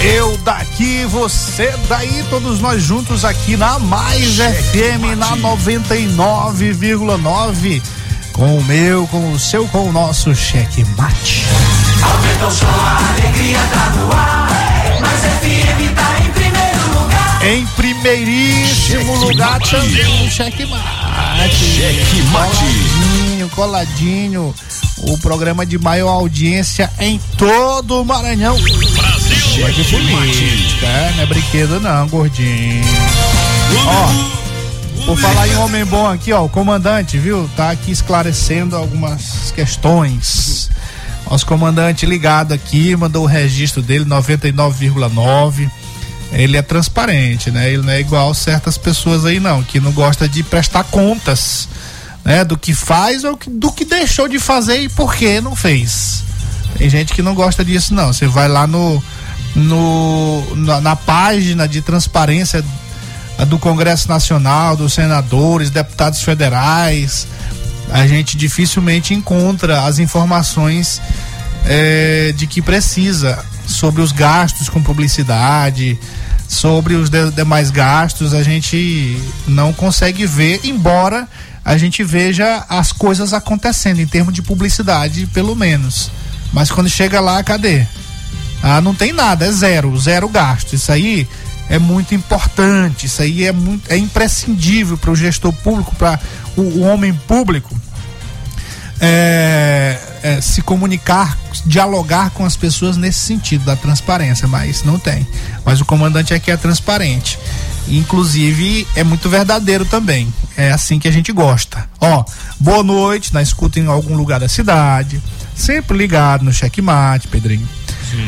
Eu 0.00 0.36
daqui, 0.38 1.04
você 1.06 1.72
daí, 1.88 2.24
todos 2.30 2.60
nós 2.60 2.82
juntos 2.82 3.24
aqui 3.24 3.56
na 3.56 3.78
Mais 3.78 4.36
FM 4.36 5.16
na 5.16 5.36
99,9 5.36 7.82
com 8.36 8.58
o 8.58 8.64
meu, 8.64 9.06
com 9.06 9.32
o 9.32 9.38
seu, 9.38 9.66
com 9.68 9.88
o 9.88 9.92
nosso 9.92 10.34
cheque 10.34 10.84
mate. 10.96 11.46
Aumenta 12.02 12.46
o 12.46 12.50
som, 12.50 12.66
a 12.66 12.98
alegria 13.08 13.58
tá 13.72 13.90
no 13.96 14.12
ar. 14.12 14.48
Mas 15.00 15.20
FM 15.20 15.94
tá 15.94 16.18
em 16.20 16.30
primeiro 16.30 17.00
lugar. 17.00 17.46
Em 17.46 17.64
primeiríssimo 18.06 19.16
lugar 19.16 19.58
mate. 19.58 19.70
também 19.70 20.26
o 20.26 20.30
cheque 20.30 20.64
mate. 20.66 21.54
Cheque 21.58 22.22
mate. 22.30 22.56
Coladinho, 22.56 23.48
coladinho. 23.50 24.54
O 24.98 25.18
programa 25.18 25.66
de 25.66 25.76
maior 25.76 26.10
audiência 26.10 26.88
em 27.00 27.20
todo 27.36 28.00
o 28.00 28.04
Maranhão. 28.04 28.56
Brasil. 28.56 29.36
Cheque 29.36 30.12
mate. 30.12 30.84
É, 30.84 31.12
não 31.16 31.22
é 31.24 31.26
brinquedo 31.26 31.80
não, 31.80 32.06
gordinho. 32.06 32.84
Ó, 33.84 35.04
por 35.04 35.18
falar 35.18 35.48
em 35.48 35.56
homem 35.56 35.84
bom 35.84 36.06
aqui, 36.06 36.32
ó, 36.32 36.44
o 36.44 36.48
comandante, 36.48 37.18
viu? 37.18 37.50
Tá 37.56 37.72
aqui 37.72 37.90
esclarecendo 37.90 38.76
algumas 38.76 39.50
questões. 39.50 40.70
Nosso 41.28 41.44
comandante 41.44 42.06
ligado 42.06 42.52
aqui, 42.52 42.94
mandou 42.94 43.24
o 43.24 43.26
registro 43.26 43.82
dele, 43.82 44.04
99,9. 44.04 45.68
Ele 46.32 46.56
é 46.56 46.62
transparente, 46.62 47.50
né? 47.50 47.70
Ele 47.70 47.82
não 47.82 47.92
é 47.92 48.00
igual 48.00 48.34
certas 48.34 48.76
pessoas 48.76 49.24
aí, 49.24 49.40
não, 49.40 49.62
que 49.62 49.80
não 49.80 49.92
gosta 49.92 50.28
de 50.28 50.42
prestar 50.42 50.84
contas, 50.84 51.68
né? 52.24 52.44
Do 52.44 52.56
que 52.56 52.74
faz 52.74 53.24
ou 53.24 53.38
do 53.46 53.72
que 53.72 53.84
deixou 53.84 54.28
de 54.28 54.38
fazer 54.38 54.80
e 54.80 54.88
por 54.88 55.14
que 55.14 55.40
não 55.40 55.54
fez. 55.54 56.24
Tem 56.76 56.90
gente 56.90 57.14
que 57.14 57.22
não 57.22 57.34
gosta 57.34 57.64
disso, 57.64 57.94
não. 57.94 58.12
Você 58.12 58.26
vai 58.26 58.48
lá 58.48 58.66
no, 58.66 59.02
no 59.54 60.56
na, 60.56 60.80
na 60.80 60.96
página 60.96 61.66
de 61.66 61.80
transparência 61.80 62.64
do 63.46 63.58
Congresso 63.58 64.08
Nacional, 64.08 64.76
dos 64.76 64.94
senadores, 64.94 65.68
deputados 65.70 66.22
federais, 66.22 67.26
a 67.90 68.06
gente 68.06 68.36
dificilmente 68.36 69.14
encontra 69.14 69.84
as 69.84 69.98
informações 69.98 71.00
eh, 71.66 72.32
de 72.36 72.46
que 72.46 72.60
precisa 72.60 73.44
sobre 73.66 74.00
os 74.02 74.12
gastos 74.12 74.68
com 74.68 74.82
publicidade, 74.82 75.98
sobre 76.48 76.94
os 76.94 77.10
de- 77.10 77.30
demais 77.32 77.70
gastos, 77.70 78.32
a 78.32 78.42
gente 78.42 79.20
não 79.46 79.72
consegue 79.72 80.26
ver, 80.26 80.60
embora 80.64 81.28
a 81.64 81.76
gente 81.76 82.04
veja 82.04 82.64
as 82.68 82.92
coisas 82.92 83.32
acontecendo 83.32 84.00
em 84.00 84.06
termos 84.06 84.32
de 84.32 84.40
publicidade, 84.42 85.26
pelo 85.26 85.56
menos. 85.56 86.10
Mas 86.52 86.70
quando 86.70 86.88
chega 86.88 87.20
lá, 87.20 87.42
cadê? 87.42 87.84
Ah, 88.62 88.80
não 88.80 88.94
tem 88.94 89.12
nada, 89.12 89.44
é 89.46 89.50
zero, 89.52 89.96
zero 89.98 90.28
gasto. 90.28 90.74
Isso 90.74 90.90
aí 90.92 91.28
é 91.68 91.78
muito 91.78 92.14
importante, 92.14 93.06
isso 93.06 93.20
aí 93.20 93.44
é 93.44 93.50
muito 93.52 93.90
é 93.90 93.96
imprescindível 93.96 94.96
para 94.96 95.10
o 95.10 95.16
gestor 95.16 95.52
público, 95.52 95.94
para 95.96 96.18
o, 96.56 96.60
o 96.62 96.80
homem 96.82 97.12
público 97.12 97.74
é, 99.00 99.98
é, 100.22 100.40
se 100.40 100.62
comunicar, 100.62 101.36
dialogar 101.64 102.30
com 102.30 102.44
as 102.44 102.56
pessoas 102.56 102.96
nesse 102.96 103.20
sentido 103.20 103.64
da 103.64 103.76
transparência, 103.76 104.48
mas 104.48 104.82
não 104.82 104.98
tem. 104.98 105.26
Mas 105.64 105.80
o 105.80 105.84
comandante 105.84 106.34
aqui 106.34 106.50
é 106.50 106.56
transparente. 106.56 107.38
Inclusive 107.88 108.86
é 108.96 109.04
muito 109.04 109.28
verdadeiro 109.28 109.84
também. 109.84 110.32
É 110.56 110.72
assim 110.72 110.98
que 110.98 111.06
a 111.06 111.12
gente 111.12 111.32
gosta. 111.32 111.88
Ó, 112.00 112.24
boa 112.58 112.82
noite, 112.82 113.32
na 113.32 113.42
escuta 113.42 113.78
em 113.78 113.86
algum 113.86 114.16
lugar 114.16 114.40
da 114.40 114.48
cidade. 114.48 115.22
Sempre 115.54 115.96
ligado 115.96 116.44
no 116.44 116.52
checkmate, 116.52 117.28
Pedrinho. 117.28 117.68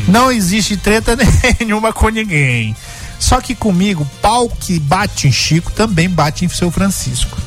Não 0.07 0.31
existe 0.31 0.77
treta 0.77 1.17
nenhuma 1.59 1.91
com 1.91 2.09
ninguém. 2.09 2.75
Só 3.19 3.41
que 3.41 3.53
comigo, 3.53 4.09
pau 4.21 4.49
que 4.49 4.79
bate 4.79 5.27
em 5.27 5.31
Chico 5.31 5.71
também 5.71 6.09
bate 6.09 6.45
em 6.45 6.49
seu 6.49 6.71
Francisco. 6.71 7.37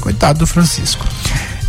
Coitado 0.00 0.38
do 0.38 0.46
Francisco. 0.46 1.04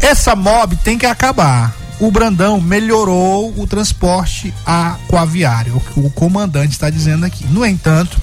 Essa 0.02 0.36
mob 0.36 0.76
tem 0.78 0.98
que 0.98 1.06
acabar. 1.06 1.76
O 2.00 2.10
Brandão 2.10 2.60
melhorou 2.60 3.54
o 3.56 3.68
transporte 3.68 4.52
aquaviário, 4.66 5.78
o 5.78 5.80
que 5.80 6.00
o 6.00 6.10
comandante 6.10 6.72
está 6.72 6.90
dizendo 6.90 7.26
aqui. 7.26 7.46
No 7.46 7.64
entanto, 7.64 8.20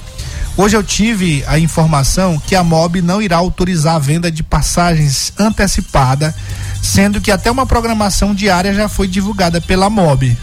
hoje 0.56 0.76
eu 0.76 0.82
tive 0.82 1.44
a 1.46 1.60
informação 1.60 2.42
que 2.44 2.56
a 2.56 2.64
mob 2.64 3.00
não 3.00 3.22
irá 3.22 3.36
autorizar 3.36 3.94
a 3.94 4.00
venda 4.00 4.32
de 4.32 4.42
passagens 4.42 5.32
antecipada, 5.38 6.34
sendo 6.82 7.20
que 7.20 7.30
até 7.30 7.48
uma 7.50 7.64
programação 7.64 8.34
diária 8.34 8.74
já 8.74 8.88
foi 8.88 9.06
divulgada 9.06 9.60
pela 9.60 9.88
mob. 9.88 10.36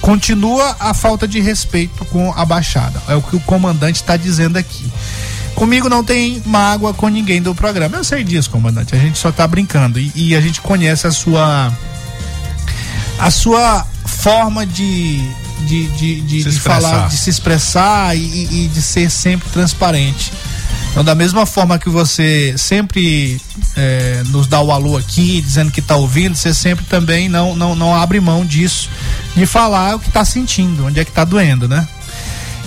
Continua 0.00 0.74
a 0.80 0.94
falta 0.94 1.28
de 1.28 1.40
respeito 1.40 2.04
com 2.06 2.32
a 2.34 2.44
Baixada. 2.44 3.00
É 3.06 3.14
o 3.14 3.22
que 3.22 3.36
o 3.36 3.40
comandante 3.40 3.96
está 3.96 4.16
dizendo 4.16 4.56
aqui. 4.56 4.90
Comigo 5.54 5.88
não 5.88 6.02
tem 6.02 6.42
mágoa 6.46 6.92
com 6.94 7.08
ninguém 7.08 7.40
do 7.40 7.54
programa. 7.54 7.96
Eu 7.98 8.04
sei 8.04 8.24
disso, 8.24 8.50
comandante. 8.50 8.94
A 8.94 8.98
gente 8.98 9.18
só 9.18 9.30
tá 9.30 9.46
brincando. 9.46 9.98
E, 10.00 10.10
e 10.14 10.34
a 10.36 10.40
gente 10.40 10.60
conhece 10.60 11.06
a 11.06 11.10
sua. 11.12 11.72
a 13.18 13.30
sua 13.30 13.86
forma 14.06 14.64
de, 14.66 15.18
de, 15.66 15.86
de, 15.88 16.20
de, 16.22 16.42
de 16.44 16.60
falar, 16.60 17.08
de 17.08 17.16
se 17.16 17.30
expressar 17.30 18.16
e, 18.16 18.20
e- 18.64 18.68
de 18.72 18.82
ser 18.82 19.10
sempre 19.10 19.48
transparente. 19.50 20.32
Então, 20.90 21.02
da 21.04 21.14
mesma 21.14 21.46
forma 21.46 21.78
que 21.78 21.88
você 21.88 22.54
sempre 22.58 23.40
eh, 23.76 24.22
nos 24.26 24.46
dá 24.46 24.60
o 24.60 24.70
alô 24.70 24.96
aqui, 24.98 25.40
dizendo 25.40 25.70
que 25.72 25.80
está 25.80 25.96
ouvindo, 25.96 26.34
você 26.34 26.52
sempre 26.52 26.84
também 26.84 27.28
não, 27.30 27.56
não, 27.56 27.74
não 27.74 27.94
abre 27.94 28.20
mão 28.20 28.44
disso, 28.44 28.90
de 29.34 29.46
falar 29.46 29.96
o 29.96 29.98
que 29.98 30.08
está 30.08 30.22
sentindo, 30.24 30.84
onde 30.86 31.00
é 31.00 31.04
que 31.04 31.10
está 31.10 31.24
doendo, 31.24 31.66
né? 31.66 31.88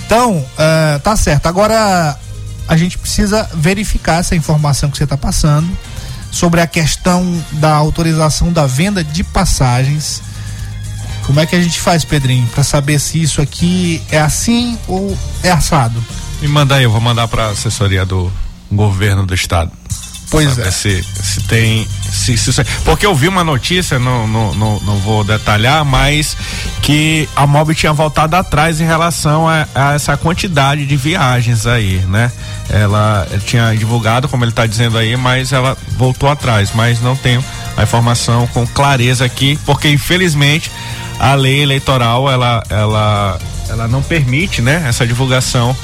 Então, 0.06 0.44
eh, 0.58 1.00
tá 1.04 1.16
certo. 1.16 1.46
Agora, 1.46 2.18
a 2.68 2.76
gente 2.78 2.98
precisa 2.98 3.50
verificar 3.54 4.20
essa 4.20 4.36
informação 4.36 4.90
que 4.90 4.98
você 4.98 5.04
está 5.04 5.18
passando 5.18 5.70
sobre 6.32 6.60
a 6.60 6.68
questão 6.68 7.44
da 7.54 7.74
autorização 7.74 8.52
da 8.52 8.66
venda 8.66 9.04
de 9.04 9.24
passagens. 9.24 10.22
Como 11.26 11.40
é 11.40 11.46
que 11.46 11.56
a 11.56 11.62
gente 11.62 11.80
faz, 11.80 12.04
Pedrinho, 12.04 12.46
para 12.48 12.64
saber 12.64 13.00
se 13.00 13.22
isso 13.22 13.42
aqui 13.42 14.02
é 14.12 14.20
assim 14.20 14.78
ou 14.88 15.18
é 15.42 15.52
assado? 15.52 16.04
Me 16.42 16.48
manda 16.48 16.76
aí, 16.76 16.84
eu 16.84 16.92
vou 16.92 17.02
mandar 17.02 17.28
pra 17.28 17.50
assessoria 17.50 18.06
do 18.06 18.32
governo 18.72 19.26
do 19.26 19.34
estado. 19.34 19.72
Pois 20.30 20.58
é. 20.58 20.70
Se, 20.72 21.04
se 21.04 21.42
tem. 21.44 21.88
Se, 22.12 22.38
se, 22.38 22.52
se- 22.54 22.64
porque 22.84 23.06
eu 23.06 23.14
vi 23.14 23.28
uma 23.28 23.44
notícia, 23.44 24.00
não, 24.00 24.28
não, 24.28 24.54
não, 24.54 24.80
não 24.80 24.96
vou 24.98 25.24
detalhar, 25.24 25.84
mas 25.86 26.36
que 26.82 27.28
a 27.36 27.46
MOB 27.46 27.74
tinha 27.76 27.94
voltado 27.94 28.36
atrás 28.36 28.80
em 28.80 28.86
relação 28.86 29.48
a, 29.48 29.68
a 29.76 29.94
essa 29.94 30.16
quantidade 30.18 30.86
de 30.86 30.96
viagens 30.96 31.66
aí, 31.68 31.98
né? 32.08 32.32
Ela 32.70 33.28
tinha 33.46 33.76
divulgado, 33.76 34.28
como 34.28 34.44
ele 34.44 34.52
está 34.52 34.66
dizendo 34.66 34.98
aí, 34.98 35.16
mas 35.18 35.52
ela 35.52 35.78
voltou 35.98 36.30
atrás. 36.30 36.72
Mas 36.74 37.00
não 37.02 37.16
tenho 37.16 37.44
a 37.78 37.84
informação 37.84 38.48
com 38.48 38.66
clareza 38.66 39.24
aqui, 39.26 39.60
porque 39.66 39.90
infelizmente 39.90 40.72
a 41.20 41.34
lei 41.36 41.62
eleitoral 41.62 42.30
ela, 42.30 42.64
ela, 42.70 43.40
ela 43.70 43.88
não 43.88 44.02
permite, 44.02 44.62
né? 44.62 44.84
Essa 44.88 45.06
divulgação 45.06 45.76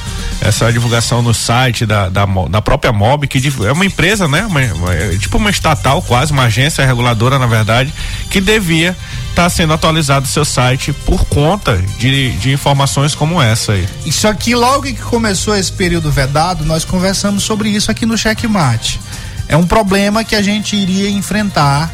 essa 0.43 0.73
divulgação 0.73 1.21
no 1.21 1.35
site 1.35 1.85
da, 1.85 2.09
da, 2.09 2.25
da 2.49 2.59
própria 2.63 2.91
MOB, 2.91 3.27
que 3.27 3.53
é 3.63 3.71
uma 3.71 3.85
empresa, 3.85 4.27
né? 4.27 4.43
Uma- 4.47 4.91
é 4.91 5.15
tipo 5.15 5.37
uma 5.37 5.51
estatal, 5.51 6.01
quase, 6.11 6.33
uma 6.33 6.43
agência 6.43 6.85
reguladora, 6.85 7.39
na 7.39 7.47
verdade, 7.47 7.93
que 8.29 8.41
devia 8.41 8.97
estar 9.29 9.49
sendo 9.49 9.71
atualizado 9.71 10.25
o 10.25 10.29
seu 10.29 10.43
site 10.43 10.91
por 10.91 11.23
conta 11.23 11.77
de, 11.97 12.33
de 12.33 12.51
informações 12.51 13.15
como 13.15 13.41
essa 13.41 13.71
aí. 13.71 13.87
Isso 14.05 14.27
aqui, 14.27 14.53
logo 14.53 14.83
que 14.83 14.93
começou 14.95 15.55
esse 15.55 15.71
período 15.71 16.11
vedado, 16.11 16.65
nós 16.65 16.83
conversamos 16.83 17.43
sobre 17.43 17.69
isso 17.69 17.89
aqui 17.89 18.05
no 18.05 18.17
Checkmate. 18.17 18.99
É 19.47 19.55
um 19.55 19.65
problema 19.65 20.21
que 20.25 20.35
a 20.35 20.41
gente 20.41 20.75
iria 20.75 21.09
enfrentar 21.09 21.89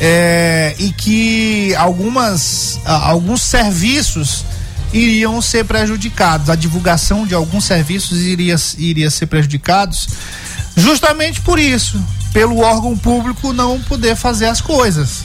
é, 0.00 0.76
e 0.78 0.92
que 0.92 1.74
algumas, 1.74 2.78
alguns 2.84 3.42
serviços 3.42 4.44
iriam 4.92 5.42
ser 5.42 5.64
prejudicados. 5.64 6.50
A 6.50 6.54
divulgação 6.54 7.26
de 7.26 7.34
alguns 7.34 7.64
serviços 7.64 8.20
iria, 8.20 8.54
iria 8.78 9.10
ser 9.10 9.26
prejudicados 9.26 10.06
justamente 10.76 11.40
por 11.40 11.58
isso, 11.58 12.00
pelo 12.32 12.58
órgão 12.60 12.96
público 12.96 13.52
não 13.52 13.80
poder 13.80 14.16
fazer 14.16 14.46
as 14.46 14.60
coisas. 14.60 15.24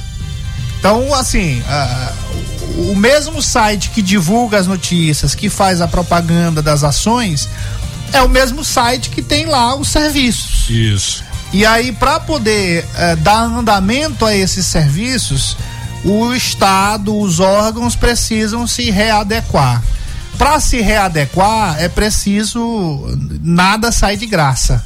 Então, 0.79 1.13
assim, 1.13 1.61
o 1.61 2.91
o 2.91 2.95
mesmo 2.95 3.41
site 3.41 3.89
que 3.89 4.01
divulga 4.01 4.57
as 4.57 4.67
notícias, 4.67 5.33
que 5.33 5.49
faz 5.49 5.81
a 5.81 5.87
propaganda 5.87 6.61
das 6.61 6.83
ações, 6.83 7.49
é 8.11 8.21
o 8.21 8.29
mesmo 8.29 8.63
site 8.63 9.09
que 9.09 9.21
tem 9.21 9.45
lá 9.45 9.75
os 9.75 9.89
serviços. 9.89 10.69
Isso. 10.69 11.23
E 11.53 11.65
aí, 11.65 11.91
para 11.91 12.19
poder 12.19 12.85
eh, 12.95 13.15
dar 13.17 13.43
andamento 13.43 14.25
a 14.25 14.35
esses 14.35 14.65
serviços, 14.65 15.55
o 16.03 16.33
Estado, 16.33 17.17
os 17.17 17.39
órgãos 17.39 17.95
precisam 17.95 18.67
se 18.67 18.91
readequar. 18.91 19.81
Para 20.37 20.59
se 20.59 20.81
readequar, 20.81 21.77
é 21.79 21.87
preciso. 21.87 23.05
Nada 23.41 23.91
sai 23.91 24.17
de 24.17 24.25
graça. 24.25 24.83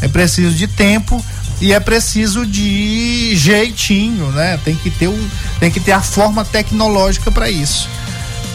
É 0.00 0.08
preciso 0.08 0.54
de 0.56 0.66
tempo 0.66 1.24
e 1.60 1.72
é 1.72 1.80
preciso 1.80 2.46
de 2.46 3.34
jeitinho, 3.36 4.26
né? 4.32 4.58
Tem 4.64 4.74
que 4.74 4.90
ter, 4.90 5.08
um, 5.08 5.28
tem 5.58 5.70
que 5.70 5.80
ter 5.80 5.92
a 5.92 6.00
forma 6.00 6.44
tecnológica 6.44 7.30
para 7.30 7.50
isso. 7.50 7.88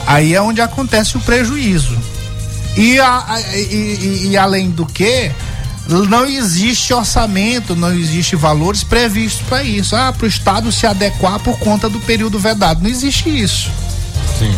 Aí 0.08 0.34
é 0.34 0.42
onde 0.42 0.62
acontece 0.62 1.18
o 1.18 1.20
prejuízo. 1.20 1.98
E, 2.76 3.00
a- 3.00 3.24
a- 3.28 3.42
e- 3.56 3.64
e- 3.64 4.28
e 4.32 4.38
além 4.38 4.70
do 4.70 4.86
que, 4.86 5.32
não 5.88 6.26
existe 6.26 6.94
orçamento, 6.94 7.76
não 7.76 7.94
existe 7.94 8.36
valores 8.36 8.84
previstos 8.84 9.42
para 9.48 9.64
isso. 9.64 9.96
Ah, 9.96 10.12
para 10.12 10.26
o 10.26 10.28
Estado 10.28 10.72
se 10.72 10.86
adequar 10.86 11.40
por 11.40 11.58
conta 11.60 11.88
do 11.90 12.00
período 12.02 12.40
vedado. 12.40 12.82
Não 12.84 12.90
existe 12.90 13.30
isso. 13.30 13.70
Sim. 14.40 14.54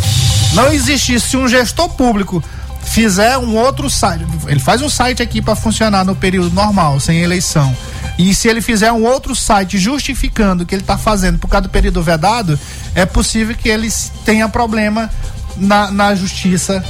Não 0.54 0.72
existe 0.72 1.14
isso. 1.14 1.30
Se 1.30 1.38
um 1.38 1.48
gestor 1.48 1.90
público 1.90 2.44
fizer 2.86 3.38
um 3.38 3.56
outro 3.56 3.90
site, 3.90 4.26
ele 4.48 4.60
faz 4.62 4.82
um 4.82 4.90
site 4.90 5.22
aqui 5.22 5.42
para 5.42 5.56
funcionar 5.56 6.06
no 6.06 6.16
período 6.16 6.50
normal, 6.56 7.00
sem 7.00 7.20
eleição. 7.20 7.76
E 8.18 8.34
se 8.34 8.48
ele 8.48 8.62
fizer 8.62 8.92
um 8.92 9.06
outro 9.06 9.36
site 9.36 9.78
justificando 9.78 10.64
o 10.64 10.66
que 10.66 10.74
ele 10.74 10.82
está 10.82 10.98
fazendo 10.98 11.38
por 11.38 11.48
causa 11.48 11.68
do 11.68 11.70
período 11.70 12.02
vedado, 12.02 12.60
é 12.96 13.06
possível 13.06 13.56
que 13.56 13.70
ele 13.70 13.88
tenha 14.26 14.50
problema 14.50 15.10
na, 15.56 15.92
na 15.92 16.16
justiça 16.16 16.84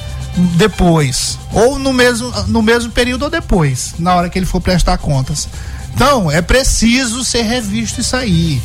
depois. 0.56 1.38
Ou 1.52 1.78
no 1.78 1.92
mesmo, 1.92 2.32
no 2.48 2.62
mesmo 2.62 2.92
período 2.92 3.24
ou 3.24 3.30
depois, 3.30 3.96
na 4.00 4.16
hora 4.16 4.30
que 4.30 4.40
ele 4.40 4.46
for 4.46 4.62
prestar 4.62 4.98
contas. 4.98 5.50
Então, 5.94 6.32
é 6.32 6.42
preciso 6.42 7.26
ser 7.26 7.42
revisto 7.42 8.02
isso 8.02 8.16
aí. 8.16 8.62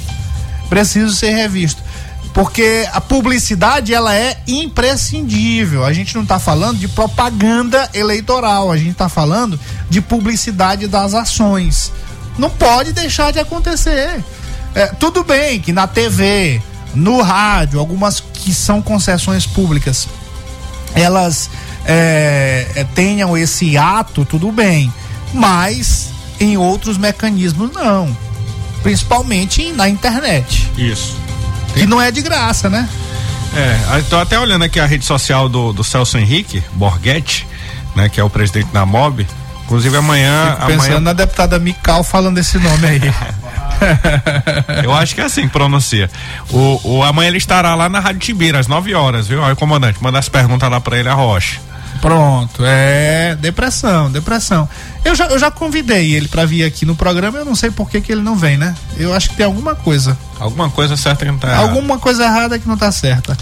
Preciso 0.68 1.14
ser 1.14 1.30
revisto. 1.30 1.82
Porque 2.34 2.88
a 2.92 3.00
publicidade 3.00 3.92
ela 3.92 4.14
é 4.14 4.38
imprescindível. 4.46 5.84
A 5.84 5.92
gente 5.92 6.14
não 6.14 6.22
está 6.22 6.38
falando 6.38 6.78
de 6.78 6.88
propaganda 6.88 7.88
eleitoral, 7.92 8.70
a 8.70 8.76
gente 8.76 8.92
está 8.92 9.08
falando 9.08 9.58
de 9.90 10.00
publicidade 10.00 10.86
das 10.86 11.14
ações. 11.14 11.92
Não 12.38 12.50
pode 12.50 12.92
deixar 12.92 13.32
de 13.32 13.38
acontecer. 13.38 14.22
É, 14.74 14.86
tudo 14.86 15.22
bem 15.22 15.60
que 15.60 15.72
na 15.72 15.86
TV, 15.86 16.60
no 16.94 17.20
rádio, 17.20 17.78
algumas 17.78 18.20
que 18.20 18.54
são 18.54 18.80
concessões 18.80 19.46
públicas, 19.46 20.08
elas 20.94 21.50
é, 21.84 22.66
é, 22.74 22.84
tenham 22.94 23.36
esse 23.36 23.76
ato, 23.76 24.24
tudo 24.24 24.50
bem. 24.50 24.92
Mas 25.32 26.10
em 26.40 26.56
outros 26.56 26.98
mecanismos 26.98 27.70
não. 27.72 28.16
Principalmente 28.82 29.72
na 29.72 29.88
internet. 29.88 30.68
Isso. 30.76 31.16
Que 31.74 31.86
não 31.86 32.00
é 32.00 32.10
de 32.10 32.20
graça, 32.20 32.68
né? 32.68 32.88
É, 33.54 34.02
tô 34.08 34.16
até 34.16 34.38
olhando 34.38 34.64
aqui 34.64 34.80
a 34.80 34.86
rede 34.86 35.04
social 35.04 35.48
do, 35.48 35.72
do 35.72 35.84
Celso 35.84 36.16
Henrique 36.18 36.62
Borghetti, 36.72 37.46
né, 37.94 38.08
que 38.08 38.18
é 38.18 38.24
o 38.24 38.30
presidente 38.30 38.68
da 38.72 38.86
MOB. 38.86 39.26
Inclusive 39.72 39.96
amanhã. 39.96 40.50
Fico 40.50 40.66
pensando 40.66 40.84
amanhã 40.84 41.00
na 41.00 41.12
deputada 41.14 41.58
Mical 41.58 42.04
falando 42.04 42.36
esse 42.36 42.58
nome 42.58 42.86
aí. 42.86 43.00
eu 44.84 44.92
acho 44.92 45.14
que 45.14 45.22
é 45.22 45.24
assim 45.24 45.46
que 45.46 45.48
pronuncia. 45.48 46.10
O, 46.50 46.80
o, 46.84 47.02
amanhã 47.02 47.28
ele 47.28 47.38
estará 47.38 47.74
lá 47.74 47.88
na 47.88 47.98
Rádio 47.98 48.20
Tibira, 48.20 48.58
às 48.58 48.66
9 48.66 48.92
horas, 48.94 49.26
viu? 49.26 49.42
Aí, 49.42 49.56
comandante, 49.56 49.96
manda 50.02 50.18
as 50.18 50.28
perguntas 50.28 50.70
lá 50.70 50.78
pra 50.78 50.98
ele, 50.98 51.08
a 51.08 51.14
Rocha. 51.14 51.58
Pronto, 52.02 52.62
é 52.66 53.34
depressão, 53.36 54.10
depressão. 54.10 54.68
Eu 55.06 55.14
já, 55.14 55.26
eu 55.28 55.38
já 55.38 55.50
convidei 55.50 56.12
ele 56.12 56.28
pra 56.28 56.44
vir 56.44 56.64
aqui 56.64 56.84
no 56.84 56.94
programa, 56.94 57.38
eu 57.38 57.44
não 57.46 57.54
sei 57.54 57.70
por 57.70 57.88
que, 57.88 58.02
que 58.02 58.12
ele 58.12 58.20
não 58.20 58.36
vem, 58.36 58.58
né? 58.58 58.74
Eu 58.98 59.14
acho 59.14 59.30
que 59.30 59.36
tem 59.36 59.46
alguma 59.46 59.74
coisa. 59.74 60.18
Alguma 60.38 60.68
coisa 60.68 60.98
certa 60.98 61.24
que 61.24 61.30
não 61.30 61.38
tá 61.38 61.48
errada. 61.48 61.62
Alguma 61.62 61.98
coisa 61.98 62.24
errada 62.24 62.58
que 62.58 62.68
não 62.68 62.76
tá 62.76 62.92
certa. 62.92 63.38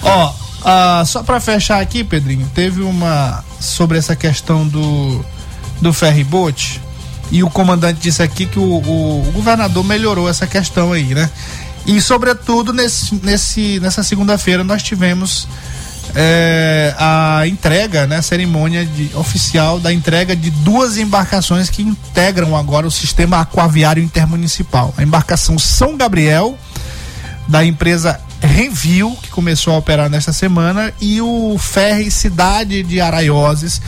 Ó, 0.00 0.32
ah, 0.64 1.02
só 1.04 1.24
pra 1.24 1.40
fechar 1.40 1.80
aqui, 1.80 2.04
Pedrinho, 2.04 2.48
teve 2.54 2.82
uma 2.82 3.42
sobre 3.58 3.98
essa 3.98 4.14
questão 4.14 4.68
do 4.68 5.24
do 5.80 5.92
ferryboat 5.92 6.80
e 7.30 7.42
o 7.42 7.50
comandante 7.50 8.00
disse 8.00 8.22
aqui 8.22 8.46
que 8.46 8.58
o, 8.58 8.62
o- 8.62 9.28
o 9.28 9.32
governador 9.32 9.84
melhorou 9.84 10.28
essa 10.28 10.46
questão 10.46 10.92
aí, 10.92 11.14
né? 11.14 11.28
E 11.86 12.00
sobretudo 12.00 12.72
nesse, 12.72 13.14
nesse 13.22 13.78
nessa 13.80 14.02
segunda-feira 14.02 14.64
nós 14.64 14.82
tivemos 14.82 15.46
é, 16.14 16.94
a 16.98 17.46
entrega, 17.46 18.06
né, 18.06 18.16
a 18.18 18.22
cerimônia 18.22 18.86
de- 18.86 19.10
oficial 19.14 19.78
da 19.78 19.92
entrega 19.92 20.34
de 20.36 20.50
duas 20.50 20.96
embarcações 20.96 21.68
que 21.68 21.82
integram 21.82 22.56
agora 22.56 22.86
o 22.86 22.90
sistema 22.90 23.40
aquaviário 23.40 24.02
intermunicipal. 24.02 24.94
A 24.96 25.02
embarcação 25.02 25.58
São 25.58 25.96
Gabriel, 25.96 26.56
da 27.48 27.64
empresa 27.64 28.18
Renvio, 28.40 29.16
que 29.22 29.28
começou 29.30 29.74
a 29.74 29.78
operar 29.78 30.08
nesta 30.08 30.32
semana, 30.32 30.92
e 31.00 31.20
o 31.20 31.56
Ferry 31.58 32.10
Cidade 32.10 32.82
de 32.82 33.00
Araioses, 33.00 33.80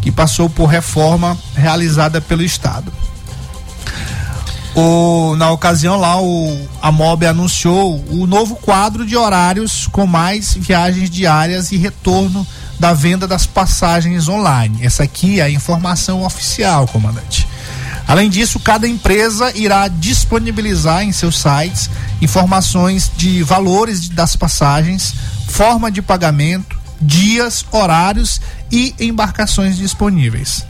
que 0.00 0.10
passou 0.10 0.48
por 0.48 0.66
reforma 0.66 1.36
realizada 1.54 2.20
pelo 2.20 2.42
Estado. 2.42 2.92
O, 4.74 5.34
na 5.36 5.50
ocasião 5.50 5.98
lá, 5.98 6.20
o, 6.20 6.68
a 6.80 6.92
MOB 6.92 7.26
anunciou 7.26 8.02
o 8.08 8.26
novo 8.26 8.54
quadro 8.56 9.04
de 9.04 9.16
horários 9.16 9.88
com 9.88 10.06
mais 10.06 10.54
viagens 10.54 11.10
diárias 11.10 11.72
e 11.72 11.76
retorno 11.76 12.46
da 12.78 12.94
venda 12.94 13.26
das 13.26 13.46
passagens 13.46 14.28
online. 14.28 14.78
Essa 14.80 15.02
aqui 15.02 15.40
é 15.40 15.42
a 15.42 15.50
informação 15.50 16.24
oficial, 16.24 16.86
comandante. 16.86 17.46
Além 18.06 18.30
disso, 18.30 18.58
cada 18.58 18.88
empresa 18.88 19.52
irá 19.56 19.86
disponibilizar 19.86 21.02
em 21.02 21.12
seus 21.12 21.38
sites 21.38 21.90
informações 22.20 23.10
de 23.16 23.42
valores 23.42 24.08
das 24.08 24.34
passagens, 24.34 25.14
forma 25.48 25.90
de 25.90 26.00
pagamento, 26.00 26.79
dias, 27.00 27.64
horários 27.72 28.40
e 28.70 28.94
embarcações 29.00 29.76
disponíveis. 29.76 30.64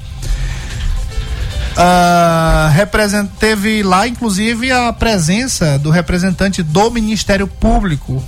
Represent- 2.74 3.30
teve 3.38 3.82
lá, 3.82 4.06
inclusive, 4.06 4.70
a 4.70 4.92
presença 4.92 5.78
do 5.78 5.90
representante 5.90 6.62
do 6.62 6.90
Ministério 6.90 7.46
Público, 7.46 8.22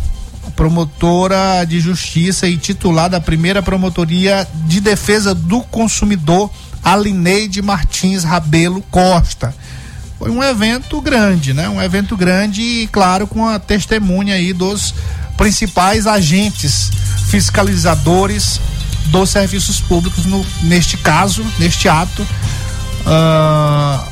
promotora 0.56 1.64
de 1.64 1.80
justiça 1.80 2.46
e 2.46 2.56
titular 2.56 3.08
da 3.10 3.20
primeira 3.20 3.62
promotoria 3.62 4.46
de 4.66 4.80
defesa 4.80 5.34
do 5.34 5.60
consumidor, 5.62 6.50
Alineide 6.84 7.62
Martins 7.62 8.24
Rabelo 8.24 8.82
Costa. 8.90 9.54
Foi 10.18 10.30
um 10.30 10.42
evento 10.42 11.00
grande, 11.00 11.52
né? 11.52 11.68
Um 11.68 11.82
evento 11.82 12.16
grande 12.16 12.62
e, 12.62 12.86
claro, 12.86 13.26
com 13.26 13.48
a 13.48 13.58
testemunha 13.58 14.34
aí 14.34 14.52
dos 14.52 14.94
principais 15.42 16.06
agentes 16.06 16.88
fiscalizadores 17.26 18.60
dos 19.06 19.28
serviços 19.30 19.80
públicos, 19.80 20.24
no, 20.24 20.46
neste 20.62 20.96
caso, 20.96 21.44
neste 21.58 21.88
ato, 21.88 22.24
ah, 23.04 24.04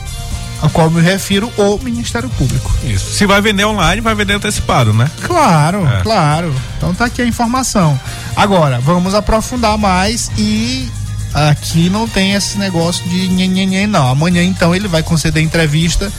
a 0.63 0.69
qual 0.71 0.91
me 0.91 1.01
refiro, 1.01 1.51
o 1.57 1.79
Ministério 1.79 2.29
Público. 2.31 2.71
Isso. 2.85 3.13
Se 3.15 3.27
vai 3.27 3.41
vender 3.41 3.65
online, 3.65 4.01
vai 4.01 4.15
vender 4.15 4.35
antecipado, 4.35 4.93
né? 4.93 5.09
Claro, 5.23 5.87
É. 5.87 6.03
claro. 6.03 6.53
Então 6.77 6.93
tá 6.95 7.05
aqui 7.07 7.23
a 7.23 7.27
informação. 7.27 7.99
Agora, 8.37 8.81
vamos 8.81 9.15
aprofundar 9.15 9.79
mais 9.79 10.31
e 10.37 10.91
aqui 11.33 11.89
não 11.89 12.09
tem 12.09 12.33
esse 12.35 12.59
negócio 12.59 13.09
de 13.09 13.29
nhenhenhen, 13.29 13.87
não. 13.87 14.09
Amanhã, 14.11 14.43
então, 14.43 14.75
ele 14.75 14.89
vai 14.89 15.03
conceder 15.03 15.43
entrevista 15.43 16.13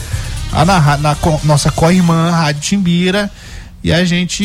a 0.53 0.63
na, 0.65 0.97
na 0.97 1.15
co- 1.15 1.39
nossa 1.43 1.69
co-irmã, 1.69 2.31
Rádio 2.31 2.61
Timbira, 2.61 3.29
e 3.83 3.91
a 3.91 4.03
gente 4.05 4.43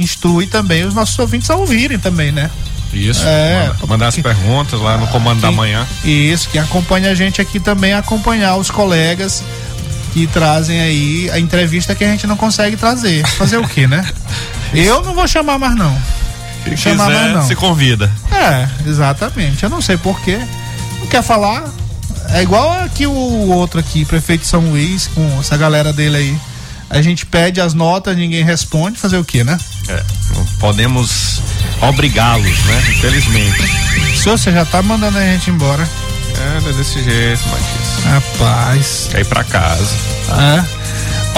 instrui 0.00 0.46
também 0.46 0.84
os 0.84 0.94
nossos 0.94 1.18
ouvintes 1.18 1.48
a 1.50 1.56
ouvirem 1.56 1.98
também, 1.98 2.32
né? 2.32 2.50
Isso. 2.92 3.22
É. 3.26 3.68
Manda- 3.68 3.86
mandar 3.86 4.06
as 4.08 4.16
perguntas 4.16 4.80
lá 4.80 4.96
no 4.96 5.06
comando 5.08 5.40
da 5.40 5.48
Quem- 5.48 5.56
manhã. 5.56 5.86
Isso, 6.04 6.48
quem 6.50 6.60
acompanha 6.60 7.10
a 7.10 7.14
gente 7.14 7.40
aqui 7.40 7.60
também 7.60 7.92
acompanhar 7.92 8.56
os 8.56 8.70
colegas 8.70 9.42
que 10.12 10.26
trazem 10.26 10.80
aí 10.80 11.30
a 11.30 11.38
entrevista 11.38 11.94
que 11.94 12.02
a 12.04 12.08
gente 12.10 12.26
não 12.26 12.36
consegue 12.36 12.76
trazer. 12.76 13.26
Fazer 13.26 13.58
o 13.58 13.68
quê, 13.68 13.86
né? 13.86 14.08
Eu 14.72 15.02
não 15.02 15.14
vou 15.14 15.26
chamar 15.28 15.58
mais 15.58 15.74
não. 15.76 15.96
Se 16.64 16.76
chamar 16.76 17.06
quiser, 17.08 17.20
mais 17.22 17.34
não. 17.34 17.46
se 17.46 17.54
convida. 17.54 18.10
É, 18.32 18.68
exatamente. 18.88 19.62
Eu 19.62 19.68
não 19.70 19.80
sei 19.82 19.96
porquê. 19.96 20.38
Não 21.00 21.06
quer 21.06 21.22
falar? 21.22 21.64
É 22.30 22.42
igual 22.42 22.72
aqui 22.82 23.06
o 23.06 23.12
outro 23.12 23.78
aqui, 23.78 24.04
prefeito 24.04 24.40
de 24.40 24.46
São 24.48 24.60
Luís, 24.70 25.06
com 25.14 25.38
essa 25.38 25.56
galera 25.56 25.92
dele 25.92 26.16
aí. 26.16 26.36
A 26.88 27.02
gente 27.02 27.26
pede 27.26 27.60
as 27.60 27.74
notas, 27.74 28.16
ninguém 28.16 28.44
responde, 28.44 28.98
fazer 28.98 29.16
o 29.16 29.24
quê, 29.24 29.42
né? 29.42 29.58
É, 29.88 30.02
não 30.34 30.44
podemos 30.58 31.40
obrigá-los, 31.82 32.64
né? 32.64 32.84
Infelizmente. 32.90 33.62
Senhor, 34.16 34.38
você 34.38 34.52
já 34.52 34.64
tá 34.64 34.82
mandando 34.82 35.18
a 35.18 35.22
gente 35.22 35.50
embora. 35.50 35.86
É, 36.38 36.68
é 36.68 36.72
desse 36.72 37.02
jeito, 37.02 37.42
Matias. 37.48 38.04
Rapaz. 38.04 39.08
Quer 39.10 39.20
ir 39.20 39.24
pra 39.24 39.42
casa. 39.44 39.94
É. 40.30 40.64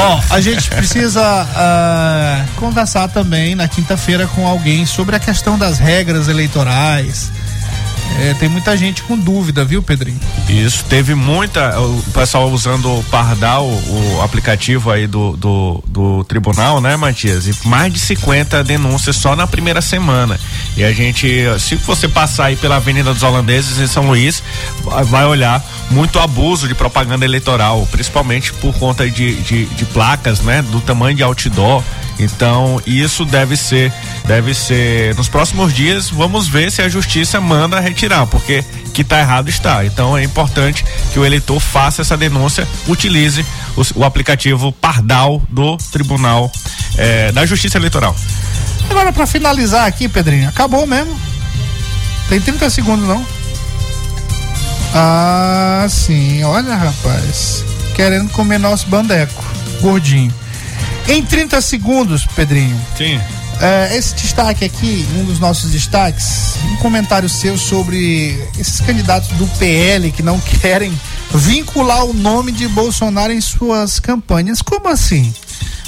Ó, 0.00 0.20
a 0.30 0.40
gente 0.40 0.70
precisa 0.70 1.22
ah, 1.56 2.44
conversar 2.56 3.08
também 3.08 3.54
na 3.54 3.66
quinta-feira 3.66 4.26
com 4.28 4.46
alguém 4.46 4.86
sobre 4.86 5.16
a 5.16 5.18
questão 5.18 5.58
das 5.58 5.78
regras 5.78 6.28
eleitorais. 6.28 7.32
É, 8.20 8.34
tem 8.34 8.48
muita 8.48 8.76
gente 8.76 9.02
com 9.04 9.16
dúvida, 9.16 9.64
viu, 9.64 9.80
Pedrinho? 9.80 10.18
Isso, 10.48 10.84
teve 10.86 11.14
muita. 11.14 11.78
O 11.80 12.02
pessoal 12.12 12.50
usando 12.50 12.98
o 12.98 13.04
Pardal, 13.04 13.64
o 13.64 14.20
aplicativo 14.22 14.90
aí 14.90 15.06
do, 15.06 15.36
do, 15.36 15.84
do 15.86 16.24
tribunal, 16.24 16.80
né, 16.80 16.96
Matias? 16.96 17.46
E 17.46 17.68
mais 17.68 17.92
de 17.92 18.00
50 18.00 18.64
denúncias 18.64 19.14
só 19.16 19.36
na 19.36 19.46
primeira 19.46 19.80
semana. 19.80 20.38
E 20.76 20.82
a 20.82 20.92
gente, 20.92 21.28
se 21.60 21.76
você 21.76 22.08
passar 22.08 22.46
aí 22.46 22.56
pela 22.56 22.76
Avenida 22.76 23.14
dos 23.14 23.22
Holandeses 23.22 23.78
em 23.78 23.86
São 23.86 24.06
Luís, 24.08 24.42
vai- 25.04 25.26
olhar 25.28 25.62
muito 25.90 26.18
abuso 26.18 26.66
de 26.66 26.74
propaganda 26.74 27.24
eleitoral, 27.24 27.86
principalmente 27.90 28.52
por 28.54 28.74
conta 28.78 29.08
de, 29.10 29.34
de, 29.42 29.66
de 29.66 29.84
placas, 29.84 30.40
né? 30.40 30.62
Do 30.62 30.80
tamanho 30.80 31.14
de 31.16 31.22
outdoor. 31.22 31.84
Então, 32.18 32.80
isso 32.84 33.24
deve 33.24 33.56
ser, 33.56 33.92
deve 34.24 34.52
ser. 34.54 35.14
Nos 35.14 35.28
próximos 35.28 35.72
dias, 35.72 36.08
vamos 36.10 36.48
ver 36.48 36.72
se 36.72 36.82
a 36.82 36.88
justiça 36.88 37.40
manda 37.40 37.78
retirar, 37.98 38.26
porque 38.28 38.64
que 38.94 39.02
está 39.02 39.18
errado 39.18 39.48
está. 39.48 39.84
Então, 39.84 40.16
é 40.16 40.22
importante 40.22 40.84
que 41.12 41.18
o 41.18 41.24
eleitor 41.24 41.58
faça 41.58 42.02
essa 42.02 42.16
denúncia, 42.16 42.66
utilize 42.86 43.44
o, 43.76 44.00
o 44.00 44.04
aplicativo 44.04 44.70
Pardal 44.70 45.42
do 45.48 45.76
Tribunal 45.90 46.50
eh, 46.96 47.32
da 47.32 47.44
Justiça 47.44 47.76
Eleitoral. 47.76 48.14
Agora, 48.88 49.12
pra 49.12 49.26
finalizar 49.26 49.86
aqui, 49.86 50.08
Pedrinho, 50.08 50.48
acabou 50.48 50.86
mesmo. 50.86 51.18
Tem 52.28 52.40
30 52.40 52.70
segundos, 52.70 53.08
não? 53.08 53.26
Ah, 54.94 55.84
sim. 55.88 56.44
Olha, 56.44 56.76
rapaz. 56.76 57.64
Querendo 57.96 58.30
comer 58.30 58.58
nosso 58.58 58.86
bandeco. 58.86 59.44
Gordinho. 59.80 60.32
Em 61.08 61.22
30 61.22 61.60
segundos, 61.60 62.26
Pedrinho. 62.26 62.80
Sim. 62.96 63.20
É, 63.60 63.96
esse 63.96 64.14
destaque 64.14 64.64
aqui, 64.64 65.04
um 65.16 65.24
dos 65.24 65.40
nossos 65.40 65.72
destaques, 65.72 66.54
um 66.72 66.76
comentário 66.76 67.28
seu 67.28 67.58
sobre 67.58 68.40
esses 68.58 68.80
candidatos 68.80 69.28
do 69.30 69.46
PL 69.58 70.12
que 70.12 70.22
não 70.22 70.38
querem 70.60 70.92
vincular 71.34 72.04
o 72.04 72.12
nome 72.12 72.52
de 72.52 72.68
Bolsonaro 72.68 73.32
em 73.32 73.40
suas 73.40 73.98
campanhas. 73.98 74.62
Como 74.62 74.88
assim? 74.88 75.34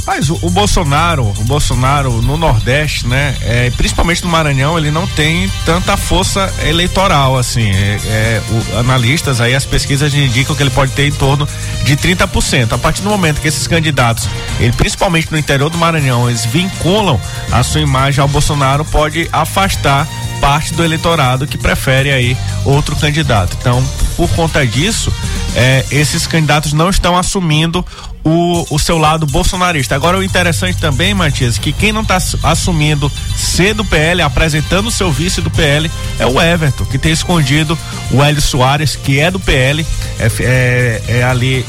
Mas 0.07 0.29
o, 0.31 0.39
o 0.43 0.51
Bolsonaro, 0.51 1.23
o 1.39 1.45
Bolsonaro 1.45 2.11
no 2.23 2.37
Nordeste, 2.37 3.07
né, 3.07 3.37
é, 3.43 3.71
principalmente 3.71 4.25
no 4.25 4.31
Maranhão, 4.31 4.77
ele 4.77 4.91
não 4.91 5.07
tem 5.07 5.49
tanta 5.65 5.97
força 5.97 6.53
eleitoral 6.65 7.37
assim. 7.39 7.71
É, 7.71 8.01
é, 8.07 8.43
o- 8.51 8.79
analistas 8.79 9.41
aí, 9.41 9.55
as 9.55 9.65
pesquisas 9.65 10.13
indicam 10.15 10.57
que 10.57 10.63
ele 10.63 10.71
pode 10.71 10.93
ter 10.93 11.07
em 11.07 11.13
torno 11.13 11.47
de 11.85 11.97
30%. 11.97 12.73
A 12.73 12.79
partir 12.79 13.03
do 13.03 13.11
momento 13.11 13.41
que 13.41 13.47
esses 13.49 13.67
candidatos, 13.67 14.29
ele, 14.59 14.73
principalmente 14.73 15.31
no 15.31 15.39
interior 15.39 15.69
do 15.71 15.79
Maranhão, 15.79 16.29
eles 16.29 16.45
vinculam 16.45 17.21
a 17.53 17.63
sua 17.63 17.81
imagem 17.81 18.21
ao 18.21 18.29
Bolsonaro, 18.29 18.85
pode 18.85 19.29
afastar 19.33 20.09
parte 20.41 20.73
do 20.73 20.83
eleitorado 20.83 21.47
que 21.47 21.59
prefere 21.59 22.11
aí 22.11 22.37
outro 22.65 22.97
candidato. 22.97 23.55
Então, 23.61 23.85
por 24.17 24.29
conta 24.31 24.67
disso, 24.67 25.13
é, 25.55 25.85
esses 25.91 26.27
candidatos 26.27 26.73
não 26.73 26.89
estão 26.89 27.17
assumindo 27.17 27.85
o, 28.25 28.67
o 28.71 28.79
seu 28.79 28.99
lado 28.99 29.27
bolsonarista. 29.27 29.95
Agora, 29.95 30.19
o 30.19 30.23
interessante 30.23 30.79
também, 30.79 31.15
Matias, 31.15 31.59
que 31.59 31.73
quem 31.73 31.93
não 31.93 32.03
está 32.03 32.19
assumindo 32.43 33.11
ser 33.37 33.75
do 33.75 33.85
PL, 33.85 34.23
apresentando 34.23 34.89
o 34.89 34.91
seu 34.91 35.11
vice 35.11 35.41
do 35.41 35.51
PL, 35.51 35.91
é 36.19 36.27
o 36.27 36.41
Everton, 36.41 36.85
que 36.85 36.99
tem 36.99 37.13
escondido 37.13 37.79
o 38.11 38.23
Hélio 38.23 38.41
Soares, 38.43 38.95
que 38.97 39.19
é 39.19 39.31
do 39.31 39.41
PL, 39.41 39.87
é, 40.19 40.31
é- 40.41 41.03
é 41.19 41.23
ali 41.25 41.65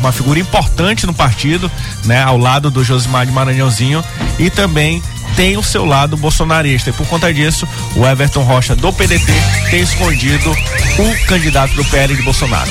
uma 0.00 0.12
figura 0.12 0.38
importante 0.40 1.06
no 1.06 1.14
partido, 1.14 1.70
né, 2.04 2.22
ao 2.22 2.36
lado 2.38 2.70
do 2.70 2.82
Josimar 2.84 3.24
de 3.26 3.32
Maranhãozinho, 3.32 4.02
e 4.38 4.50
também 4.50 5.02
tem 5.36 5.56
o 5.56 5.62
seu 5.62 5.84
lado 5.84 6.16
bolsonarista. 6.16 6.90
E 6.90 6.92
por 6.92 7.06
conta 7.06 7.32
disso, 7.32 7.66
o 7.96 8.06
Everton 8.06 8.42
Rocha 8.42 8.74
do 8.76 8.92
PDT 8.92 9.32
tem 9.70 9.80
escondido 9.80 10.50
o 10.50 11.26
candidato 11.26 11.74
do 11.74 11.84
PL 11.86 12.14
de 12.14 12.22
Bolsonaro. 12.22 12.70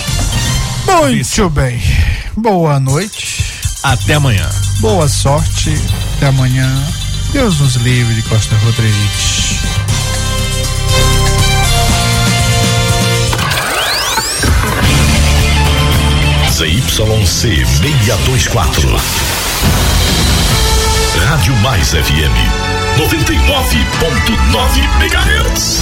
Muito 0.86 1.50
bem. 1.50 1.82
Boa 2.36 2.80
noite. 2.80 3.44
Até 3.84 4.16
amanhã. 4.16 4.48
Boa 4.80 5.08
sorte. 5.08 5.74
Até 6.18 6.28
amanhã. 6.28 6.70
Deus 7.32 7.60
nos 7.60 7.76
livre 7.76 8.14
de 8.14 8.22
Costa 8.24 8.56
Rodrigues. 8.58 9.60
ZYC 16.52 17.66
624. 17.66 18.96
Rádio 21.26 21.56
Mais 21.58 21.90
FM 21.90 22.36
99.9 22.98 24.84
MHz. 25.02 25.82